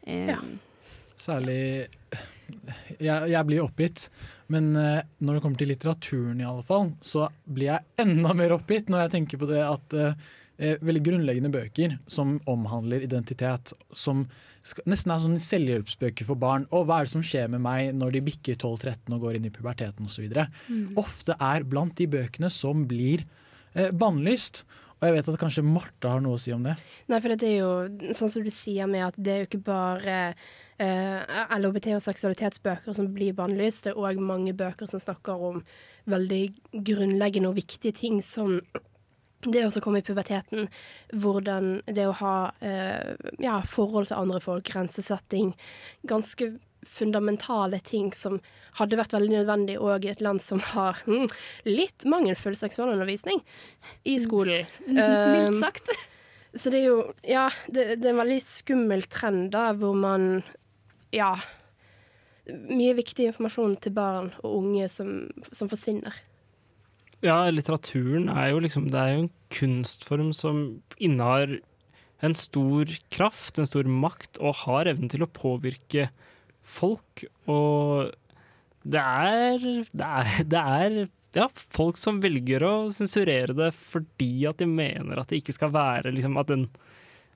Eh, 0.08 0.28
Ja. 0.34 0.40
Særlig 1.22 1.88
Jeg, 3.02 3.30
jeg 3.32 3.46
blir 3.50 3.64
oppgitt, 3.66 4.08
men 4.54 4.76
eh, 4.78 5.02
når 5.26 5.38
det 5.38 5.42
kommer 5.44 5.58
til 5.60 5.72
litteraturen 5.72 6.42
i 6.42 6.46
alle 6.48 6.64
fall, 6.68 6.92
så 7.02 7.28
blir 7.50 7.72
jeg 7.72 7.86
enda 8.06 8.34
mer 8.38 8.54
oppgitt 8.56 8.92
når 8.94 9.06
jeg 9.06 9.14
tenker 9.16 9.42
på 9.42 9.48
det 9.50 9.64
at 9.66 9.96
eh, 9.98 10.20
eh, 10.62 10.76
veldig 10.86 11.02
grunnleggende 11.08 11.52
bøker 11.56 11.96
som 12.12 12.36
omhandler 12.52 13.04
identitet, 13.08 13.74
som 13.98 14.28
skal, 14.66 14.86
nesten 14.94 15.14
er 15.16 15.24
sånne 15.26 15.42
selvhjelpsbøker 15.42 16.26
for 16.30 16.40
barn, 16.42 16.68
og 16.74 16.86
hva 16.90 17.02
er 17.02 17.10
det 17.10 17.16
som 17.16 17.26
skjer 17.26 17.50
med 17.56 17.62
meg 17.66 17.90
når 17.98 18.16
de 18.16 18.24
bikker 18.30 18.60
12-13 18.62 19.18
og 19.18 19.26
går 19.26 19.40
inn 19.40 19.50
i 19.50 19.54
puberteten 19.54 20.06
osv., 20.10 20.30
Mm. 20.70 20.94
ofte 21.02 21.36
er 21.42 21.66
blant 21.70 21.98
de 22.00 22.08
bøkene 22.10 22.50
som 22.54 22.86
blir 22.90 23.26
eh, 23.74 23.90
bannlyst. 23.94 24.64
Og 25.06 25.12
jeg 25.12 25.18
vet 25.20 25.28
at 25.30 25.42
kanskje 25.42 25.64
Martha 25.68 26.16
har 26.16 26.24
noe 26.24 26.40
å 26.40 26.42
si 26.42 26.54
om 26.56 26.64
det. 26.66 26.74
Nei, 27.12 27.20
for 27.22 27.36
det 27.38 27.50
er 27.50 27.60
jo 27.60 28.14
sånn 28.18 28.32
som 28.34 28.46
du 28.46 28.50
sier 28.54 28.90
med 28.90 29.06
at 29.06 29.20
det 29.22 29.34
er 29.34 29.44
jo 29.44 29.50
ikke 29.52 29.62
bare 29.68 30.18
eh, 30.82 31.36
LHBT- 31.60 31.94
og 31.94 32.04
seksualitetsbøker 32.08 32.98
som 32.98 33.12
blir 33.14 33.38
bannlyst, 33.38 33.86
det 33.86 33.94
er 33.94 34.02
òg 34.02 34.22
mange 34.24 34.56
bøker 34.58 34.90
som 34.90 35.04
snakker 35.04 35.46
om 35.52 35.62
veldig 36.10 36.44
grunnleggende 36.90 37.52
og 37.52 37.60
viktige 37.60 37.96
ting 37.96 38.18
som 38.26 38.58
det 39.46 39.62
å 39.68 39.82
komme 39.84 40.02
i 40.02 40.06
puberteten, 40.06 40.70
hvordan 41.14 41.76
det 41.86 42.08
å 42.10 42.16
ha 42.18 42.38
eh, 42.66 43.14
ja, 43.44 43.60
forhold 43.70 44.10
til 44.10 44.18
andre 44.18 44.42
folk, 44.42 44.66
grensesetting, 44.72 45.54
ganske 46.10 46.56
fundamentale 46.88 47.80
ting 47.86 48.12
som 48.16 48.40
hadde 48.80 49.00
vært 49.00 49.16
veldig 49.16 49.40
nødvendig 49.40 49.78
òg 49.82 50.06
i 50.08 50.12
et 50.14 50.24
land 50.24 50.42
som 50.44 50.62
har 50.74 51.00
mm, 51.08 51.30
litt 51.68 52.06
mangelfull 52.10 52.58
seksualundervisning 52.60 53.42
i 54.04 54.18
skolen. 54.22 54.68
Mildt 54.88 55.54
Um, 55.54 55.60
sagt. 55.62 55.92
så 56.56 56.72
det 56.74 56.84
er 56.84 56.88
jo 56.90 57.00
Ja, 57.28 57.50
det, 57.68 58.02
det 58.02 58.10
er 58.10 58.16
en 58.16 58.24
veldig 58.24 58.42
skummel 58.44 59.06
trend 59.12 59.52
da, 59.56 59.72
hvor 59.74 59.96
man 59.98 60.44
Ja. 61.16 61.36
Mye 62.46 62.94
viktig 62.94 63.32
informasjon 63.32 63.80
til 63.82 63.96
barn 63.96 64.28
og 64.44 64.60
unge 64.60 64.90
som, 64.94 65.32
som 65.50 65.70
forsvinner. 65.72 66.14
Ja, 67.26 67.40
litteraturen 67.50 68.28
er 68.30 68.52
jo 68.52 68.60
liksom 68.62 68.92
Det 68.94 69.00
er 69.02 69.16
jo 69.16 69.24
en 69.24 69.32
kunstform 69.56 70.30
som 70.36 70.60
innehar 71.02 71.58
en 72.24 72.34
stor 72.38 72.90
kraft, 73.12 73.60
en 73.60 73.68
stor 73.68 73.88
makt, 73.90 74.40
og 74.40 74.62
har 74.64 74.90
evnen 74.90 75.12
til 75.12 75.26
å 75.26 75.32
påvirke 75.32 76.10
folk. 76.66 77.26
Og 77.52 78.12
det 78.86 79.02
er 79.02 79.60
Det 79.90 80.10
er, 80.10 80.44
det 80.44 80.62
er 80.62 80.98
ja, 81.36 81.50
folk 81.52 82.00
som 82.00 82.22
velger 82.24 82.64
å 82.64 82.74
sensurere 82.96 83.56
det 83.58 83.72
fordi 83.76 84.46
at 84.48 84.62
de 84.62 84.68
mener 84.70 85.20
at 85.20 85.32
det 85.32 85.42
ikke 85.42 85.56
skal 85.58 85.74
være 85.76 86.14
liksom, 86.16 86.38
at, 86.40 86.48
den, 86.48 86.68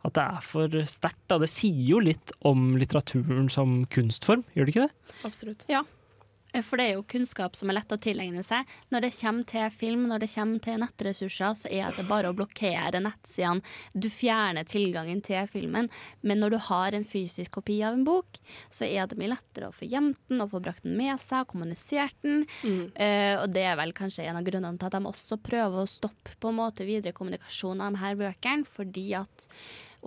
at 0.08 0.16
det 0.16 0.24
er 0.24 0.46
for 0.46 0.78
sterkt. 0.88 1.36
Det 1.44 1.50
sier 1.52 1.82
jo 1.94 2.00
litt 2.04 2.32
om 2.48 2.78
litteraturen 2.80 3.50
som 3.52 3.82
kunstform, 3.92 4.46
gjør 4.56 4.70
det 4.70 4.76
ikke 4.76 4.88
det? 4.88 5.18
Absolutt. 5.28 5.66
Ja. 5.72 5.84
Eh, 6.54 6.64
For 6.66 6.80
det 6.80 6.88
er 6.88 6.94
jo 6.98 7.06
kunnskap 7.10 7.56
som 7.58 7.70
er 7.70 7.80
lett 7.80 7.94
å 7.94 8.00
tilegne 8.02 8.44
seg. 8.46 8.68
Når 8.94 9.06
det 9.06 9.12
kommer 9.20 9.48
til 9.50 9.70
film, 9.74 10.08
når 10.10 10.24
det 10.24 10.30
kommer 10.34 10.64
til 10.66 10.80
nettressurser, 10.82 11.58
så 11.58 11.72
er 11.72 11.94
det 11.96 12.08
bare 12.10 12.32
å 12.32 12.36
blokkere 12.38 13.02
nettsidene. 13.04 13.62
Du 13.94 14.10
fjerner 14.10 14.68
tilgangen 14.70 15.22
til 15.26 15.48
filmen. 15.52 15.90
Men 16.22 16.42
når 16.42 16.56
du 16.56 16.60
har 16.70 16.96
en 16.98 17.06
fysisk 17.08 17.52
kopi 17.60 17.80
av 17.86 17.98
en 17.98 18.06
bok, 18.08 18.40
så 18.72 18.88
er 18.88 19.08
det 19.08 19.20
mye 19.20 19.34
lettere 19.34 19.70
å 19.70 19.76
få 19.76 19.90
gjemt 19.90 20.20
den 20.30 20.42
og 20.42 20.54
få 20.54 20.64
brakt 20.64 20.84
den 20.86 20.98
med 21.00 21.20
seg 21.22 21.46
og 21.46 21.54
kommunisert 21.54 22.16
den. 22.26 22.46
Eh, 22.96 23.36
og 23.40 23.50
det 23.54 23.66
er 23.70 23.78
vel 23.80 23.94
kanskje 23.98 24.26
en 24.28 24.40
av 24.40 24.48
grunnene 24.48 24.78
til 24.80 24.90
at 24.90 24.98
de 24.98 25.06
også 25.10 25.40
prøver 25.44 25.84
å 25.84 25.90
stoppe 25.90 26.38
på 26.40 26.50
en 26.52 26.60
måte 26.60 26.88
videre 26.88 27.14
kommunikasjon 27.14 27.82
av 27.82 27.94
de 27.94 28.04
her 28.04 28.18
bøkene, 28.20 28.66
fordi 28.66 29.08
at 29.20 29.48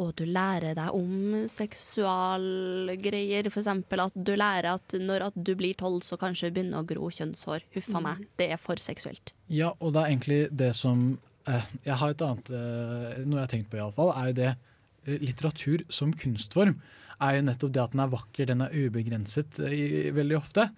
og 0.00 0.14
du 0.16 0.24
lærer 0.24 0.76
deg 0.78 0.94
om 0.96 1.34
seksualgreier. 1.50 3.48
Eksempel 3.50 4.04
at 4.06 4.16
du 4.16 4.32
lærer 4.38 4.72
at 4.74 4.96
når 5.00 5.28
at 5.28 5.36
du 5.36 5.52
blir 5.58 5.76
tolv, 5.78 6.00
så 6.06 6.18
kanskje 6.20 6.52
begynner 6.54 6.80
å 6.80 6.88
gro 6.88 7.10
kjønnshår. 7.12 7.66
Huffa 7.76 8.02
meg, 8.04 8.24
det 8.40 8.52
er 8.54 8.60
for 8.60 8.80
seksuelt. 8.82 9.34
Ja, 9.52 9.74
og 9.78 9.94
det 9.94 10.02
er 10.02 10.14
egentlig 10.14 10.40
det 10.62 10.72
som 10.78 11.18
eh, 11.50 11.68
Jeg 11.84 11.98
har 12.00 12.14
et 12.14 12.24
annet 12.24 12.50
eh, 12.56 13.20
Noe 13.26 13.38
jeg 13.40 13.44
har 13.44 13.52
tenkt 13.52 13.70
på, 13.72 13.80
iallfall, 13.80 14.14
er 14.16 14.30
jo 14.30 14.38
det 14.40 14.50
eh, 14.52 15.20
litteratur 15.20 15.84
som 15.92 16.14
kunstform. 16.16 16.78
Er 17.22 17.38
jo 17.38 17.46
nettopp 17.46 17.74
det 17.74 17.84
at 17.84 17.94
den 17.94 18.04
er 18.04 18.12
vakker, 18.16 18.48
den 18.48 18.64
er 18.64 18.74
ubegrenset 18.74 19.60
i, 19.68 20.10
veldig 20.14 20.38
ofte. 20.40 20.70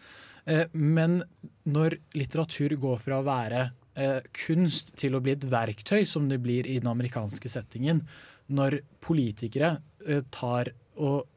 Eh, 0.44 0.66
men 0.72 1.22
når 1.70 1.98
litteratur 2.18 2.76
går 2.80 3.00
fra 3.00 3.20
å 3.20 3.26
være 3.26 3.68
eh, 3.94 4.20
kunst 4.44 4.94
til 5.00 5.16
å 5.16 5.22
bli 5.24 5.34
et 5.34 5.46
verktøy, 5.50 6.04
som 6.08 6.28
det 6.30 6.40
blir 6.44 6.66
i 6.66 6.78
den 6.80 6.90
amerikanske 6.90 7.50
settingen, 7.50 8.04
når 8.52 8.80
politikere 9.04 9.78
eh, 10.06 10.24
tar 10.34 10.74
og 10.94 11.30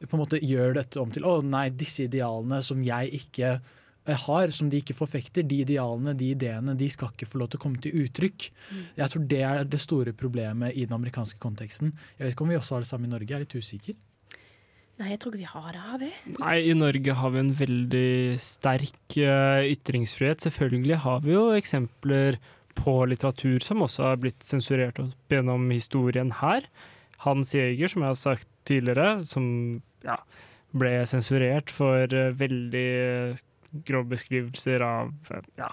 på 0.00 0.16
en 0.16 0.22
måte 0.22 0.40
gjør 0.40 0.78
dette 0.78 1.00
om 1.00 1.10
til 1.12 1.26
å 1.28 1.40
nei, 1.44 1.68
disse 1.76 2.06
idealene 2.06 2.62
som 2.64 2.80
jeg 2.84 3.10
ikke 3.18 3.50
eh, 3.52 4.22
har, 4.24 4.52
som 4.56 4.70
de 4.72 4.80
ikke 4.80 4.96
forfekter, 4.96 5.44
de 5.44 5.60
idealene, 5.66 6.16
de 6.16 6.30
ideene, 6.34 6.76
de 6.78 6.88
skal 6.92 7.12
ikke 7.12 7.28
få 7.28 7.42
lov 7.42 7.52
til 7.52 7.60
å 7.60 7.64
komme 7.66 7.82
til 7.84 8.06
uttrykk. 8.06 8.48
Jeg 8.96 9.12
tror 9.12 9.26
det 9.28 9.42
er 9.46 9.68
det 9.68 9.82
store 9.82 10.16
problemet 10.16 10.72
i 10.72 10.86
den 10.86 10.96
amerikanske 10.96 11.40
konteksten. 11.42 11.92
Jeg 12.16 12.24
vet 12.24 12.36
ikke 12.36 12.48
om 12.48 12.54
vi 12.54 12.60
også 12.60 12.78
har 12.78 12.86
det 12.86 12.92
samme 12.92 13.10
i 13.10 13.12
Norge, 13.12 13.28
jeg 13.28 13.40
er 13.40 13.44
litt 13.44 13.60
usikker. 13.60 14.00
Nei, 15.00 15.14
jeg 15.14 15.20
tror 15.22 15.32
ikke 15.32 15.40
vi 15.40 15.48
har 15.48 15.68
det, 15.72 15.80
har 15.80 16.00
vi? 16.02 16.08
Nei, 16.36 16.56
i 16.68 16.72
Norge 16.76 17.14
har 17.16 17.30
vi 17.32 17.40
en 17.40 17.54
veldig 17.56 18.40
sterk 18.42 19.16
uh, 19.16 19.62
ytringsfrihet. 19.64 20.44
Selvfølgelig 20.44 20.98
har 21.06 21.22
vi 21.24 21.32
jo 21.32 21.44
eksempler 21.56 22.36
på 22.76 22.94
litteratur 23.08 23.64
som 23.64 23.84
også 23.86 24.10
har 24.10 24.20
blitt 24.20 24.44
sensurert 24.44 25.00
opp 25.00 25.32
gjennom 25.32 25.64
historien 25.72 26.34
her. 26.42 26.68
Hans 27.24 27.54
Jæger, 27.56 27.88
som 27.88 28.04
jeg 28.04 28.12
har 28.12 28.20
sagt 28.20 28.48
tidligere, 28.68 29.24
som 29.24 29.46
ja, 30.04 30.18
ble 30.76 30.92
sensurert 31.08 31.72
for 31.72 32.04
uh, 32.12 32.36
veldig 32.36 32.86
eh, 33.00 33.42
grove 33.88 34.12
beskrivelser 34.12 34.84
av 34.84 35.16
uh, 35.32 35.40
ja, 35.56 35.72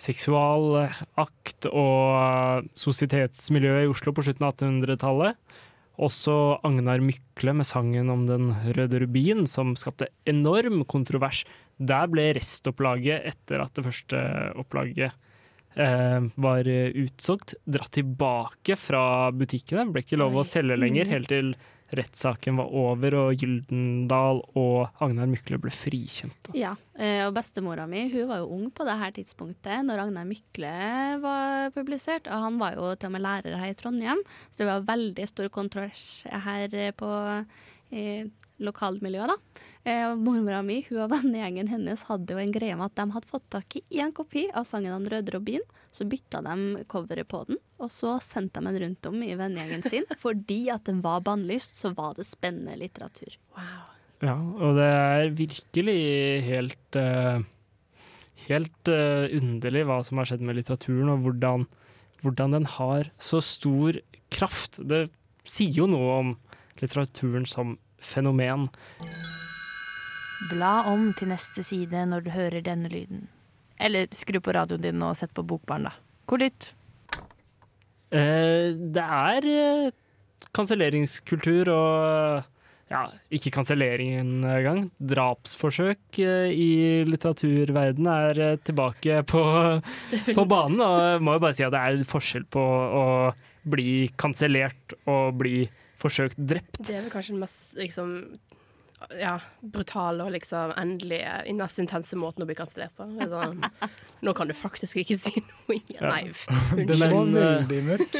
seksualakt 0.00 1.68
og 1.68 2.72
sosietetsmiljøet 2.80 3.84
i 3.84 3.92
Oslo 3.92 4.16
på 4.16 4.24
slutten 4.24 4.48
av 4.48 4.56
1800-tallet. 4.56 5.36
Også 6.02 6.58
Agnar 6.66 6.98
Mykle 7.04 7.52
med 7.54 7.66
sangen 7.68 8.08
om 8.10 8.24
Den 8.26 8.48
røde 8.74 8.98
rubin, 9.04 9.46
som 9.46 9.74
skapte 9.78 10.08
enorm 10.26 10.84
kontrovers. 10.90 11.44
Der 11.78 12.08
ble 12.10 12.32
restopplaget, 12.34 13.22
etter 13.30 13.62
at 13.62 13.74
det 13.74 13.84
første 13.86 14.22
opplaget 14.58 15.12
eh, 15.76 16.26
var 16.36 16.66
utsolgt, 16.66 17.54
dratt 17.66 17.94
tilbake 17.94 18.76
fra 18.78 19.30
butikkene. 19.34 19.88
Ble 19.92 20.02
ikke 20.02 20.18
lov 20.18 20.34
å 20.34 20.46
selge 20.46 20.78
lenger, 20.78 21.06
Mm. 21.06 21.10
helt 21.14 21.28
til 21.28 21.54
rettssaken 21.94 22.56
var 22.58 22.70
over 22.74 23.16
og 23.18 23.40
Gyldendal 23.40 24.40
og 24.58 25.02
Agnar 25.04 25.28
Mykle 25.30 25.58
ble 25.62 25.72
frikjent. 25.74 26.50
Ja, 26.56 26.72
eh, 26.96 27.20
og 27.26 27.34
bestemora 27.36 27.86
mi 27.90 28.06
hun 28.12 28.28
var 28.30 28.40
jo 28.42 28.50
ung 28.56 28.70
på 28.74 28.86
det 28.88 28.96
her 29.00 29.12
tidspunktet 29.16 29.84
når 29.86 30.06
Agnar 30.06 30.28
Mykle 30.28 30.72
var 31.22 31.74
publisert. 31.76 32.30
Og 32.30 32.48
han 32.48 32.58
var 32.62 32.78
jo 32.78 32.94
til 32.96 33.10
og 33.10 33.16
med 33.16 33.26
lærer 33.26 33.60
her 33.60 33.74
i 33.74 33.78
Trondheim, 33.78 34.24
så 34.50 34.64
det 34.64 34.72
var 34.72 34.88
veldig 34.94 35.28
stor 35.30 35.52
kontrovers 35.52 36.24
her 36.46 36.74
på 36.96 37.12
i 37.94 38.24
lokalmiljøet. 38.64 39.30
da. 39.30 39.70
Eh, 39.84 40.14
Mormora 40.16 40.62
mi 40.64 40.78
hun 40.86 41.02
og 41.04 41.10
vennegjengen 41.12 41.68
hennes 41.68 42.06
hadde 42.08 42.32
jo 42.32 42.40
en 42.40 42.52
greie 42.54 42.76
med 42.78 42.88
at 42.88 42.96
de 42.96 43.04
hadde 43.12 43.28
fått 43.28 43.44
tak 43.52 43.74
i 43.76 43.82
én 44.00 44.14
kopi 44.16 44.46
av 44.56 44.64
sangen 44.64 44.94
'Den 44.94 45.10
Røde 45.12 45.34
Robin. 45.34 45.60
Så 45.92 46.08
bytta 46.08 46.40
de 46.42 46.84
coveret 46.88 47.28
på 47.28 47.44
den, 47.46 47.58
og 47.78 47.90
så 47.92 48.16
sendte 48.24 48.60
de 48.60 48.72
den 48.72 48.80
rundt 48.82 49.06
om 49.06 49.22
i 49.22 49.36
vennegjengen 49.36 49.84
sin. 49.84 50.08
Fordi 50.24 50.70
at 50.72 50.88
den 50.88 51.02
var 51.04 51.20
bannlyst, 51.20 51.76
så 51.76 51.92
var 51.94 52.16
det 52.16 52.24
spennende 52.24 52.78
litteratur. 52.80 53.36
Wow. 53.54 53.92
Ja, 54.24 54.38
og 54.40 54.78
det 54.78 54.88
er 54.88 55.34
virkelig 55.36 56.00
helt 56.48 56.96
uh, 56.96 57.44
Helt 58.44 58.88
uh, 58.92 59.24
underlig 59.32 59.86
hva 59.88 60.02
som 60.04 60.18
har 60.18 60.28
skjedd 60.28 60.42
med 60.44 60.58
litteraturen, 60.58 61.08
og 61.08 61.22
hvordan, 61.24 61.64
hvordan 62.20 62.52
den 62.52 62.66
har 62.66 63.08
så 63.16 63.40
stor 63.40 63.96
kraft. 64.28 64.76
Det 64.84 65.06
sier 65.48 65.72
jo 65.72 65.86
noe 65.88 66.18
om 66.18 66.34
litteraturen 66.82 67.46
som 67.48 67.78
fenomen. 67.96 68.68
Bla 70.50 70.74
om 70.90 71.10
til 71.16 71.30
neste 71.32 71.64
side 71.64 72.04
når 72.10 72.26
du 72.26 72.32
hører 72.34 72.64
denne 72.64 72.90
lyden. 72.92 73.28
Eller 73.80 74.08
skru 74.14 74.40
på 74.44 74.54
radioen 74.54 74.82
din 74.84 75.02
og 75.02 75.16
sett 75.18 75.32
på 75.34 75.44
Bokbarn, 75.46 75.88
da. 75.88 75.94
Hvor 76.28 76.40
lytt? 76.40 76.70
Eh, 78.14 78.72
det 78.94 79.04
er 79.04 79.48
eh, 79.50 79.94
kanselleringskultur 80.54 81.70
og 81.72 82.50
ja, 82.92 83.06
ikke 83.32 83.52
kansellering 83.54 84.18
engang. 84.20 84.84
Drapsforsøk 85.00 86.20
eh, 86.22 86.52
i 86.52 86.70
litteraturverdenen 87.08 88.10
er 88.12 88.42
eh, 88.44 88.58
tilbake 88.64 89.22
på, 89.30 89.44
på 90.28 90.44
banen. 90.50 90.82
Og 90.84 90.98
jeg 91.08 91.24
må 91.24 91.38
jo 91.38 91.44
bare 91.46 91.58
si 91.58 91.66
at 91.66 91.74
det 91.74 91.80
er 91.82 92.04
forskjell 92.08 92.44
på 92.52 92.64
å 93.00 93.06
bli 93.64 94.10
kansellert 94.20 94.96
og 95.08 95.40
bli 95.40 95.64
forsøkt 96.00 96.36
drept. 96.36 96.82
Det 96.84 96.98
er 96.98 97.06
vel 97.06 97.14
kanskje 97.14 97.34
den 97.34 97.42
mest 97.46 97.72
liksom 97.80 98.14
ja, 99.20 99.34
brutale 99.60 100.24
og 100.26 100.32
liksom 100.34 100.72
endelige, 100.80 101.34
mest 101.58 101.78
intense 101.82 102.16
måten 102.18 102.44
å 102.44 102.48
bli 102.48 102.56
kansellert 102.58 102.94
på. 102.98 103.06
Sånn, 103.30 103.62
nå 104.24 104.34
kan 104.36 104.48
du 104.50 104.54
faktisk 104.56 105.00
ikke 105.02 105.16
si 105.20 105.34
noe 105.42 105.76
igjen. 105.78 105.98
Ja. 106.00 106.10
Nei, 106.10 106.28
unnskyld. 106.78 107.38
er- 107.38 107.58
Veldig 107.64 107.80
mørk. 107.88 108.18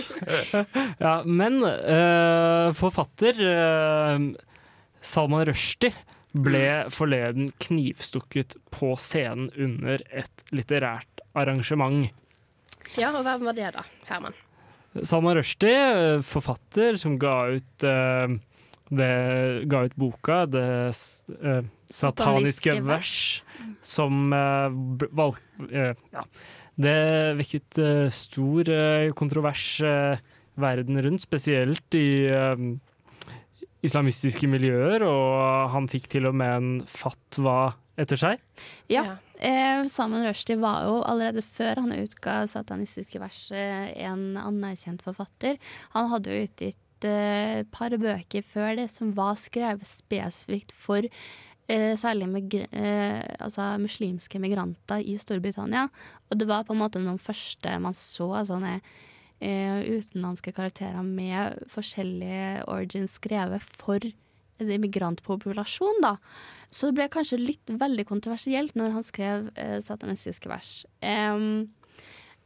ja, 1.06 1.14
men 1.26 1.60
uh, 1.64 2.70
forfatter 2.76 3.40
uh, 3.44 4.26
Salman 5.04 5.46
Rushdie 5.50 5.92
ble 6.34 6.64
forleden 6.90 7.52
knivstukket 7.62 8.56
på 8.74 8.94
scenen 8.98 9.52
under 9.54 10.02
et 10.10 10.42
litterært 10.50 11.22
arrangement. 11.38 12.08
Ja, 12.98 13.12
og 13.14 13.22
hvem 13.26 13.44
var 13.46 13.54
det 13.54 13.68
da, 13.76 13.84
Herman? 14.08 14.34
Salman 15.02 15.34
Rushdie, 15.38 15.70
eh, 15.74 16.20
forfatter 16.26 16.94
som 17.02 17.16
ga 17.18 17.36
ut 17.56 17.86
eh, 17.86 18.34
det, 18.98 19.68
ga 19.70 19.84
ut 19.86 19.96
boka 19.96 20.44
'Det 20.46 20.64
eh, 20.88 21.62
sataniske 21.90 22.74
Sataniske 22.74 22.76
vers', 22.82 23.44
som 23.82 24.32
eh, 24.32 25.08
valg, 25.12 25.38
eh, 25.70 25.94
ja. 26.12 26.24
Det 26.74 27.36
vekket 27.38 27.78
stor 28.10 28.66
kontrovers 29.14 29.78
verden 30.58 30.98
rundt, 31.06 31.22
spesielt 31.22 31.94
i 31.94 32.34
islamistiske 33.86 34.48
miljøer, 34.50 35.04
og 35.06 35.70
han 35.70 35.86
fikk 35.86 36.08
til 36.16 36.26
og 36.26 36.34
med 36.34 36.56
en 36.56 36.72
fatwa 36.82 37.76
etter 38.00 38.18
seg. 38.18 38.42
Ja. 38.90 39.18
Eh, 39.38 39.84
Salman 39.90 40.24
Rushdie 40.26 40.58
var 40.58 40.86
jo 40.86 41.00
allerede 41.06 41.42
før 41.46 41.82
han 41.82 41.94
utga 41.94 42.44
'Satanistiske 42.46 43.20
vers' 43.22 43.52
en 43.52 44.36
anerkjent 44.36 45.02
forfatter. 45.02 45.58
Han 45.94 46.10
hadde 46.10 46.30
jo 46.30 46.46
utgitt 46.48 46.80
et 47.08 47.70
par 47.74 47.94
bøker 48.00 48.44
før 48.46 48.74
det 48.78 48.88
som 48.92 49.12
var 49.16 49.36
skrevet 49.40 49.86
spesifikt 49.88 50.74
for 50.74 51.04
uh, 51.06 51.94
særlig 52.00 52.28
migr 52.32 52.66
uh, 52.70 53.22
altså 53.44 53.74
muslimske 53.82 54.40
migranter 54.42 55.04
i 55.04 55.16
Storbritannia. 55.20 55.88
Og 56.30 56.40
det 56.40 56.48
var 56.50 56.66
på 56.66 56.74
en 56.76 56.82
måte 56.82 57.02
de 57.02 57.16
første 57.20 57.78
man 57.82 57.96
så 57.96 58.30
sånne 58.48 58.78
eh, 59.44 60.00
utenlandske 60.00 60.54
karakterer 60.56 61.04
med 61.04 61.60
forskjellige 61.70 62.64
origins 62.70 63.18
skrevet 63.20 63.62
for 63.62 64.00
en 64.62 64.80
migrantpopulasjon, 64.80 66.00
da. 66.02 66.16
Så 66.70 66.88
det 66.88 66.96
ble 66.98 67.08
kanskje 67.12 67.42
litt 67.42 67.70
veldig 67.70 68.06
kontroversielt 68.08 68.74
når 68.78 68.94
han 68.96 69.06
skrev 69.06 69.48
satanistiske 69.82 70.50
vers. 70.50 70.76
Um, 71.02 71.72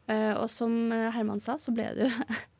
Uh, 0.09 0.33
og 0.41 0.47
som 0.49 0.89
Herman 0.89 1.41
sa, 1.43 1.59
så 1.61 1.73
ble 1.77 1.91
det 1.93 2.07
jo 2.09 2.29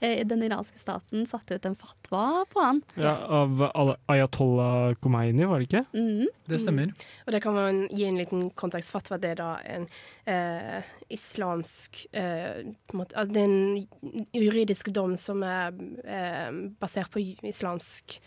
Den 0.00 0.44
iranske 0.46 0.78
staten 0.78 1.26
satte 1.28 1.56
ut 1.56 1.66
en 1.68 1.76
fatwa 1.78 2.44
på 2.52 2.62
han. 2.62 2.82
Ja, 3.00 3.14
av 3.26 3.94
Ayatollah 4.12 4.94
Khomeini, 5.00 5.46
var 5.48 5.62
det 5.62 5.68
ikke? 5.68 5.84
Mm. 5.96 6.28
Det 6.46 6.60
stemmer. 6.62 6.92
Og 7.26 7.34
det 7.34 7.40
kan 7.44 7.56
man 7.56 7.82
gi 7.90 8.06
en 8.06 8.20
liten 8.20 8.48
kontekst. 8.58 8.92
Fatwa 8.94 9.18
det 9.20 9.34
er 9.34 9.40
da 9.40 9.50
en 9.74 9.86
eh, 10.28 10.90
islamsk 11.12 12.06
eh, 12.12 12.72
på 12.86 12.96
en 12.96 13.02
måte, 13.02 13.16
altså 13.16 13.34
Det 13.34 13.42
er 13.42 13.50
en 13.50 14.26
juridisk 14.34 14.90
dom 14.94 15.16
som 15.20 15.42
er 15.46 15.76
eh, 16.04 16.50
basert 16.80 17.12
på 17.14 17.22
islamsk 17.46 18.18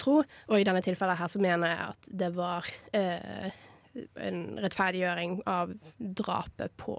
tro. 0.00 0.20
Og 0.22 0.58
i 0.60 0.66
denne 0.66 0.84
tilfellet 0.84 1.18
her 1.20 1.32
så 1.32 1.42
mener 1.42 1.72
jeg 1.72 1.94
at 1.94 2.10
det 2.24 2.32
var 2.36 2.68
eh, 2.96 3.48
en 4.20 4.42
rettferdiggjøring 4.62 5.40
av 5.48 5.72
drapet 5.96 6.74
på 6.80 6.98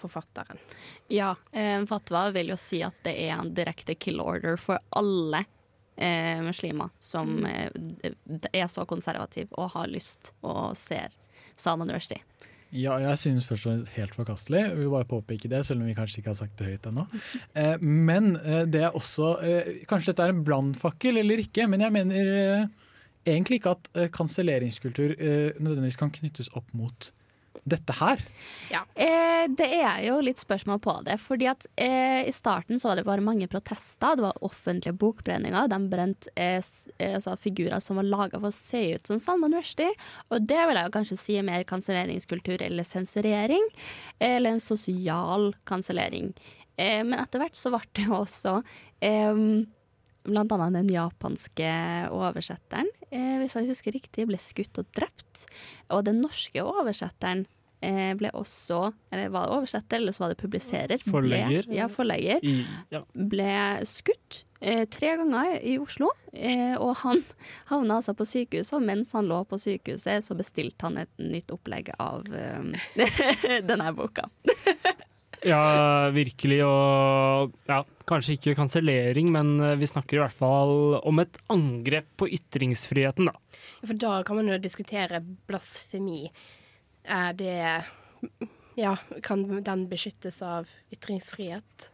forfatteren. 0.00 0.60
Ja, 1.12 1.34
en 1.52 1.86
fatwa 1.90 2.28
vil 2.34 2.52
jo 2.52 2.58
si 2.60 2.82
at 2.86 2.96
det 3.06 3.16
er 3.26 3.36
en 3.36 3.54
direkte 3.56 3.96
kill 3.98 4.20
order 4.22 4.58
for 4.60 4.80
alle 4.96 5.44
eh, 5.96 6.40
muslimer 6.42 6.90
som 6.98 7.46
eh, 7.46 7.70
er 8.52 8.68
så 8.72 8.86
konservative 8.88 9.52
og 9.60 9.72
har 9.76 9.90
lyst 9.92 10.32
og 10.40 10.76
ser 10.78 11.14
Salman 11.60 11.92
Rushdie. 11.92 12.22
Ja, 12.70 12.94
jeg 13.02 13.18
synes 13.18 13.48
først 13.50 13.66
og 13.66 13.72
fremst 13.72 13.94
helt 13.96 14.14
forkastelig. 14.14 14.60
Vi 14.76 14.84
vil 14.84 14.92
bare 14.92 15.08
påpeke 15.10 15.48
det, 15.50 15.64
selv 15.66 15.82
om 15.82 15.88
vi 15.90 15.94
kanskje 15.96 16.20
ikke 16.20 16.30
har 16.30 16.38
sagt 16.38 16.60
det 16.60 16.68
høyt 16.68 16.86
ennå. 16.90 17.06
Eh, 17.60 17.82
men 17.82 18.36
eh, 18.46 18.62
det 18.70 18.84
er 18.86 18.94
også 18.94 19.32
eh, 19.42 19.70
Kanskje 19.90 20.12
dette 20.12 20.28
er 20.28 20.32
en 20.32 20.44
brannfakkel 20.46 21.18
eller 21.18 21.42
ikke, 21.42 21.66
men 21.66 21.82
jeg 21.82 21.92
mener 21.92 22.30
eh, 22.30 22.68
egentlig 23.26 23.58
ikke 23.58 23.74
at 23.74 23.90
eh, 23.96 24.10
kanselleringskultur 24.14 25.16
eh, 25.16 25.58
nødvendigvis 25.58 25.98
kan 25.98 26.12
knyttes 26.14 26.52
opp 26.54 26.70
mot 26.78 27.10
dette 27.68 27.94
her. 27.98 28.22
Eh, 28.70 29.44
det 29.48 29.68
er 29.80 30.04
jo 30.06 30.18
litt 30.24 30.40
spørsmål 30.40 30.80
på 30.82 30.94
det. 31.06 31.18
fordi 31.20 31.48
at 31.50 31.66
eh, 31.76 32.28
I 32.28 32.32
starten 32.32 32.80
så 32.80 32.90
var 32.90 33.00
det 33.00 33.06
bare 33.08 33.24
mange 33.24 33.48
protester. 33.50 34.16
Det 34.16 34.24
var 34.24 34.44
offentlige 34.44 34.96
bokbrenninger. 34.96 35.68
De 35.70 35.80
brente 35.92 36.32
eh, 36.36 36.60
eh, 36.98 37.14
altså 37.14 37.36
figurer 37.40 37.80
som 37.80 38.00
var 38.00 38.08
laga 38.08 38.40
for 38.40 38.50
å 38.50 38.54
se 38.54 38.82
ut 38.94 39.06
som 39.06 39.20
Salman 39.20 39.54
Rushdie. 39.56 39.92
Og 40.30 40.46
det 40.46 40.60
vil 40.60 40.80
jeg 40.80 40.88
jo 40.88 40.94
kanskje 40.98 41.20
si 41.20 41.38
er 41.40 41.46
mer 41.46 41.66
kanselleringskultur 41.68 42.62
eller 42.62 42.86
sensurering. 42.86 43.66
Eller 44.18 44.56
en 44.56 44.64
sosial 44.64 45.52
kansellering. 45.68 46.32
Eh, 46.76 47.02
men 47.04 47.18
etter 47.20 47.42
hvert 47.42 47.58
så 47.58 47.74
ble 47.74 47.84
det 47.96 48.08
jo 48.08 48.16
også 48.22 48.56
eh, 49.04 49.44
blant 50.28 50.52
annet 50.52 50.82
den 50.82 50.92
japanske 50.92 51.70
oversetteren, 52.14 52.88
eh, 53.10 53.38
hvis 53.40 53.56
jeg 53.56 53.70
husker 53.70 53.96
riktig, 53.96 54.26
ble 54.30 54.40
skutt 54.40 54.82
og 54.82 54.90
drept. 54.96 55.46
Og 55.94 56.04
den 56.08 56.20
norske 56.24 56.62
oversetteren 56.64 57.46
eh, 57.84 58.12
ble 58.18 58.30
også 58.36 58.92
Eller 59.10 59.32
var 59.32 59.48
det 59.48 59.56
oversetter, 59.58 60.00
eller 60.00 60.16
så 60.16 60.24
var 60.24 60.34
det 60.34 60.40
publiserer? 60.42 61.02
Forlegger. 61.06 61.66
Ble, 61.68 61.76
ja, 61.80 61.88
forlegger. 61.90 62.46
I, 62.46 62.62
ja. 62.94 63.02
Ble 63.14 63.52
skutt 63.88 64.44
eh, 64.60 64.84
tre 64.88 65.14
ganger 65.20 65.56
i 65.66 65.76
Oslo. 65.82 66.12
Eh, 66.32 66.76
og 66.78 66.94
han 67.04 67.24
havna 67.72 68.00
altså 68.00 68.14
på 68.16 68.28
sykehuset, 68.28 68.76
og 68.78 68.86
mens 68.86 69.14
han 69.16 69.30
lå 69.30 69.42
på 69.48 69.60
sykehuset, 69.60 70.26
så 70.26 70.36
bestilte 70.38 70.88
han 70.88 71.00
et 71.04 71.12
nytt 71.22 71.52
opplegg 71.54 71.92
av 71.98 72.26
eh, 72.30 73.60
denne 73.70 73.94
boka. 73.96 74.28
Ja, 75.40 76.10
virkelig. 76.12 76.58
Og 76.66 77.54
ja, 77.64 77.78
kanskje 78.10 78.36
ikke 78.36 78.56
kansellering, 78.58 79.30
men 79.32 79.54
eh, 79.64 79.76
vi 79.80 79.88
snakker 79.88 80.18
i 80.18 80.22
hvert 80.24 80.36
fall 80.36 80.98
om 81.06 81.22
et 81.22 81.38
angrep 81.52 82.10
på 82.20 82.28
ytringsfriheten, 82.36 83.30
da. 83.30 83.60
For 83.84 83.96
da 83.96 84.18
kan 84.26 84.40
man 84.40 84.50
jo 84.52 84.58
diskutere 84.60 85.22
blasfemi. 85.48 86.26
Er 87.08 87.32
det 87.38 87.56
Ja, 88.78 88.94
kan 89.26 89.42
den 89.64 89.86
beskyttes 89.90 90.42
av 90.46 90.68
ytringsfrihet? 90.94 91.90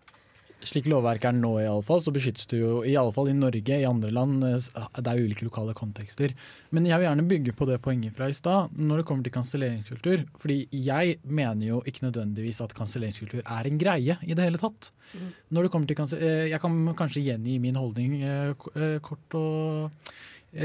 Slik 0.64 0.86
lovverket 0.88 1.28
er 1.28 1.36
nå, 1.36 1.50
i 1.60 1.66
alle 1.68 1.84
fall, 1.84 2.00
så 2.00 2.10
beskyttes 2.14 2.48
du 2.48 2.54
jo 2.56 2.70
i 2.88 2.94
alle 2.96 3.12
fall 3.14 3.28
i 3.28 3.34
Norge, 3.36 3.76
i 3.76 3.84
andre 3.86 4.08
land. 4.10 4.42
eh, 4.42 4.86
Det 4.96 5.12
er 5.12 5.20
ulike 5.20 5.44
lokale 5.44 5.74
kontekster. 5.76 6.32
Men 6.72 6.86
jeg 6.88 6.98
vil 6.98 7.06
gjerne 7.06 7.28
bygge 7.28 7.52
på 7.52 7.66
det 7.68 7.76
poenget 7.84 8.16
fra 8.16 8.28
i 8.28 8.32
stad, 8.32 8.72
når 8.72 8.96
det 9.02 9.06
kommer 9.06 9.22
til 9.22 9.32
kanselleringskultur. 9.36 10.24
Fordi 10.40 10.66
jeg 10.72 11.18
mener 11.24 11.66
jo 11.66 11.82
ikke 11.84 12.06
nødvendigvis 12.08 12.62
at 12.64 12.74
kanselleringskultur 12.74 13.42
er 13.44 13.66
en 13.68 13.78
greie 13.78 14.16
i 14.22 14.34
det 14.34 14.44
hele 14.48 14.58
tatt. 14.58 14.90
Når 15.52 15.62
det 15.62 15.70
kommer 15.70 15.86
til 15.86 16.18
eh, 16.18 16.48
Jeg 16.48 16.60
kan 16.60 16.94
kanskje 16.96 17.22
gjengi 17.22 17.60
min 17.60 17.76
holdning 17.76 18.22
eh, 18.22 18.98
kort 19.04 19.34
og 19.34 19.90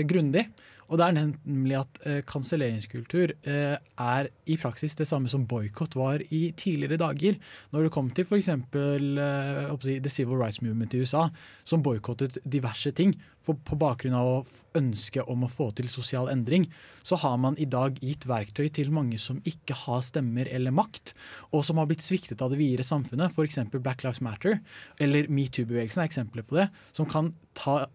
grundig. 0.07 0.47
Og 0.91 0.99
det 0.99 1.05
er 1.07 1.15
nemlig 1.15 1.77
at 1.79 1.99
eh, 2.03 2.19
kanselleringskultur 2.27 3.31
eh, 3.47 3.77
er 3.79 4.27
i 4.51 4.57
praksis 4.59 4.97
det 4.99 5.07
samme 5.07 5.31
som 5.31 5.45
boikott 5.47 5.95
var 5.95 6.23
i 6.35 6.41
tidligere 6.57 6.99
dager. 6.99 7.37
Når 7.71 7.87
det 7.87 7.93
kom 7.95 8.09
til 8.11 8.27
f.eks. 8.27 8.49
Eh, 8.51 9.87
The 9.87 10.11
Civil 10.11 10.35
Rights 10.35 10.61
Movement 10.61 10.93
i 10.93 10.99
USA, 10.99 11.29
som 11.63 11.83
boikottet 11.83 12.41
diverse 12.43 12.91
ting 12.91 13.15
for, 13.41 13.57
på 13.57 13.77
bakgrunn 13.79 14.17
av 14.17 14.29
å 14.29 14.39
ønske 14.77 15.23
om 15.29 15.45
å 15.45 15.51
få 15.51 15.71
til 15.77 15.89
sosial 15.91 16.29
endring, 16.31 16.67
så 17.03 17.17
har 17.23 17.37
man 17.41 17.57
i 17.57 17.65
dag 17.69 17.97
gitt 18.03 18.27
verktøy 18.29 18.67
til 18.73 18.91
mange 18.93 19.17
som 19.21 19.39
ikke 19.47 19.75
har 19.83 20.03
stemmer 20.05 20.49
eller 20.51 20.73
makt, 20.75 21.15
og 21.49 21.65
som 21.65 21.81
har 21.81 21.89
blitt 21.89 22.05
sviktet 22.05 22.41
av 22.43 22.53
det 22.53 22.59
videre 22.61 22.85
samfunnet, 22.85 23.33
f.eks. 23.33 23.59
Black 23.81 24.05
Lives 24.05 24.21
Matter 24.21 24.59
eller 25.01 25.29
metoo-bevegelsen 25.33 26.03
er 26.03 26.11
eksempler 26.11 26.45
på 26.45 26.59
det, 26.59 26.67
som 26.97 27.09
kan 27.09 27.33
ta, 27.57 27.85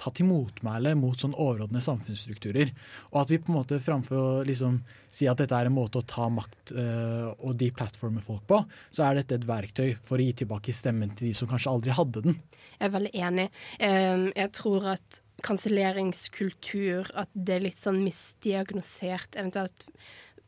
ta 0.00 0.12
til 0.16 0.28
motmæle 0.28 0.96
mot 0.98 1.20
sånn 1.20 1.36
overordnede 1.36 1.84
samfunnsstrukturer. 1.84 2.72
Og 3.12 3.22
at 3.22 3.32
vi 3.32 3.40
på 3.42 3.52
en 3.52 3.60
måte 3.60 3.82
framfor 3.82 4.46
liksom 4.48 4.80
si 5.16 5.28
at 5.30 5.40
dette 5.40 5.56
er 5.56 5.70
en 5.70 5.76
måte 5.76 6.00
å 6.00 6.06
ta 6.06 6.28
makt 6.32 6.74
uh, 6.76 7.32
og 7.38 7.56
deplattforme 7.60 8.24
folk 8.24 8.44
på, 8.50 8.60
så 8.94 9.06
er 9.06 9.20
dette 9.20 9.38
et 9.38 9.48
verktøy 9.48 9.94
for 10.04 10.20
å 10.20 10.26
gi 10.26 10.34
tilbake 10.42 10.74
stemmen 10.76 11.14
til 11.16 11.30
de 11.30 11.36
som 11.38 11.50
kanskje 11.50 11.72
aldri 11.72 11.96
hadde 11.96 12.24
den. 12.26 12.36
Jeg 12.76 12.90
er 12.90 12.94
veldig 12.98 13.14
enig. 13.28 13.48
Um, 13.80 14.28
Jeg 14.36 14.52
tror 14.58 14.92
at 14.96 15.22
kanselleringskultur, 15.46 17.10
at 17.14 17.32
det 17.32 17.56
er 17.56 17.66
litt 17.68 17.80
sånn 17.80 18.02
misdiagnosert, 18.04 19.36
eventuelt 19.36 19.88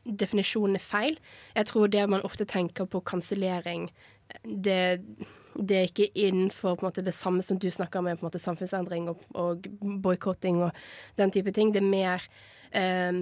definisjonen 0.05 0.79
er 0.79 0.83
feil. 0.83 1.19
Jeg 1.57 1.69
tror 1.69 1.91
det 1.91 2.05
man 2.09 2.23
ofte 2.25 2.47
tenker 2.49 2.87
på 2.89 3.01
kansellering, 3.05 3.89
det, 4.43 5.01
det 5.55 5.77
er 5.77 5.89
ikke 5.89 6.09
innenfor 6.13 6.81
måte, 6.85 7.03
det 7.05 7.15
samme 7.17 7.45
som 7.45 7.59
du 7.61 7.69
snakker 7.73 8.03
med, 8.05 8.23
måte, 8.25 8.41
samfunnsendring 8.41 9.09
og, 9.11 9.21
og 9.37 9.69
boikotting 9.79 10.63
og 10.65 10.83
den 11.19 11.33
type 11.35 11.53
ting. 11.55 11.73
Det 11.73 11.83
er 11.83 11.89
mer 11.89 12.25
eh, 12.71 13.21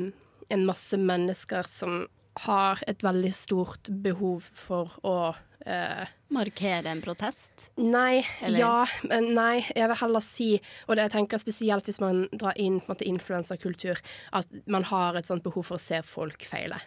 en 0.54 0.66
masse 0.68 0.98
mennesker 0.98 1.68
som 1.70 2.06
har 2.46 2.82
et 2.88 3.04
veldig 3.04 3.32
stort 3.34 3.90
behov 4.04 4.48
for 4.54 4.94
å 5.08 5.18
eh, 5.66 6.10
Markere 6.34 6.92
en 6.92 7.02
protest? 7.02 7.70
Nei, 7.80 8.26
Eller? 8.42 8.60
ja, 8.60 9.08
men 9.08 9.32
nei. 9.38 9.64
Jeg 9.72 9.88
vil 9.90 10.00
heller 10.02 10.26
si, 10.26 10.50
og 10.88 10.98
det 10.98 11.08
jeg 11.08 11.16
tenker 11.16 11.42
spesielt 11.42 11.88
hvis 11.88 12.02
man 12.04 12.26
drar 12.34 12.58
inn 12.60 12.82
på 12.82 12.92
en 12.92 12.94
måte 12.94 13.08
influenserkultur, 13.08 14.02
at 14.36 14.54
man 14.68 14.88
har 14.92 15.18
et 15.18 15.30
sånt 15.30 15.46
behov 15.46 15.70
for 15.70 15.80
å 15.80 15.84
se 15.84 16.02
folk 16.06 16.46
feile. 16.50 16.80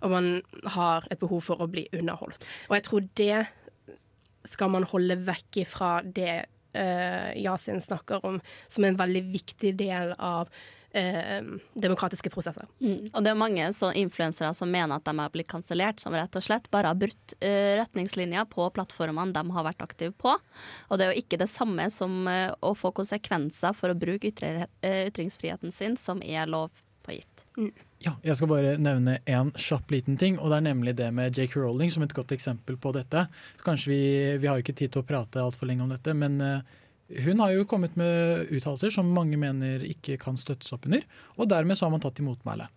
Og 0.00 0.14
man 0.14 0.30
har 0.76 1.06
et 1.12 1.20
behov 1.20 1.44
for 1.50 1.60
å 1.60 1.68
bli 1.70 1.86
underholdt. 1.96 2.44
Og 2.70 2.76
jeg 2.78 2.86
tror 2.88 3.08
det 3.20 3.40
skal 4.48 4.72
man 4.72 4.88
holde 4.88 5.18
vekk 5.26 5.60
ifra 5.62 5.90
det 6.02 6.34
uh, 6.72 7.30
Yasin 7.36 7.82
snakker 7.84 8.24
om, 8.26 8.38
som 8.68 8.86
en 8.88 8.96
veldig 8.96 9.26
viktig 9.34 9.74
del 9.78 10.14
av 10.16 10.48
eh, 10.96 11.40
demokratiske 11.74 12.30
prosesser. 12.32 12.66
Mm. 12.80 13.10
Og 13.12 13.24
det 13.24 13.32
er 13.32 13.38
mange 13.38 13.68
så 13.76 13.92
influensere 13.96 14.52
som 14.56 14.70
mener 14.70 14.96
at 14.96 15.06
de 15.06 15.14
har 15.18 15.32
blitt 15.34 15.50
kansellert, 15.50 16.00
som 16.02 16.14
rett 16.16 16.36
og 16.36 16.44
slett 16.44 16.70
bare 16.72 16.92
har 16.92 16.98
brutt 16.98 17.36
eh, 17.40 17.76
retningslinjer 17.80 18.48
på 18.52 18.68
plattformene 18.76 19.34
de 19.36 19.56
har 19.56 19.66
vært 19.66 19.84
aktive 19.86 20.14
på. 20.20 20.36
Og 20.88 20.98
det 20.98 21.06
er 21.06 21.14
jo 21.14 21.24
ikke 21.24 21.40
det 21.42 21.50
samme 21.52 21.90
som 21.94 22.22
eh, 22.30 22.50
å 22.60 22.74
få 22.78 22.92
konsekvenser 22.96 23.76
for 23.76 23.92
å 23.92 23.98
bruke 23.98 24.30
ytre, 24.30 24.68
eh, 24.86 25.06
ytringsfriheten 25.10 25.74
sin, 25.74 25.98
som 26.00 26.22
er 26.22 26.50
lov 26.50 26.70
på 27.02 27.16
gitt. 27.18 27.46
Mm. 27.58 27.72
Ja, 28.00 28.14
jeg 28.24 28.38
skal 28.38 28.48
bare 28.48 28.76
nevne 28.80 29.18
en 29.28 29.50
kjapp 29.60 29.90
liten 29.92 30.16
ting, 30.20 30.38
og 30.40 30.48
det 30.48 30.60
er 30.60 30.68
nemlig 30.70 30.94
det 30.96 31.10
med 31.12 31.36
J.K. 31.36 31.60
Rowling 31.60 31.90
som 31.92 32.04
et 32.04 32.14
godt 32.16 32.32
eksempel 32.32 32.78
på 32.80 32.94
dette. 32.96 33.26
Kanskje 33.64 33.92
vi, 33.92 34.02
vi 34.40 34.48
har 34.48 34.56
jo 34.56 34.64
ikke 34.64 34.76
tid 34.78 34.94
til 34.94 35.02
å 35.02 35.08
prate 35.08 35.42
altfor 35.42 35.68
lenge 35.68 35.84
om 35.84 35.92
dette, 35.92 36.14
men 36.16 36.40
eh, 36.44 36.78
hun 37.24 37.40
har 37.42 37.54
jo 37.54 37.66
kommet 37.68 37.96
med 37.98 38.50
uttalelser 38.54 38.92
som 38.94 39.08
mange 39.14 39.38
mener 39.40 39.82
ikke 39.86 40.18
kan 40.20 40.38
støttes 40.38 40.70
opp 40.76 40.86
under, 40.86 41.02
og 41.36 41.50
dermed 41.50 41.78
så 41.78 41.88
har 41.88 41.94
man 41.94 42.04
tatt 42.04 42.18
til 42.18 42.28
motmæle. 42.28 42.68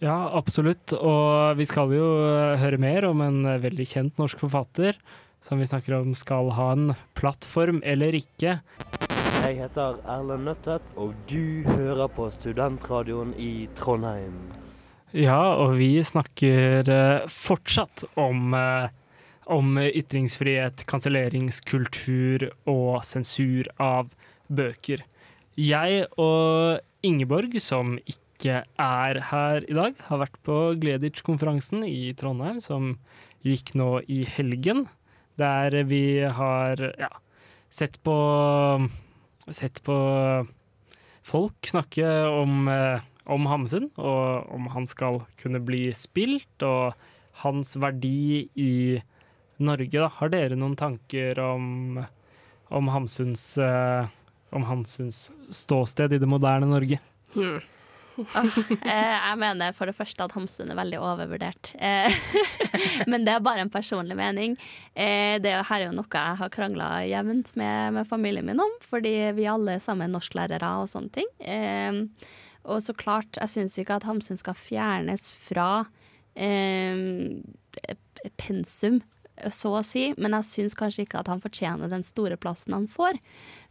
Ja, 0.00 0.30
absolutt. 0.32 0.94
Og 0.96 1.58
vi 1.58 1.66
skal 1.68 1.92
jo 1.92 2.06
eh, 2.24 2.56
høre 2.62 2.78
mer 2.80 3.04
om 3.10 3.20
en 3.20 3.42
eh, 3.44 3.60
veldig 3.60 3.84
kjent 3.90 4.20
norsk 4.20 4.40
forfatter 4.40 4.96
som 5.44 5.60
vi 5.60 5.66
snakker 5.68 5.94
om 5.98 6.14
skal 6.16 6.52
ha 6.56 6.70
en 6.72 6.94
plattform 7.18 7.80
eller 7.84 8.16
ikke. 8.16 8.58
Jeg 9.40 9.56
heter 9.56 10.00
Erlend 10.04 10.44
Nøttet, 10.44 10.84
og 11.00 11.14
du 11.30 11.64
hører 11.64 12.10
på 12.12 12.28
Studentradioen 12.32 13.32
i 13.40 13.68
Trondheim. 13.78 14.36
Ja, 15.16 15.56
og 15.58 15.74
vi 15.80 15.94
snakker 16.06 16.86
eh, 16.86 17.28
fortsatt 17.32 18.04
om, 18.20 18.52
eh, 18.54 18.92
om 19.50 19.78
ytringsfrihet, 19.82 20.84
kanselleringskultur 20.90 22.48
og 22.70 23.02
sensur 23.06 23.68
av 23.82 24.10
bøker. 24.48 25.02
Jeg 25.58 26.06
og 26.20 26.80
Ingeborg, 27.06 27.56
som 27.62 27.96
ikke 28.08 28.62
er 28.80 29.20
her 29.30 29.66
i 29.66 29.76
dag, 29.76 29.98
har 30.08 30.22
vært 30.22 30.38
på 30.46 30.58
Gleditsch-konferansen 30.80 31.84
i 31.88 32.12
Trondheim, 32.18 32.60
som 32.62 32.94
gikk 33.46 33.74
nå 33.78 34.00
i 34.08 34.22
helgen, 34.28 34.86
der 35.40 35.82
vi 35.88 36.20
har 36.24 36.80
ja, 37.00 37.12
sett 37.72 38.00
på 38.06 38.16
Sett 39.50 39.80
på 39.82 39.94
folk 41.26 41.66
snakke 41.66 42.06
om 42.30 42.68
eh, 42.70 43.00
om 43.30 43.46
Hamsun, 43.50 43.90
og 44.00 44.50
om 44.54 44.68
han 44.74 44.86
skal 44.88 45.22
kunne 45.40 45.60
bli 45.62 45.88
spilt, 45.96 46.64
og 46.64 46.96
hans 47.44 47.76
verdi 47.80 48.48
i 48.58 48.72
Norge. 49.64 49.92
Da. 49.96 50.08
Har 50.20 50.32
dere 50.32 50.58
noen 50.58 50.76
tanker 50.78 51.38
om, 51.42 52.00
om, 52.68 52.88
Hamsuns, 52.94 53.44
eh, 53.58 54.08
om 54.56 54.66
Hamsuns 54.68 55.28
ståsted 55.54 56.16
i 56.16 56.22
det 56.22 56.30
moderne 56.30 56.70
Norge? 56.70 57.00
Mm. 57.36 57.60
Eh, 58.20 59.16
jeg 59.16 59.36
mener 59.40 59.72
for 59.72 59.88
det 59.88 59.94
første 59.96 60.24
at 60.26 60.34
Hamsun 60.36 60.68
er 60.72 60.76
veldig 60.76 60.98
overvurdert. 61.00 61.72
Eh, 61.80 62.12
men 63.10 63.24
det 63.24 63.32
er 63.32 63.44
bare 63.44 63.64
en 63.64 63.72
personlig 63.72 64.16
mening. 64.18 64.56
Eh, 64.92 65.38
det 65.40 65.54
er 65.54 65.64
her 65.64 65.78
er 65.78 65.86
jo 65.88 65.96
noe 65.96 66.10
jeg 66.10 66.40
har 66.42 66.52
krangla 66.52 66.90
jevnt 67.08 67.54
med, 67.56 67.96
med 67.96 68.10
familien 68.10 68.46
min 68.46 68.60
om, 68.60 68.76
fordi 68.84 69.14
vi 69.38 69.48
alle 69.48 69.78
sammen 69.80 70.08
er 70.08 70.14
norsklærere 70.18 70.74
og 70.82 70.90
sånne 70.92 71.14
ting. 71.16 71.30
Og 72.68 72.82
så 72.84 72.94
klart, 72.96 73.38
jeg 73.40 73.54
syns 73.54 73.78
ikke 73.80 73.96
at 73.96 74.06
Hamsun 74.08 74.38
skal 74.40 74.58
fjernes 74.58 75.30
fra 75.32 75.86
eh, 76.36 77.40
pensum, 78.40 79.00
så 79.48 79.72
å 79.78 79.82
si, 79.86 80.10
men 80.20 80.34
jeg 80.36 80.48
syns 80.50 80.76
kanskje 80.78 81.06
ikke 81.06 81.22
at 81.22 81.30
han 81.32 81.40
fortjener 81.40 81.88
den 81.90 82.04
store 82.06 82.36
plassen 82.40 82.76
han 82.76 82.88
får. 82.90 83.16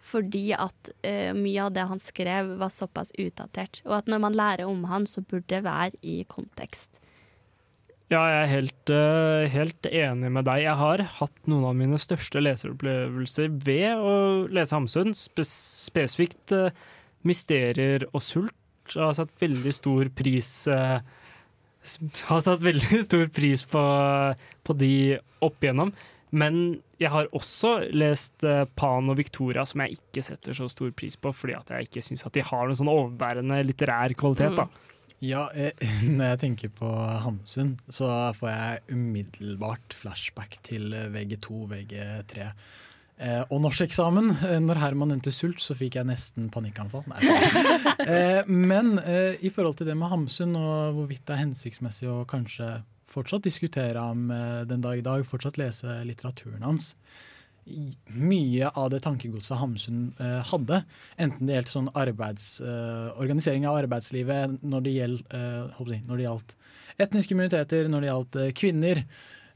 Fordi 0.01 0.47
at 0.55 0.89
uh, 1.03 1.33
mye 1.35 1.65
av 1.67 1.73
det 1.75 1.85
han 1.91 1.99
skrev 2.01 2.55
var 2.61 2.71
såpass 2.73 3.11
utdatert. 3.19 3.81
Og 3.85 3.97
at 3.99 4.09
når 4.09 4.23
man 4.23 4.37
lærer 4.39 4.65
om 4.69 4.85
han, 4.89 5.05
så 5.09 5.21
burde 5.21 5.49
det 5.51 5.63
være 5.67 5.99
i 6.01 6.21
kontekst. 6.31 7.01
Ja, 8.09 8.23
jeg 8.25 8.37
er 8.41 8.49
helt, 8.55 8.89
uh, 8.89 9.43
helt 9.53 9.85
enig 9.91 10.31
med 10.33 10.47
deg. 10.47 10.63
Jeg 10.65 10.79
har 10.79 11.03
hatt 11.19 11.43
noen 11.51 11.67
av 11.69 11.75
mine 11.77 11.99
største 12.01 12.41
leseropplevelser 12.41 13.51
ved 13.67 13.99
å 14.01 14.15
lese 14.49 14.73
Hamsun. 14.73 15.11
Spes 15.13 15.51
spesifikt 15.91 16.55
uh, 16.57 16.71
Mysterier 17.27 18.07
og 18.09 18.23
sult. 18.25 18.55
Jeg 18.89 19.03
har 19.03 19.13
satt 19.19 19.35
veldig 19.43 19.73
stor 19.75 20.09
pris 20.17 20.47
s- 20.65 21.03
Har 22.29 22.45
satt 22.45 22.63
veldig 22.65 23.03
stor 23.07 23.27
pris 23.33 23.65
på, 23.67 23.83
på 24.63 24.77
de 24.79 24.93
opp 25.45 25.63
igjennom. 25.63 25.93
Men 26.29 26.59
jeg 27.01 27.09
har 27.09 27.29
også 27.33 27.79
lest 27.95 28.43
eh, 28.45 28.65
Pan 28.77 29.09
og 29.09 29.17
Victoria, 29.17 29.63
som 29.65 29.81
jeg 29.81 29.97
ikke 29.97 30.23
setter 30.27 30.57
så 30.57 30.67
stor 30.69 30.91
pris 30.93 31.17
på, 31.17 31.31
fordi 31.33 31.55
at 31.57 31.71
jeg 31.73 31.87
ikke 31.87 32.03
syns 32.05 32.27
de 32.35 32.43
har 32.45 32.67
noen 32.67 32.77
sånn 32.77 32.91
overbærende 32.91 33.63
litterær 33.65 34.13
kvalitet. 34.19 34.59
da. 34.59 34.67
Ja, 35.19 35.47
jeg, 35.57 35.73
når 36.17 36.33
jeg 36.33 36.41
tenker 36.43 36.73
på 36.75 36.89
Hamsun, 37.25 37.73
så 37.91 38.11
får 38.37 38.51
jeg 38.51 38.83
umiddelbart 38.93 39.95
flashback 39.97 40.59
til 40.67 40.93
eh, 40.93 41.09
VG2, 41.15 41.63
VG3. 41.73 42.51
Eh, 43.19 43.41
og 43.51 43.59
norskeksamen. 43.65 44.29
Eh, 44.47 44.59
når 44.63 44.79
Herman 44.79 45.11
nevnte 45.11 45.33
sult, 45.35 45.59
så 45.59 45.75
fikk 45.75 45.97
jeg 45.99 46.07
nesten 46.07 46.51
panikkanfall. 46.53 47.03
Eh, 47.99 48.47
men 48.47 48.95
eh, 49.01 49.35
i 49.43 49.49
forhold 49.53 49.75
til 49.79 49.89
det 49.89 49.95
med 49.97 50.09
Hamsun 50.09 50.55
og 50.57 50.95
hvorvidt 50.95 51.25
det 51.27 51.35
er 51.35 51.41
hensiktsmessig 51.41 52.07
å 52.09 52.23
kanskje 52.29 52.79
fortsatt 53.09 53.43
diskutere 53.45 54.01
ham 54.01 54.29
eh, 54.33 54.61
den 54.69 54.83
dag 54.83 54.99
i 54.99 55.03
dag, 55.05 55.25
fortsatt 55.27 55.59
lese 55.59 55.99
litteraturen 56.07 56.63
hans. 56.65 56.93
Mye 58.15 58.71
av 58.71 58.89
det 58.93 59.01
tankegodset 59.05 59.59
Hamsun 59.59 60.01
eh, 60.17 60.39
hadde, 60.51 60.81
enten 61.21 61.49
det 61.49 61.57
gjelder 61.57 61.73
sånn 61.75 61.91
arbeids, 61.99 62.47
eh, 62.63 63.09
organisering 63.19 63.67
av 63.69 63.81
arbeidslivet 63.83 64.57
når 64.63 64.85
det, 64.87 64.95
gjaldt, 64.95 65.35
eh, 65.37 66.01
når 66.07 66.25
gjaldt 66.25 66.55
etniske 67.03 67.37
minoriteter, 67.37 67.91
når 67.91 68.05
det 68.05 68.11
gjaldt 68.11 68.39
eh, 68.39 68.53
kvinner, 68.57 69.03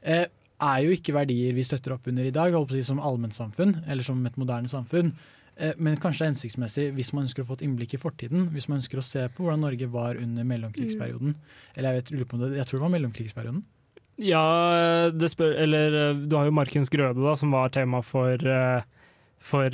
eh, 0.02 0.26
er 0.62 0.84
jo 0.86 0.94
ikke 0.96 1.16
verdier 1.16 1.56
vi 1.56 1.64
støtter 1.66 1.96
opp 1.96 2.08
under 2.08 2.26
i 2.28 2.34
dag, 2.34 2.54
holdt 2.54 2.70
på 2.72 2.76
å 2.76 2.80
si 2.82 2.88
som 2.88 3.02
allmennsamfunn, 3.02 3.84
eller 3.88 4.06
som 4.06 4.22
et 4.26 4.38
moderne 4.40 4.70
samfunn. 4.72 5.14
Eh, 5.56 5.74
Men 5.78 5.98
kanskje 5.98 6.24
det 6.24 6.28
er 6.28 6.34
hensiktsmessig 6.34 6.88
hvis 6.98 7.14
man 7.14 7.28
ønsker 7.28 7.44
å 7.44 7.50
få 7.50 7.58
et 7.60 7.66
innblikk 7.68 7.96
i 7.98 8.02
fortiden. 8.02 8.50
Hvis 8.54 8.70
man 8.70 8.80
ønsker 8.82 9.02
å 9.02 9.06
se 9.06 9.28
på 9.30 9.44
hvordan 9.44 9.62
Norge 9.66 9.90
var 9.92 10.16
under 10.22 10.44
mellomkrigsperioden. 10.44 11.36
Eller 11.78 12.00
jeg, 12.00 12.04
vet, 12.04 12.30
det, 12.32 12.52
jeg 12.58 12.68
tror 12.70 12.80
det 12.80 12.86
var 12.86 12.96
mellomkrigsperioden. 12.98 13.64
Ja, 14.22 15.10
det 15.10 15.32
spør, 15.34 15.56
eller 15.58 16.00
eh, 16.00 16.24
du 16.30 16.36
har 16.38 16.46
jo 16.50 16.56
Markens 16.56 16.92
Grøde, 16.94 17.22
da, 17.22 17.36
som 17.40 17.54
var 17.54 17.74
tema 17.74 18.04
for, 18.06 18.38
eh, 18.38 18.86
for 19.44 19.70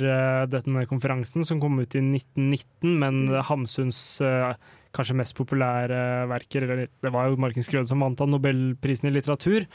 denne 0.50 0.86
konferansen, 0.90 1.44
som 1.46 1.60
kom 1.62 1.76
ut 1.78 1.94
i 1.94 2.00
1919, 2.02 2.96
men 2.98 3.20
Hamsuns 3.46 4.00
eh, 4.24 4.54
kanskje 4.96 5.18
mest 5.20 5.36
populære 5.38 6.26
verker, 6.32 6.64
eller 6.66 6.88
det 6.88 7.12
var 7.14 7.28
jo 7.28 7.38
Markens 7.38 7.68
Grøde 7.70 7.86
som 7.86 8.02
vant 8.02 8.20
av 8.24 8.32
Nobelprisen 8.32 9.10
i 9.10 9.14
litteratur, 9.14 9.68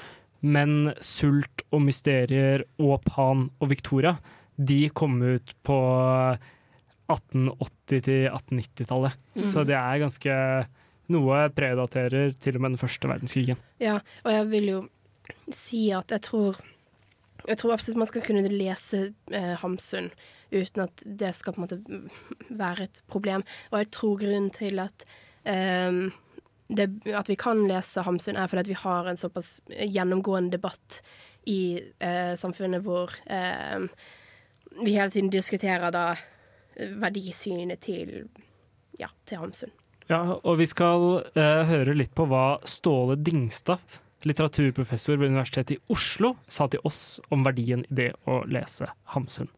men 0.46 0.94
Sult 1.04 1.66
og 1.74 1.82
Mysterier 1.88 2.66
og 2.82 3.02
Pan 3.08 3.48
og 3.60 3.72
Victoria, 3.72 4.16
de 4.56 4.86
kom 4.96 5.18
ut 5.24 5.56
på 5.66 5.80
1880- 7.12 8.06
til 8.06 8.28
1890-tallet. 8.30 9.18
Mm. 9.36 9.46
Så 9.52 9.66
det 9.68 9.78
er 9.78 10.02
ganske 10.06 10.36
Noe 11.14 11.44
predaterer 11.54 12.32
til 12.42 12.56
og 12.58 12.64
med 12.64 12.72
den 12.74 12.82
første 12.82 13.06
verdenskrigen. 13.06 13.60
Ja, 13.78 14.00
og 14.26 14.32
jeg 14.34 14.46
vil 14.50 14.72
jo 14.72 14.80
si 15.54 15.92
at 15.94 16.10
jeg 16.10 16.24
tror 16.26 16.58
Jeg 17.46 17.60
tror 17.62 17.76
absolutt 17.76 18.00
man 18.02 18.10
skal 18.10 18.24
kunne 18.26 18.50
lese 18.50 19.12
eh, 19.30 19.54
Hamsun 19.62 20.08
uten 20.50 20.82
at 20.82 21.04
det 21.06 21.30
skal 21.38 21.54
på 21.54 21.62
en 21.62 21.66
måte 21.68 22.50
være 22.50 22.88
et 22.88 23.02
problem. 23.06 23.44
Og 23.70 23.84
jeg 23.84 23.92
tror 23.94 24.18
grunnen 24.18 24.50
til 24.50 24.82
at 24.82 25.06
eh, 25.46 26.10
det, 26.68 26.90
at 27.14 27.30
vi 27.30 27.38
kan 27.38 27.68
lese 27.70 28.02
Hamsun, 28.06 28.38
er 28.38 28.50
fordi 28.50 28.66
at 28.66 28.72
vi 28.72 28.80
har 28.80 29.10
en 29.10 29.20
såpass 29.20 29.60
gjennomgående 29.70 30.58
debatt 30.58 31.02
i 31.46 31.78
eh, 32.00 32.34
samfunnet 32.38 32.82
hvor 32.86 33.14
eh, 33.30 33.86
vi 34.82 34.96
hele 34.96 35.12
tiden 35.14 35.30
diskuterer 35.34 35.94
da 35.94 36.16
verdisynet 37.00 37.86
til, 37.86 38.26
ja, 39.00 39.12
til 39.26 39.44
Hamsun. 39.44 39.72
Ja, 40.10 40.22
og 40.38 40.60
vi 40.60 40.68
skal 40.70 41.24
eh, 41.34 41.62
høre 41.70 41.96
litt 41.98 42.14
på 42.18 42.28
hva 42.30 42.60
Ståle 42.70 43.18
Dingstad, 43.18 44.02
litteraturprofessor 44.26 45.18
ved 45.22 45.32
Universitetet 45.34 45.78
i 45.78 45.94
Oslo, 45.94 46.36
sa 46.48 46.68
til 46.70 46.82
oss 46.86 47.20
om 47.34 47.46
verdien 47.46 47.86
i 47.88 48.00
det 48.02 48.12
å 48.30 48.42
lese 48.50 48.90
Hamsun. 49.14 49.50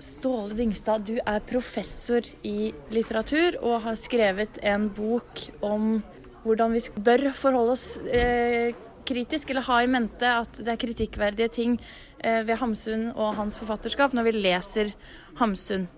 Ståle 0.00 0.56
Dingstad, 0.56 1.04
du 1.04 1.18
er 1.20 1.42
professor 1.44 2.24
i 2.46 2.70
litteratur 2.94 3.58
og 3.60 3.82
har 3.84 3.98
skrevet 4.00 4.56
en 4.64 4.88
bok 4.96 5.44
om 5.66 6.00
hvordan 6.44 6.74
vi 6.76 6.82
bør 7.04 7.28
forholde 7.36 7.74
oss 7.76 7.86
eh, 8.06 8.72
kritisk, 9.06 9.50
eller 9.50 9.66
ha 9.66 9.80
i 9.82 9.90
mente 9.90 10.28
at 10.28 10.60
det 10.60 10.74
er 10.74 10.80
kritikkverdige 10.80 11.50
ting 11.52 11.78
eh, 12.18 12.42
ved 12.46 12.60
Hamsun 12.60 13.10
og 13.14 13.34
hans 13.38 13.58
forfatterskap 13.60 14.14
når 14.16 14.28
vi 14.28 14.36
leser 14.38 14.92
Hamsun. 15.40 15.88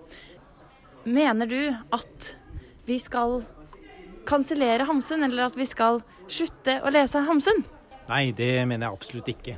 Mener 1.03 1.49
du 1.49 1.59
at 1.93 2.33
vi 2.87 2.97
skal 2.99 3.41
kansellere 4.27 4.87
Hamsun, 4.87 5.23
eller 5.23 5.49
at 5.49 5.57
vi 5.59 5.67
skal 5.67 6.01
slutte 6.31 6.79
å 6.83 6.91
lese 6.93 7.23
Hamsun? 7.27 7.63
Nei, 8.09 8.31
det 8.35 8.55
mener 8.67 8.87
jeg 8.87 8.97
absolutt 8.97 9.31
ikke. 9.31 9.57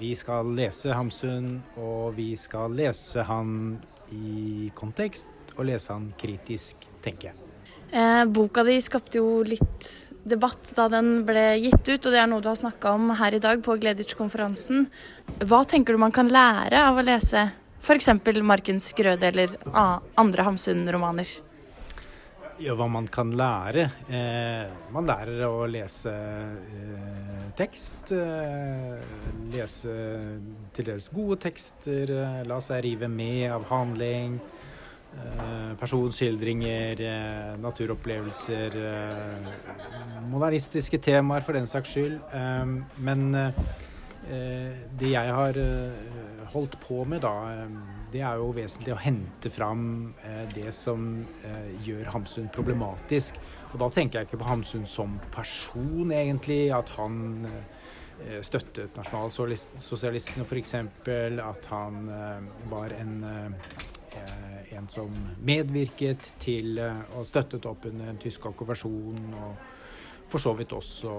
Vi 0.00 0.12
skal 0.16 0.50
lese 0.56 0.92
Hamsun, 0.96 1.50
og 1.80 2.16
vi 2.18 2.34
skal 2.36 2.76
lese 2.76 3.24
han 3.28 3.78
i 4.12 4.70
kontekst, 4.76 5.32
og 5.56 5.68
lese 5.70 5.96
han 5.96 6.10
kritisk, 6.20 6.84
tenker 7.04 7.32
jeg. 7.32 7.45
Eh, 7.90 8.24
boka 8.24 8.64
di 8.66 8.80
skapte 8.82 9.20
jo 9.20 9.42
litt 9.46 9.86
debatt 10.26 10.72
da 10.74 10.88
den 10.90 11.20
ble 11.26 11.44
gitt 11.62 11.86
ut, 11.86 12.06
og 12.06 12.10
det 12.12 12.18
er 12.18 12.26
noe 12.30 12.42
du 12.42 12.48
har 12.50 12.58
snakka 12.58 12.96
om 12.98 13.12
her 13.20 13.36
i 13.36 13.42
dag 13.42 13.62
på 13.62 13.78
Gleditsch-konferansen. 13.78 14.88
Hva 15.46 15.62
tenker 15.68 15.94
du 15.94 16.02
man 16.02 16.14
kan 16.14 16.30
lære 16.30 16.82
av 16.88 16.98
å 16.98 17.06
lese 17.06 17.46
f.eks. 17.86 18.08
Markens 18.42 18.90
Grøde 18.98 19.30
eller 19.30 19.54
andre 20.18 20.48
Hamsun-romaner? 20.48 21.30
Ja, 22.58 22.72
hva 22.72 22.86
man 22.88 23.06
kan 23.12 23.34
lære? 23.36 23.82
Eh, 24.08 24.70
man 24.90 25.06
lærer 25.06 25.42
å 25.44 25.66
lese 25.68 26.10
eh, 26.10 27.50
tekst. 27.54 28.14
Eh, 28.16 28.96
lese 29.52 29.96
til 30.72 30.88
dels 30.88 31.10
gode 31.12 31.36
tekster. 31.44 32.10
Eh, 32.16 32.38
la 32.48 32.56
seg 32.64 32.80
rive 32.86 33.10
med 33.12 33.50
av 33.52 33.68
handling. 33.68 34.38
Eh, 35.16 35.76
personskildringer, 35.80 37.00
eh, 37.00 37.56
naturopplevelser. 37.60 38.76
Eh, 38.76 40.28
modernistiske 40.28 40.98
temaer, 40.98 41.40
for 41.40 41.52
den 41.52 41.66
saks 41.66 41.88
skyld. 41.88 42.20
Men 42.98 43.52
det 44.98 45.10
jeg 45.12 45.32
har 45.32 45.54
holdt 46.50 46.80
på 46.80 47.04
med, 47.06 47.20
da, 47.22 47.66
det 48.10 48.20
er 48.20 48.40
jo 48.40 48.48
vesentlig 48.50 48.94
å 48.94 48.98
hente 48.98 49.50
fram 49.50 50.14
det 50.54 50.74
som 50.74 51.24
gjør 51.84 52.10
Hamsun 52.10 52.48
problematisk. 52.50 53.38
Og 53.72 53.78
da 53.78 53.88
tenker 53.88 54.18
jeg 54.18 54.26
ikke 54.26 54.40
på 54.42 54.48
Hamsun 54.48 54.86
som 54.86 55.20
person, 55.30 56.10
egentlig. 56.10 56.74
At 56.74 56.88
han 56.98 57.46
støttet 58.42 58.96
nasjonalsosialistene, 58.98 60.42
f.eks. 60.42 60.74
At 60.74 61.70
han 61.70 62.10
var 62.68 62.90
en, 62.98 63.14
en 64.76 64.88
som 64.92 65.12
medvirket 65.46 66.34
til 66.42 66.78
eh, 66.82 67.02
og 67.16 67.26
støttet 67.28 67.66
opp 67.66 67.88
under 67.90 68.12
den 68.12 68.20
tyske 68.22 68.52
okkupasjonen. 68.52 69.34
og 69.34 69.72
for 70.26 70.42
så 70.42 70.52
vidt 70.58 70.72
også 70.74 71.12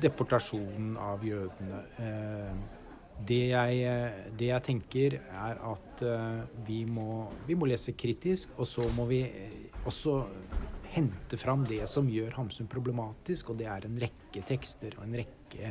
deportasjonen 0.00 0.96
av 0.96 1.24
jødene. 1.26 1.84
Eh, 1.98 2.80
Det 3.26 3.46
jeg, 3.48 4.12
det 4.38 4.46
jeg 4.48 4.62
tenker, 4.66 5.14
er 5.30 5.58
at 5.70 6.00
eh, 6.02 6.40
vi 6.66 6.84
må, 6.84 7.30
vi 7.46 7.54
må 7.54 7.68
lese 7.70 7.92
kritisk, 7.92 8.50
og 8.58 8.66
så 8.66 8.82
må 8.96 9.04
vi 9.06 9.20
eh, 9.22 9.68
også 9.86 10.16
hente 10.94 11.36
fram 11.40 11.64
det 11.68 11.86
som 11.90 12.08
gjør 12.10 12.36
Hamsun 12.38 12.68
problematisk, 12.70 13.50
og 13.50 13.56
det 13.60 13.68
er 13.70 13.82
en 13.86 14.00
rekke 14.02 14.42
tekster 14.46 14.92
og 14.98 15.02
en 15.06 15.16
rekke 15.18 15.64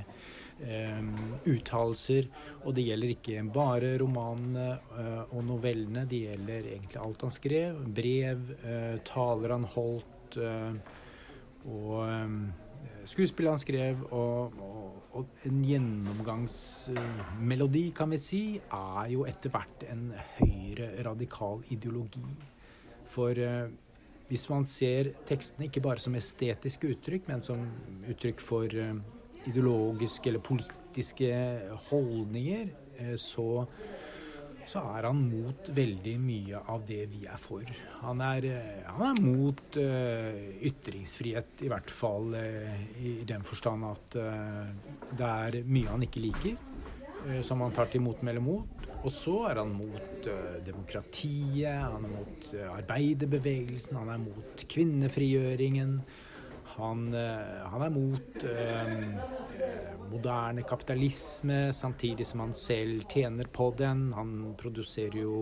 eh, 0.61 1.03
uttalelser. 1.49 2.23
Og 2.63 2.71
det 2.77 2.87
gjelder 2.87 3.09
ikke 3.15 3.35
bare 3.53 3.89
romanene 4.01 4.67
eh, 4.99 5.23
og 5.29 5.41
novellene, 5.47 6.03
det 6.09 6.19
gjelder 6.27 6.61
egentlig 6.75 6.99
alt 7.03 7.21
han 7.27 7.35
skrev. 7.35 7.73
Brev, 8.01 8.39
eh, 8.63 8.95
taler 9.07 9.49
han 9.55 9.65
holdt, 9.75 10.31
eh, 10.41 10.73
og 11.71 11.93
eh, 12.07 12.31
skuespill 13.09 13.49
han 13.51 13.61
skrev, 13.61 13.95
og, 14.11 14.39
og, 14.63 14.89
og 15.19 15.25
en 15.47 15.59
gjennomgangsmelodi, 15.67 17.85
kan 17.95 18.09
vi 18.11 18.17
si, 18.21 18.59
er 18.59 19.07
jo 19.13 19.21
etter 19.29 19.49
hvert 19.53 19.79
en 19.91 20.03
høyre 20.39 20.87
radikal 21.05 21.57
ideologi. 21.75 22.29
For 23.13 23.31
eh, 23.37 23.67
hvis 24.29 24.45
man 24.51 24.65
ser 24.69 25.11
tekstene 25.27 25.67
ikke 25.67 25.83
bare 25.83 26.01
som 26.01 26.15
estetiske 26.17 26.93
uttrykk, 26.95 27.27
men 27.29 27.43
som 27.43 27.59
uttrykk 28.09 28.41
for 28.43 28.71
eh, 28.71 28.95
ideologiske 29.49 30.31
eller 30.31 30.43
politiske 30.43 31.29
holdninger, 31.89 32.73
eh, 32.99 33.15
så 33.19 33.67
så 34.63 34.79
er 34.95 35.03
han 35.09 35.17
mot 35.27 35.67
veldig 35.75 36.13
mye 36.23 36.59
av 36.71 36.85
det 36.87 37.01
vi 37.11 37.25
er 37.27 37.39
for. 37.41 37.67
Han 37.99 38.21
er, 38.23 38.45
eh, 38.47 38.85
han 38.87 39.01
er 39.09 39.19
mot 39.19 39.75
ytringsfrihet, 39.75 41.65
i 41.67 41.71
hvert 41.73 41.91
fall 41.91 42.31
i 42.39 43.11
den 43.27 43.43
forstand 43.43 43.83
at 43.89 44.15
det 45.19 45.27
er 45.27 45.57
mye 45.67 45.91
han 45.91 46.07
ikke 46.07 46.23
liker, 46.23 46.55
som 47.43 47.59
han 47.65 47.75
tar 47.75 47.91
til 47.91 48.05
motmæle 48.07 48.39
mot. 48.45 48.72
Og 49.03 49.11
så 49.11 49.33
er 49.49 49.59
han 49.59 49.73
mot 49.75 50.27
eh, 50.31 50.59
demokratiet, 50.63 51.67
han 51.75 52.05
er 52.07 52.11
mot 52.13 52.45
eh, 52.55 52.69
arbeiderbevegelsen, 52.71 53.97
han 53.99 54.11
er 54.13 54.21
mot 54.23 54.63
kvinnefrigjøringen. 54.71 55.97
Han, 56.77 57.01
eh, 57.11 57.65
han 57.69 57.83
er 57.83 57.91
mot 57.93 58.45
moderne 60.13 60.63
kapitalisme, 60.67 61.67
samtidig 61.75 62.25
som 62.29 62.45
han 62.45 62.55
selv 62.57 63.03
tjener 63.11 63.51
på 63.51 63.73
den. 63.77 64.11
Han 64.15 64.53
produserer 64.59 65.19
jo 65.19 65.37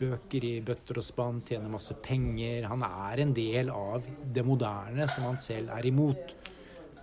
bøker 0.00 0.48
i 0.48 0.54
bøtter 0.64 0.98
og 0.98 1.06
spann, 1.06 1.44
tjener 1.46 1.70
masse 1.70 1.94
penger. 2.02 2.70
Han 2.72 2.82
er 2.88 3.20
en 3.22 3.36
del 3.36 3.70
av 3.70 4.06
det 4.24 4.46
moderne 4.46 5.06
som 5.12 5.28
han 5.28 5.38
selv 5.42 5.76
er 5.76 5.92
imot 5.92 6.34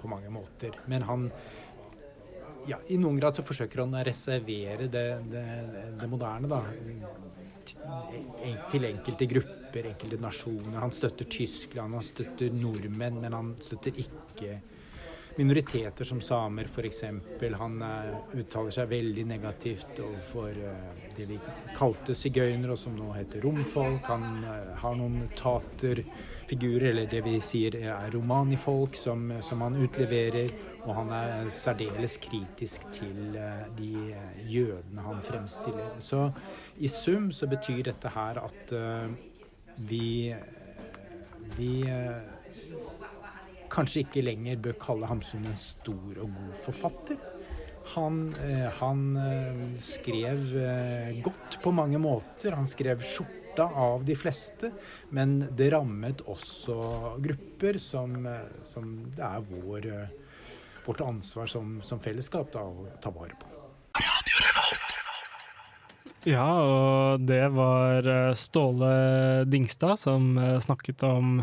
på 0.02 0.10
mange 0.10 0.34
måter. 0.34 0.82
Men 0.90 1.06
han 1.06 1.30
ja, 2.70 2.78
I 2.88 2.98
noen 3.02 3.20
grad 3.20 3.38
så 3.38 3.46
forsøker 3.46 3.84
han 3.84 3.96
å 3.98 4.04
reservere 4.06 4.88
det, 4.92 5.06
det, 5.32 5.46
det 6.02 6.10
moderne 6.12 6.50
da, 6.52 6.62
til, 8.72 8.86
enkelte 8.90 9.28
grupper, 9.30 9.90
enkelte 9.94 10.20
nasjoner. 10.22 10.80
Han 10.82 10.94
støtter 10.96 11.30
Tyskland, 11.32 11.98
han 11.98 12.06
støtter 12.06 12.54
nordmenn, 12.54 13.22
men 13.24 13.38
han 13.38 13.56
støtter 13.62 13.98
ikke 14.04 14.60
minoriteter 15.38 16.04
som 16.04 16.22
samer 16.22 16.68
f.eks. 16.68 17.04
Han 17.60 17.82
eh, 17.82 18.40
uttaler 18.40 18.74
seg 18.76 18.90
veldig 18.92 19.26
negativt 19.30 20.02
overfor 20.04 20.50
eh, 20.52 21.06
det 21.16 21.28
vi 21.30 21.40
kalte 21.78 22.16
sigøynere, 22.18 22.76
og 22.76 22.80
som 22.80 22.98
nå 22.98 23.12
heter 23.16 23.44
romfolk. 23.46 24.10
Han 24.12 24.44
eh, 24.44 24.74
har 24.84 24.98
noen 25.00 25.24
taterfigurer, 25.40 26.90
eller 26.92 27.10
det 27.12 27.24
vi 27.26 27.38
sier 27.44 27.80
er 27.82 28.12
romanifolk, 28.14 29.00
som, 29.00 29.30
som 29.46 29.64
han 29.66 29.80
utleverer. 29.82 30.52
Og 30.82 30.96
han 30.98 31.12
er 31.14 31.50
særdeles 31.54 32.18
kritisk 32.22 32.88
til 32.96 33.36
eh, 33.38 33.66
de 33.78 33.92
jødene 34.50 35.06
han 35.06 35.22
fremstiller. 35.26 35.98
Så 36.02 36.30
i 36.82 36.90
sum 36.90 37.30
så 37.36 37.50
betyr 37.52 37.84
dette 37.92 38.12
her 38.14 38.40
at 38.42 38.74
eh, 38.74 39.12
vi, 39.90 40.32
vi 41.58 41.74
eh, 41.90 42.80
kanskje 43.72 44.06
ikke 44.06 44.26
lenger 44.26 44.64
bør 44.64 44.80
kalle 44.82 45.10
Hamsun 45.10 45.46
en 45.46 45.60
stor 45.60 46.24
og 46.24 46.34
god 46.40 46.56
forfatter. 46.66 47.22
Han, 47.96 48.28
han 48.78 49.00
skrev 49.82 50.44
godt 51.26 51.56
på 51.64 51.72
mange 51.74 51.98
måter. 52.00 52.54
Han 52.54 52.70
skrev 52.70 53.02
skjorta 53.02 53.66
av 53.66 54.06
de 54.06 54.14
fleste, 54.16 54.70
men 55.18 55.40
det 55.58 55.72
rammet 55.74 56.22
også 56.30 56.76
grupper 57.26 57.80
som, 57.82 58.20
som 58.62 58.94
det 59.18 59.26
er 59.26 59.50
vår 59.50 59.90
vårt 60.86 61.02
ansvar 61.02 61.50
som, 61.50 61.80
som 61.86 62.00
fellesskap 62.00 62.52
da, 62.54 62.64
å 62.66 62.88
ta 63.02 63.14
vare 63.14 63.38
på. 63.40 63.52
Ja, 66.30 66.46
og 66.62 67.24
det 67.26 67.48
var 67.56 68.06
eh, 68.06 68.36
Ståle 68.38 69.46
Dingstad 69.50 69.98
som 69.98 70.36
eh, 70.38 70.60
snakket 70.62 71.02
om 71.08 71.40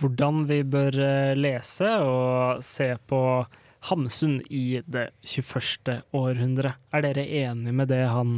hvordan 0.00 0.44
vi 0.48 0.60
bør 0.68 0.98
eh, 1.00 1.32
lese 1.38 1.88
og 2.04 2.60
se 2.64 2.92
på 3.08 3.22
Hamsun 3.88 4.42
i 4.52 4.82
det 4.84 5.06
21. 5.24 6.02
århundre. 6.12 6.74
Er 6.92 7.06
dere 7.06 7.24
enig 7.24 7.72
med 7.72 7.88
det 7.88 8.02
han 8.12 8.34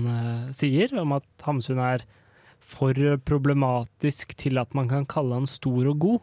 sier, 0.54 0.94
om 1.02 1.16
at 1.16 1.26
Hamsun 1.42 1.80
er 1.82 2.04
for 2.62 2.94
problematisk 3.26 4.36
til 4.38 4.62
at 4.62 4.70
man 4.78 4.86
kan 4.92 5.08
kalle 5.10 5.40
han 5.40 5.50
stor 5.50 5.90
og 5.90 5.98
god? 6.04 6.22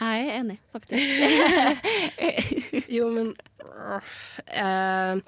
Jeg 0.00 0.26
er 0.26 0.38
enig, 0.40 0.58
faktisk. 0.74 1.02
jo, 2.98 3.08
men 3.14 3.32
uh, 4.56 5.20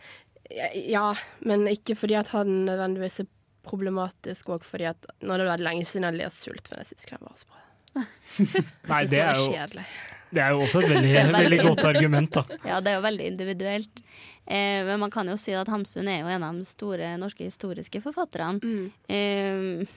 Ja, 0.89 1.07
men 1.49 1.67
ikke 1.73 1.97
fordi 1.99 2.19
at 2.21 2.33
han 2.35 2.67
nødvendigvis 2.69 3.23
er 3.25 3.31
problematisk, 3.69 4.53
og 4.55 4.65
fordi 4.65 4.89
at 4.91 5.09
Nå 5.21 5.35
er 5.35 5.43
det 5.43 5.49
veldig 5.53 5.69
lenge 5.71 5.89
siden 5.89 6.05
jeg 6.09 6.15
har 6.15 6.21
lest 6.25 6.45
Sult, 6.45 6.71
men 6.71 6.83
jeg 6.83 6.93
syns 6.93 7.09
ikke 7.09 7.19
den 7.19 7.31
var 7.31 7.41
så 7.41 7.51
bra. 7.51 7.65
Nei, 7.99 9.03
det 9.11 9.21
er, 9.25 9.39
jo, 9.41 9.85
det 10.31 10.43
er 10.45 10.53
jo 10.55 10.61
også 10.63 10.83
et 10.85 10.91
veldig, 10.93 11.15
veldig 11.35 11.59
godt 11.65 11.87
argument, 11.89 12.37
da. 12.37 12.59
Ja, 12.69 12.83
det 12.85 12.93
er 12.93 12.99
jo 13.01 13.07
veldig 13.09 13.31
individuelt. 13.33 14.03
Eh, 14.47 14.85
men 14.87 15.01
man 15.03 15.11
kan 15.11 15.29
jo 15.29 15.35
si 15.41 15.57
at 15.57 15.69
Hamsun 15.73 16.09
er 16.09 16.21
jo 16.23 16.31
en 16.31 16.45
av 16.47 16.61
de 16.61 16.69
store 16.69 17.11
norske 17.21 17.49
historiske 17.49 18.01
forfatterne. 18.05 18.61
Mm. 18.63 18.85
Eh, 19.09 19.97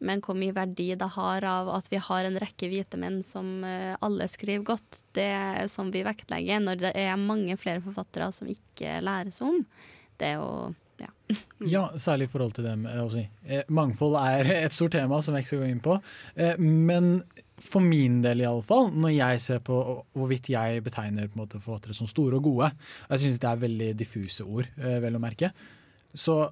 men 0.00 0.22
hvor 0.24 0.36
mye 0.38 0.54
verdi 0.56 0.88
det 0.98 1.08
har 1.16 1.44
av 1.46 1.68
at 1.74 1.88
vi 1.92 2.00
har 2.00 2.26
en 2.26 2.38
rekke 2.40 2.70
hvite 2.72 2.98
menn 3.00 3.20
som 3.26 3.64
eh, 3.68 3.92
alle 4.00 4.28
skriver 4.32 4.64
godt, 4.72 5.02
det 5.16 5.28
er 5.36 5.66
som 5.72 5.92
vi 5.92 6.04
vektlegger 6.06 6.62
når 6.64 6.84
det 6.86 6.92
er 6.96 7.20
mange 7.20 7.56
flere 7.60 7.82
forfattere 7.84 8.30
som 8.32 8.48
ikke 8.50 8.98
læres 9.04 9.42
om. 9.44 9.60
Det 10.20 10.32
er 10.32 10.38
jo 10.40 10.72
ja. 11.00 11.10
ja, 11.74 11.84
særlig 12.00 12.28
i 12.28 12.32
forhold 12.32 12.56
til 12.56 12.66
det 12.68 12.74
med 12.80 13.12
si. 13.12 13.26
Eh, 13.44 13.68
mangfold 13.68 14.16
er 14.20 14.50
et 14.64 14.76
stort 14.76 14.96
tema 14.96 15.20
som 15.24 15.36
jeg 15.36 15.44
ikke 15.44 15.52
skal 15.52 15.62
gå 15.64 15.70
inn 15.74 15.84
på. 15.84 16.00
Eh, 16.36 16.56
men 16.60 17.12
for 17.60 17.84
min 17.84 18.22
del 18.24 18.40
iallfall, 18.40 18.88
når 18.96 19.12
jeg 19.12 19.44
ser 19.44 19.60
på 19.64 19.76
hvorvidt 20.16 20.48
jeg 20.48 20.80
betegner 20.84 21.28
på 21.28 21.36
en 21.36 21.42
måte 21.42 21.60
forfattere 21.60 21.96
som 21.96 22.08
store 22.08 22.40
og 22.40 22.46
gode, 22.48 22.70
og 23.04 23.12
jeg 23.12 23.26
syns 23.26 23.42
det 23.42 23.50
er 23.50 23.64
veldig 23.66 23.90
diffuse 24.00 24.46
ord, 24.48 24.70
vel 24.80 25.18
å 25.18 25.20
merke, 25.20 25.50
så 26.16 26.46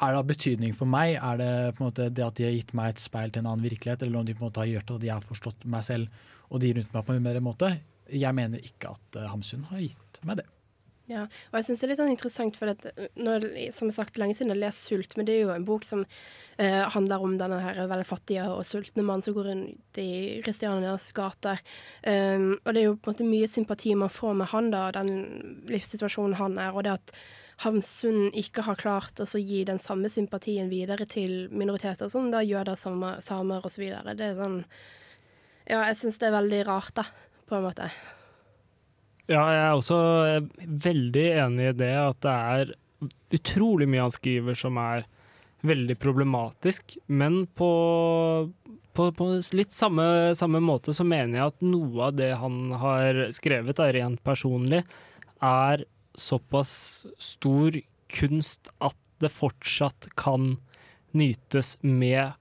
er 0.00 0.14
det 0.14 0.20
av 0.20 0.28
betydning 0.28 0.76
for 0.76 0.88
meg? 0.90 1.16
Er 1.16 1.40
det 1.40 1.50
på 1.76 1.84
en 1.84 1.90
måte 1.90 2.08
det 2.12 2.24
at 2.24 2.38
de 2.38 2.46
har 2.48 2.54
gitt 2.56 2.72
meg 2.76 2.94
et 2.94 3.02
speil 3.02 3.32
til 3.32 3.44
en 3.44 3.52
annen 3.52 3.66
virkelighet, 3.66 4.04
eller 4.06 4.22
om 4.22 4.28
de 4.28 4.36
på 4.36 4.44
en 4.44 4.48
måte 4.48 4.62
har 4.62 4.70
gjort 4.70 4.94
at 4.96 5.08
jeg 5.08 5.16
har 5.16 5.26
forstått 5.26 5.66
meg 5.70 5.84
selv 5.86 6.22
og 6.50 6.62
de 6.62 6.72
rundt 6.76 6.94
meg 6.96 7.04
på 7.06 7.16
en 7.16 7.28
bedre 7.28 7.44
måte? 7.44 7.74
Jeg 8.10 8.34
mener 8.34 8.64
ikke 8.64 8.94
at 8.96 9.20
uh, 9.20 9.28
Hamsun 9.30 9.68
har 9.70 9.84
gitt 9.84 10.24
meg 10.26 10.40
det. 10.40 10.48
Ja, 11.10 11.24
og 11.50 11.56
jeg 11.58 11.66
syns 11.66 11.80
det 11.80 11.86
er 11.86 11.90
litt 11.90 11.98
sånn 11.98 12.12
interessant, 12.12 12.58
for 12.58 12.70
at 12.70 12.84
nå, 13.18 13.32
som 13.74 13.90
sagt 13.90 14.18
lenge 14.20 14.36
siden 14.38 14.52
jeg 14.52 14.60
har 14.60 14.62
lest 14.68 14.86
'Sult', 14.86 15.16
men 15.18 15.26
det 15.26 15.34
er 15.34 15.40
jo 15.40 15.54
en 15.56 15.66
bok 15.66 15.82
som 15.86 16.04
eh, 16.04 16.84
handler 16.94 17.24
om 17.26 17.34
denne 17.40 17.58
her 17.64 17.80
veldig 17.90 18.06
fattige 18.06 18.44
og 18.46 18.62
sultne 18.68 19.02
mannen 19.02 19.24
som 19.26 19.34
går 19.34 19.48
rundt 19.50 19.98
i 19.98 20.38
Kristianias 20.44 21.08
gater. 21.16 21.58
Um, 22.06 22.60
og 22.62 22.70
det 22.74 22.82
er 22.82 22.86
jo 22.86 22.94
på 22.94 23.10
en 23.10 23.16
måte 23.16 23.26
mye 23.26 23.50
sympati 23.50 23.96
man 23.98 24.12
får 24.14 24.38
med 24.38 24.52
han, 24.54 24.70
da, 24.70 24.84
den 24.94 25.10
livssituasjonen 25.70 26.38
han 26.38 26.58
er, 26.62 26.70
og 26.70 26.86
det 26.86 26.94
at 27.00 27.14
Hamsun 27.60 28.30
ikke 28.36 28.64
har 28.64 28.78
klart 28.80 29.20
å 29.20 29.26
gi 29.36 29.64
den 29.68 29.80
samme 29.80 30.08
sympatien 30.08 30.70
videre 30.70 31.04
til 31.08 31.50
minoriteter, 31.52 32.08
som 32.08 32.30
da 32.32 32.40
jøder, 32.40 32.78
samer, 32.80 33.20
samer 33.24 33.66
osv. 33.68 33.84
Det 34.16 34.30
er 34.30 34.38
sånn 34.38 34.62
Ja, 35.68 35.84
jeg 35.90 35.98
syns 36.00 36.16
det 36.18 36.30
er 36.30 36.38
veldig 36.38 36.62
rart, 36.66 36.94
da, 36.96 37.04
på 37.46 37.58
en 37.58 37.66
måte. 37.68 37.90
Ja, 39.30 39.44
jeg 39.52 39.60
er 39.62 39.76
også 39.76 39.98
veldig 40.58 41.26
enig 41.44 41.68
i 41.68 41.76
det, 41.84 41.92
at 41.94 42.24
det 42.24 42.32
er 42.54 42.72
utrolig 43.36 43.86
mye 43.88 44.08
han 44.08 44.14
skriver 44.14 44.56
som 44.58 44.80
er 44.80 45.04
veldig 45.66 45.96
problematisk, 46.00 46.96
men 47.12 47.44
på, 47.54 47.70
på, 48.96 49.06
på 49.12 49.28
litt 49.56 49.76
samme, 49.76 50.32
samme, 50.36 50.62
måte 50.64 50.94
så 50.96 51.04
mener 51.04 51.36
jeg 51.36 51.52
at 51.52 51.64
noe 51.64 52.08
av 52.08 52.16
det 52.16 52.32
han 52.40 52.72
har 52.80 53.26
skrevet, 53.36 53.84
er 53.84 53.98
rent 54.00 54.22
personlig, 54.24 54.82
er 55.44 55.84
såpass 56.14 57.06
stor 57.18 57.76
kunst 58.10 58.70
at 58.78 58.96
det 59.20 59.30
fortsatt 59.32 60.08
kan 60.18 60.56
nytes 61.12 61.76
med 61.82 62.32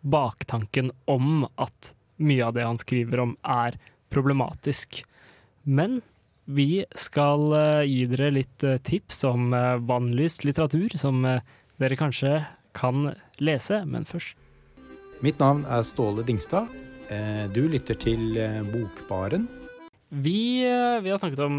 baktanken 0.00 0.92
om 1.04 1.46
at 1.60 1.92
mye 2.20 2.44
av 2.44 2.54
det 2.56 2.66
han 2.66 2.78
skriver 2.80 3.22
om, 3.24 3.34
er 3.42 3.76
problematisk. 4.12 5.02
Men 5.64 6.00
vi 6.50 6.84
skal 6.98 7.52
uh, 7.52 7.86
gi 7.86 8.04
dere 8.10 8.32
litt 8.34 8.64
uh, 8.66 8.78
tips 8.82 9.22
om 9.28 9.52
uh, 9.54 9.78
vannlyst 9.86 10.44
litteratur 10.48 10.96
som 10.98 11.22
dere 11.80 11.98
kanskje 11.98 12.40
kan 12.76 13.10
lese, 13.42 13.82
men 13.86 14.06
først 14.08 14.36
Mitt 15.20 15.40
navn 15.42 15.66
er 15.68 15.82
Ståle 15.84 16.22
Dingstad. 16.24 16.70
Du 17.52 17.58
lytter 17.68 17.98
til 18.00 18.38
Bokbaren. 18.70 19.42
Vi, 20.08 20.62
vi 20.64 21.10
har 21.12 21.18
snakket 21.20 21.42
om 21.44 21.58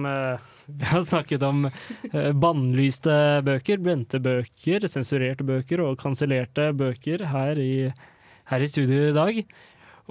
vi 0.80 0.88
har 0.92 1.04
snakket 1.08 1.44
om 1.48 1.66
uh, 1.68 2.32
bannlyste 2.38 3.16
bøker, 3.48 3.82
brente 3.84 4.22
bøker, 4.24 4.88
sensurerte 4.92 5.46
bøker 5.48 5.84
og 5.86 6.00
kansellerte 6.02 6.72
bøker 6.78 7.26
her 7.32 7.60
i, 7.62 7.74
her 8.52 8.64
i 8.64 8.72
studio 8.72 9.10
i 9.10 9.18
dag. 9.18 9.44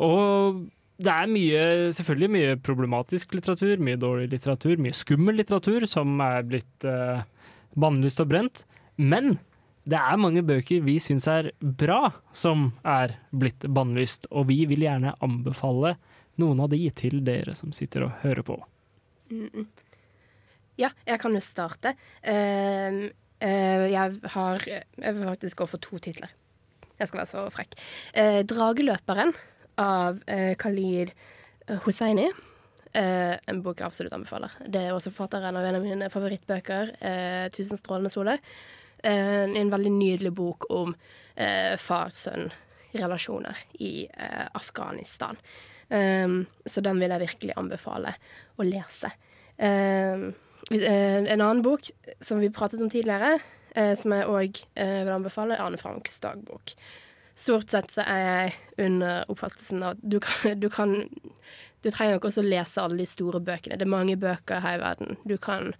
Og 0.00 0.62
det 1.00 1.12
er 1.12 1.30
mye, 1.32 1.60
selvfølgelig 1.96 2.30
mye 2.34 2.56
problematisk 2.60 3.32
litteratur, 3.36 3.80
mye 3.80 4.00
dårlig 4.00 4.28
litteratur, 4.34 4.76
mye 4.82 4.96
skummel 4.96 5.38
litteratur 5.40 5.86
som 5.88 6.20
er 6.24 6.44
blitt 6.48 6.84
eh, 6.88 7.22
bannlyst 7.80 8.20
og 8.20 8.28
brent. 8.32 8.64
Men 9.00 9.38
det 9.88 9.96
er 9.96 10.20
mange 10.20 10.42
bøker 10.44 10.84
vi 10.84 10.98
syns 11.00 11.24
er 11.30 11.50
bra 11.60 12.10
som 12.36 12.68
er 12.84 13.16
blitt 13.32 13.64
bannlyst, 13.64 14.28
og 14.28 14.50
vi 14.50 14.66
vil 14.68 14.84
gjerne 14.84 15.16
anbefale 15.24 15.96
noen 16.40 16.60
av 16.64 16.70
de 16.72 16.82
til 16.96 17.22
dere 17.24 17.56
som 17.56 17.72
sitter 17.76 18.04
og 18.06 18.20
hører 18.20 18.44
på. 18.44 18.58
Mm. 19.32 19.66
Ja, 20.80 20.90
jeg 21.04 21.20
kan 21.20 21.34
jo 21.36 21.40
starte. 21.44 21.94
Uh, 22.24 23.08
uh, 23.44 23.86
jeg 23.90 24.20
har 24.34 24.66
Jeg 24.66 25.14
vil 25.16 25.28
faktisk 25.28 25.60
gå 25.60 25.66
for 25.68 25.82
to 25.82 25.98
titler. 25.98 26.32
Jeg 26.98 27.08
skal 27.08 27.22
være 27.22 27.30
så 27.30 27.46
frekk. 27.52 27.76
Uh, 28.16 28.40
'Drageløperen' 28.44 29.34
av 29.80 30.20
uh, 30.24 30.54
Khalid 30.60 31.12
Hosseini. 31.84 32.30
en 32.92 33.62
bok 33.62 33.78
jeg 33.78 33.86
absolutt 33.86 34.12
anbefaler. 34.16 34.50
Det 34.66 34.80
er 34.82 34.92
også 34.92 35.12
forfatteren 35.14 35.54
av 35.54 35.62
en 35.62 35.76
av 35.78 35.84
mine 35.84 36.08
favorittbøker, 36.10 36.96
'Tusen 37.54 37.78
strålende 37.78 38.10
soler'. 38.10 38.40
en 39.04 39.70
veldig 39.70 39.92
nydelig 39.92 40.34
bok 40.34 40.66
om 40.70 40.96
far-sønn-relasjoner 41.78 43.56
i 43.78 44.08
Afghanistan. 44.52 45.38
Um, 45.90 46.46
så 46.66 46.80
den 46.80 47.00
vil 47.02 47.10
jeg 47.10 47.24
virkelig 47.24 47.56
anbefale 47.58 48.12
å 48.58 48.66
lese. 48.66 49.10
Um, 49.58 49.66
eh, 49.66 50.49
en 50.70 51.40
annen 51.40 51.62
bok 51.62 51.90
som 52.22 52.38
vi 52.38 52.50
pratet 52.50 52.80
om 52.80 52.90
tidligere, 52.90 53.38
eh, 53.74 53.94
som 53.98 54.14
jeg 54.14 54.28
òg 54.30 54.60
eh, 54.78 55.00
vil 55.04 55.14
anbefale, 55.14 55.56
er 55.56 55.64
Anne 55.64 55.80
Franks 55.80 56.18
dagbok. 56.22 56.74
Stort 57.34 57.72
sett 57.72 57.90
så 57.90 58.04
er 58.04 58.20
jeg 58.20 58.86
under 58.86 59.24
oppfattelsen 59.32 59.82
av 59.82 59.96
at 59.96 60.04
du 60.04 60.18
kan, 60.22 60.60
du 60.60 60.68
kan 60.72 60.94
Du 61.80 61.88
trenger 61.88 62.18
ikke 62.18 62.28
også 62.28 62.42
lese 62.44 62.82
alle 62.82 63.00
de 63.00 63.06
store 63.08 63.40
bøkene. 63.40 63.78
Det 63.80 63.86
er 63.86 63.94
mange 63.94 64.18
bøker 64.20 64.60
her 64.60 64.76
i 64.76 64.82
verden. 64.82 65.16
Du 65.24 65.38
kan 65.40 65.70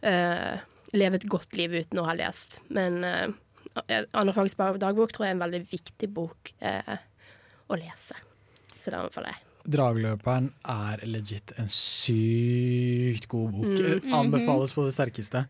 uh, 0.00 0.54
leve 0.96 1.20
et 1.20 1.28
godt 1.28 1.52
liv 1.60 1.76
uten 1.76 2.00
å 2.00 2.06
ha 2.08 2.14
lest. 2.16 2.62
Men 2.72 3.04
uh, 3.04 3.28
Anne 4.16 4.32
Franks 4.32 4.56
dagbok 4.56 5.12
tror 5.12 5.26
jeg 5.26 5.34
er 5.34 5.36
en 5.36 5.44
veldig 5.44 5.60
viktig 5.68 6.08
bok 6.16 6.54
uh, 6.64 6.96
å 7.68 7.76
lese. 7.76 8.16
Så 8.72 8.88
det 8.88 9.02
anbefaler 9.02 9.34
jeg. 9.34 9.53
Dragløperen 9.64 10.50
er 10.68 11.00
legit 11.08 11.52
en 11.58 11.68
sykt 11.72 13.28
god 13.32 13.52
bok. 13.54 13.70
Mm. 13.70 13.86
Eh, 14.10 14.18
Anbefales 14.18 14.74
på 14.76 14.84
det 14.86 14.94
sterkeste. 14.96 15.44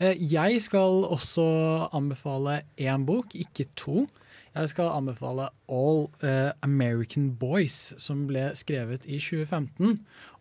Eh, 0.00 0.16
Jeg 0.32 0.60
skal 0.62 1.04
også 1.06 1.88
anbefale 1.94 2.62
én 2.78 3.04
bok, 3.06 3.34
ikke 3.34 3.68
to. 3.76 4.06
Jeg 4.50 4.68
skal 4.72 4.88
anbefale 4.90 5.44
All 5.70 6.08
uh, 6.26 6.50
American 6.66 7.28
Boys, 7.38 7.92
som 8.02 8.24
ble 8.26 8.48
skrevet 8.58 9.04
i 9.06 9.20
2015. 9.22 10.00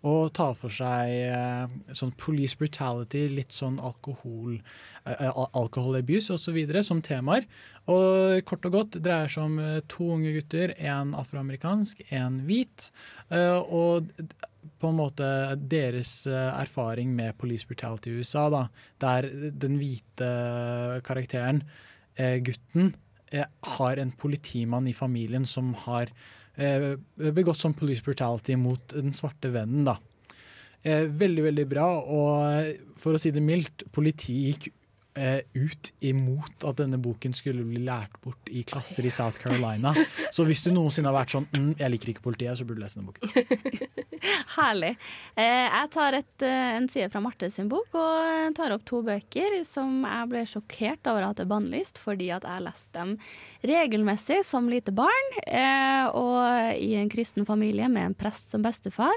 Og 0.10 0.32
tar 0.34 0.55
for 0.57 0.74
seg 0.74 1.12
uh, 1.30 1.70
sånn 1.93 2.16
police 2.18 2.57
brutality, 2.57 3.28
litt 3.30 3.53
sånn 3.53 3.78
alkohol, 3.86 4.55
uh, 5.05 5.28
al- 5.30 5.51
alcohol 5.62 5.99
abuse 5.99 6.34
osv. 6.34 6.57
som 6.88 7.03
temaer. 7.05 7.45
Og 7.89 8.41
kort 8.49 8.66
og 8.66 8.74
godt 8.80 8.97
dreier 9.01 9.30
seg 9.30 9.45
om 9.45 9.55
eh, 9.62 9.80
to 9.89 10.05
unge 10.14 10.30
gutter, 10.36 10.76
en 10.78 11.16
afroamerikansk, 11.18 12.03
en 12.14 12.36
hvit. 12.45 12.91
eh, 13.34 13.57
og 13.57 14.12
på 14.80 14.91
en 14.91 14.97
måte 14.99 15.30
deres 15.72 16.12
eh, 16.30 16.51
erfaring 16.62 17.16
med 17.18 17.38
police 17.41 17.66
brutality 17.66 18.12
i 18.12 18.20
USA, 18.22 18.45
da, 18.53 18.62
der 19.01 19.26
den 19.57 19.80
hvite 19.82 20.30
karakteren, 21.07 21.64
eh, 22.16 22.38
gutten, 22.45 22.91
eh, 22.93 23.09
har 23.77 23.99
en 24.01 24.11
politimann 24.11 24.88
i 24.89 24.95
familien 24.97 25.45
som 25.47 25.73
har 25.86 26.09
eh, 26.57 26.95
begått 27.15 27.61
sånn 27.61 27.77
police 27.77 28.03
brutality 28.05 28.55
mot 28.59 28.95
den 28.95 29.13
svarte 29.15 29.51
vennen. 29.53 29.86
da. 29.91 29.97
Eh, 30.82 31.05
veldig, 31.11 31.43
veldig 31.49 31.67
bra. 31.69 31.88
Og 31.99 32.99
for 32.99 33.15
å 33.15 33.21
si 33.21 33.32
det 33.36 33.43
mildt, 33.43 33.86
politiet 33.95 34.45
gikk 34.49 34.69
eh, 34.69 34.78
ut 35.18 35.89
imot 36.05 36.64
at 36.70 36.78
denne 36.80 36.99
boken 37.01 37.34
skulle 37.36 37.66
bli 37.68 37.82
lært 37.84 38.14
bort 38.24 38.51
i 38.53 38.62
klasser 38.68 39.03
i 39.03 39.12
South 39.12 39.39
Carolina. 39.41 39.91
Så 40.32 40.45
hvis 40.47 40.62
du 40.64 40.70
noensinne 40.72 41.10
har 41.10 41.18
vært 41.18 41.34
sånn 41.34 41.47
mm, 41.51 41.72
'jeg 41.80 41.91
liker 41.91 42.12
ikke 42.14 42.26
politiet', 42.30 42.60
så 42.60 42.68
burde 42.68 42.80
du 42.80 42.86
lese 42.86 42.99
denne 42.99 43.10
boken. 43.10 43.89
Herlig. 44.57 44.93
Eh, 45.36 45.68
jeg 45.68 45.91
tar 45.95 46.18
et, 46.18 46.45
eh, 46.45 46.76
en 46.78 46.88
side 46.91 47.10
fra 47.12 47.22
Marte 47.24 47.49
sin 47.51 47.70
bok 47.72 47.93
og 47.97 48.55
tar 48.57 48.74
opp 48.76 48.86
to 48.88 49.01
bøker 49.05 49.60
som 49.68 50.03
jeg 50.05 50.30
ble 50.32 50.43
sjokkert 50.49 51.10
over 51.12 51.30
at 51.30 51.39
er 51.39 51.49
bannlyst, 51.49 51.99
fordi 52.01 52.30
at 52.36 52.47
jeg 52.47 52.66
leste 52.66 52.93
dem 52.95 53.16
regelmessig 53.66 54.41
som 54.47 54.70
lite 54.72 54.93
barn. 54.95 55.32
Eh, 55.47 56.05
og 56.16 56.76
i 56.80 56.93
en 56.99 57.12
kristen 57.12 57.47
familie 57.47 57.89
med 57.91 58.12
en 58.12 58.18
prest 58.18 58.53
som 58.53 58.64
bestefar, 58.66 59.16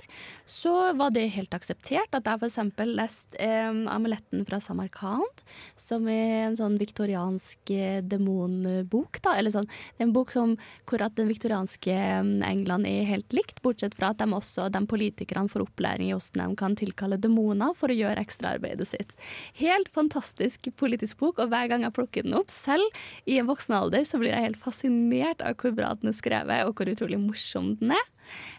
så 0.53 0.93
var 0.93 1.15
det 1.15 1.31
helt 1.33 1.55
akseptert 1.57 2.13
at 2.13 2.27
jeg 2.29 2.43
f.eks. 2.43 2.59
leste 2.85 3.39
eh, 3.41 3.71
'Amuletten 3.73 4.45
fra 4.45 4.59
Samarkand', 4.61 5.41
som 5.81 6.05
er 6.13 6.49
en 6.49 6.59
sånn 6.59 6.77
viktoriansk 6.81 7.73
eh, 7.73 8.03
demonbok. 8.05 9.23
da, 9.25 9.33
eller 9.39 9.55
sånn, 9.55 9.69
Det 9.97 10.05
er 10.05 10.09
en 10.11 10.13
bok 10.13 10.35
som, 10.35 10.57
hvor 10.85 11.01
at 11.01 11.17
den 11.17 11.31
viktorianske 11.33 11.97
eh, 11.97 12.21
England 12.51 12.87
er 12.87 13.09
helt 13.09 13.33
likt, 13.33 13.63
bortsett 13.65 13.97
fra 13.97 14.13
at 14.13 14.21
de 14.21 14.29
også, 14.29 14.69
de 14.69 14.85
politikerne 14.85 15.49
får 15.49 15.65
opplæring 15.65 16.11
i 16.11 16.13
hvordan 16.13 16.53
de 16.53 16.61
kan 16.61 16.77
tilkalle 16.77 17.17
demoner 17.17 17.73
for 17.79 17.89
å 17.89 17.97
gjøre 17.97 18.21
ekstraarbeidet 18.21 18.91
sitt. 18.93 19.17
Helt 19.57 19.89
fantastisk 19.97 20.69
politisk 20.77 21.17
bok, 21.23 21.41
og 21.41 21.49
hver 21.49 21.73
gang 21.73 21.89
jeg 21.89 21.97
plukker 21.97 22.29
den 22.29 22.37
opp, 22.37 22.53
selv 22.53 22.85
i 23.25 23.41
en 23.41 23.49
voksen 23.49 23.79
alder, 23.79 24.05
så 24.05 24.21
blir 24.21 24.37
jeg 24.37 24.51
helt 24.51 24.61
fascinert 24.61 25.41
av 25.41 25.57
hvor 25.57 25.73
bra 25.73 25.95
den 25.97 26.13
er 26.13 26.21
skrevet, 26.21 26.67
og 26.69 26.77
hvor 26.77 26.93
utrolig 26.93 27.21
morsom 27.25 27.79
den 27.81 27.97
er. 27.97 28.09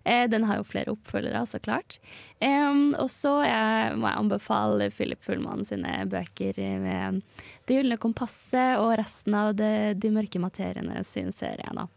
Eh, 0.04 0.26
den 0.32 0.46
har 0.50 0.60
jo 0.60 0.68
flere 0.68 0.94
oppfølgere, 0.94 1.46
så 1.48 1.62
klart. 1.64 2.00
Og 2.44 3.08
så 3.08 3.38
må 3.40 4.10
jeg 4.10 4.20
anbefale 4.20 4.90
Philip 4.92 5.22
Fullmann 5.24 5.64
sine 5.64 6.02
bøker 6.12 6.58
med 6.82 7.22
Det 7.64 7.78
gylne 7.78 7.96
kompasset 7.96 8.82
og 8.82 8.98
resten 9.00 9.38
av 9.40 9.54
det, 9.56 10.02
De 10.04 10.12
mørke 10.12 10.42
materiene 10.44 11.06
sin 11.08 11.32
serie. 11.32 11.72
Da. 11.72 11.88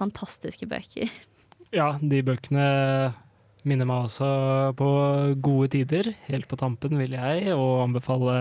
Fantastiske 0.00 0.64
bøker. 0.70 1.12
Ja, 1.76 1.90
de 2.00 2.22
bøkene 2.24 2.64
minner 3.66 3.88
meg 3.88 4.06
også 4.06 4.30
på 4.78 4.88
gode 5.42 5.70
tider. 5.74 6.12
Helt 6.30 6.48
på 6.48 6.58
tampen 6.60 6.96
vil 7.00 7.16
jeg 7.18 7.52
og 7.52 7.82
anbefale 7.88 8.36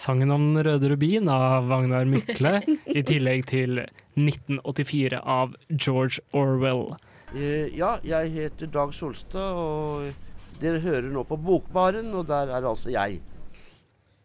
sangen 0.00 0.32
om 0.32 0.46
den 0.54 0.64
røde 0.64 0.90
rubin 0.92 1.28
av 1.28 1.68
Vagnar 1.68 2.08
Mykle, 2.08 2.60
i 2.98 3.04
tillegg 3.04 3.44
til 3.50 3.82
1984 4.16 5.20
av 5.20 5.54
George 5.68 6.24
Orwell. 6.36 6.94
Eh, 7.30 7.70
ja, 7.78 7.94
jeg 8.02 8.32
heter 8.34 8.70
Dag 8.74 8.94
Solstad, 8.94 9.54
og 9.54 10.58
dere 10.60 10.80
hører 10.82 11.10
nå 11.14 11.22
på 11.28 11.38
Bokbaren, 11.38 12.10
og 12.16 12.26
der 12.26 12.50
er 12.50 12.66
altså 12.66 12.90
jeg. 12.90 13.20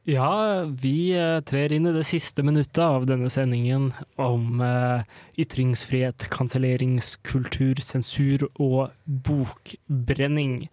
Ja, 0.09 0.65
vi 0.69 1.13
eh, 1.17 1.39
trer 1.45 1.73
inn 1.73 1.89
i 1.89 1.93
det 1.93 2.05
siste 2.05 2.43
minuttet 2.45 2.81
av 2.81 3.05
denne 3.09 3.29
sendingen 3.33 3.91
om 4.21 4.61
eh, 4.61 5.05
ytringsfrihet, 5.41 6.27
kanselleringskultur, 6.33 7.81
sensur 7.81 8.47
og 8.55 8.93
bokbrenning. 9.05 10.67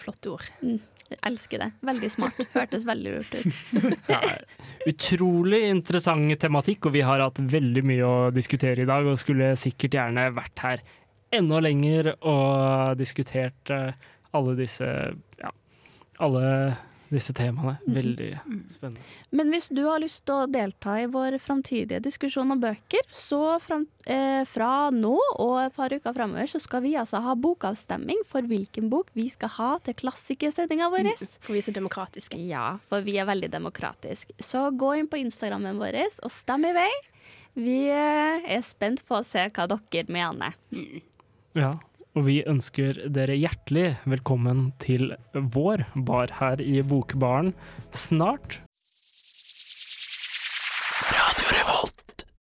Flott 0.00 0.28
ord. 0.28 0.48
Mm, 0.64 0.80
jeg 1.08 1.20
elsker 1.30 1.64
det. 1.64 1.70
Veldig 1.84 2.12
smart. 2.12 2.42
Hørtes 2.56 2.84
veldig 2.88 3.16
lurt 3.18 3.38
ut. 3.40 3.62
Ja, 4.12 4.20
utrolig 4.88 5.62
interessant 5.68 6.36
tematikk, 6.40 6.88
og 6.88 6.96
vi 6.96 7.04
har 7.04 7.24
hatt 7.24 7.40
veldig 7.40 7.84
mye 7.88 8.04
å 8.04 8.18
diskutere 8.36 8.84
i 8.84 8.88
dag, 8.88 9.08
og 9.08 9.20
skulle 9.20 9.54
sikkert 9.60 9.96
gjerne 9.96 10.28
vært 10.36 10.64
her 10.64 10.84
enda 11.36 11.60
lenger 11.64 12.14
og 12.20 12.98
diskutert 13.00 13.72
eh, 13.72 13.92
alle 14.34 14.56
disse 14.58 14.88
ja, 15.40 15.52
alle 16.22 16.50
disse 17.14 17.34
temaene. 17.36 17.76
Veldig 17.86 18.30
spennende. 18.72 19.02
Men 19.34 19.50
hvis 19.52 19.68
du 19.74 19.82
har 19.86 20.00
lyst 20.02 20.24
til 20.26 20.44
å 20.44 20.48
delta 20.50 20.96
i 21.00 21.06
vår 21.10 21.36
framtidige 21.42 22.02
diskusjon 22.04 22.50
om 22.54 22.60
bøker, 22.62 23.04
så 23.12 23.58
fra, 23.62 23.80
eh, 24.06 24.42
fra 24.48 24.90
nå 24.94 25.14
og 25.14 25.54
et 25.62 25.76
par 25.76 25.94
uker 25.94 26.16
framover, 26.16 26.48
så 26.50 26.60
skal 26.62 26.82
vi 26.82 26.96
altså 26.98 27.22
ha 27.22 27.34
bokavstemming 27.34 28.24
for 28.26 28.42
hvilken 28.42 28.90
bok 28.90 29.10
vi 29.14 29.28
skal 29.28 29.52
ha 29.58 29.70
til 29.78 29.94
klassikersendinga 29.94 30.90
vår. 30.90 31.12
For 31.40 31.52
vi 31.54 31.62
er 31.62 31.68
så 31.68 31.76
demokratiske. 31.76 32.38
Ja, 32.48 32.78
for 32.82 33.00
vi 33.00 33.18
er 33.18 33.26
veldig 33.30 33.50
demokratiske. 33.50 34.34
Så 34.40 34.70
gå 34.76 34.94
inn 34.98 35.08
på 35.08 35.20
Instagrammen 35.20 35.78
vår 35.78 36.02
og 36.24 36.30
stem 36.30 36.64
i 36.64 36.74
vei. 36.74 36.92
Vi 37.54 37.86
eh, 37.86 38.42
er 38.50 38.62
spent 38.66 39.04
på 39.06 39.20
å 39.20 39.26
se 39.26 39.46
hva 39.54 39.68
dere 39.70 40.10
mener. 40.10 40.56
Ja, 41.54 41.76
og 42.18 42.24
vi 42.26 42.40
ønsker 42.50 42.96
dere 43.14 43.36
hjertelig 43.38 43.92
velkommen 44.10 44.72
til 44.82 45.12
vår 45.54 45.84
bar 46.08 46.32
her 46.40 46.58
i 46.58 46.80
Bokbaren 46.82 47.52
snart. 47.94 48.58
Radio 51.14 51.52
Revolt. 51.54 51.93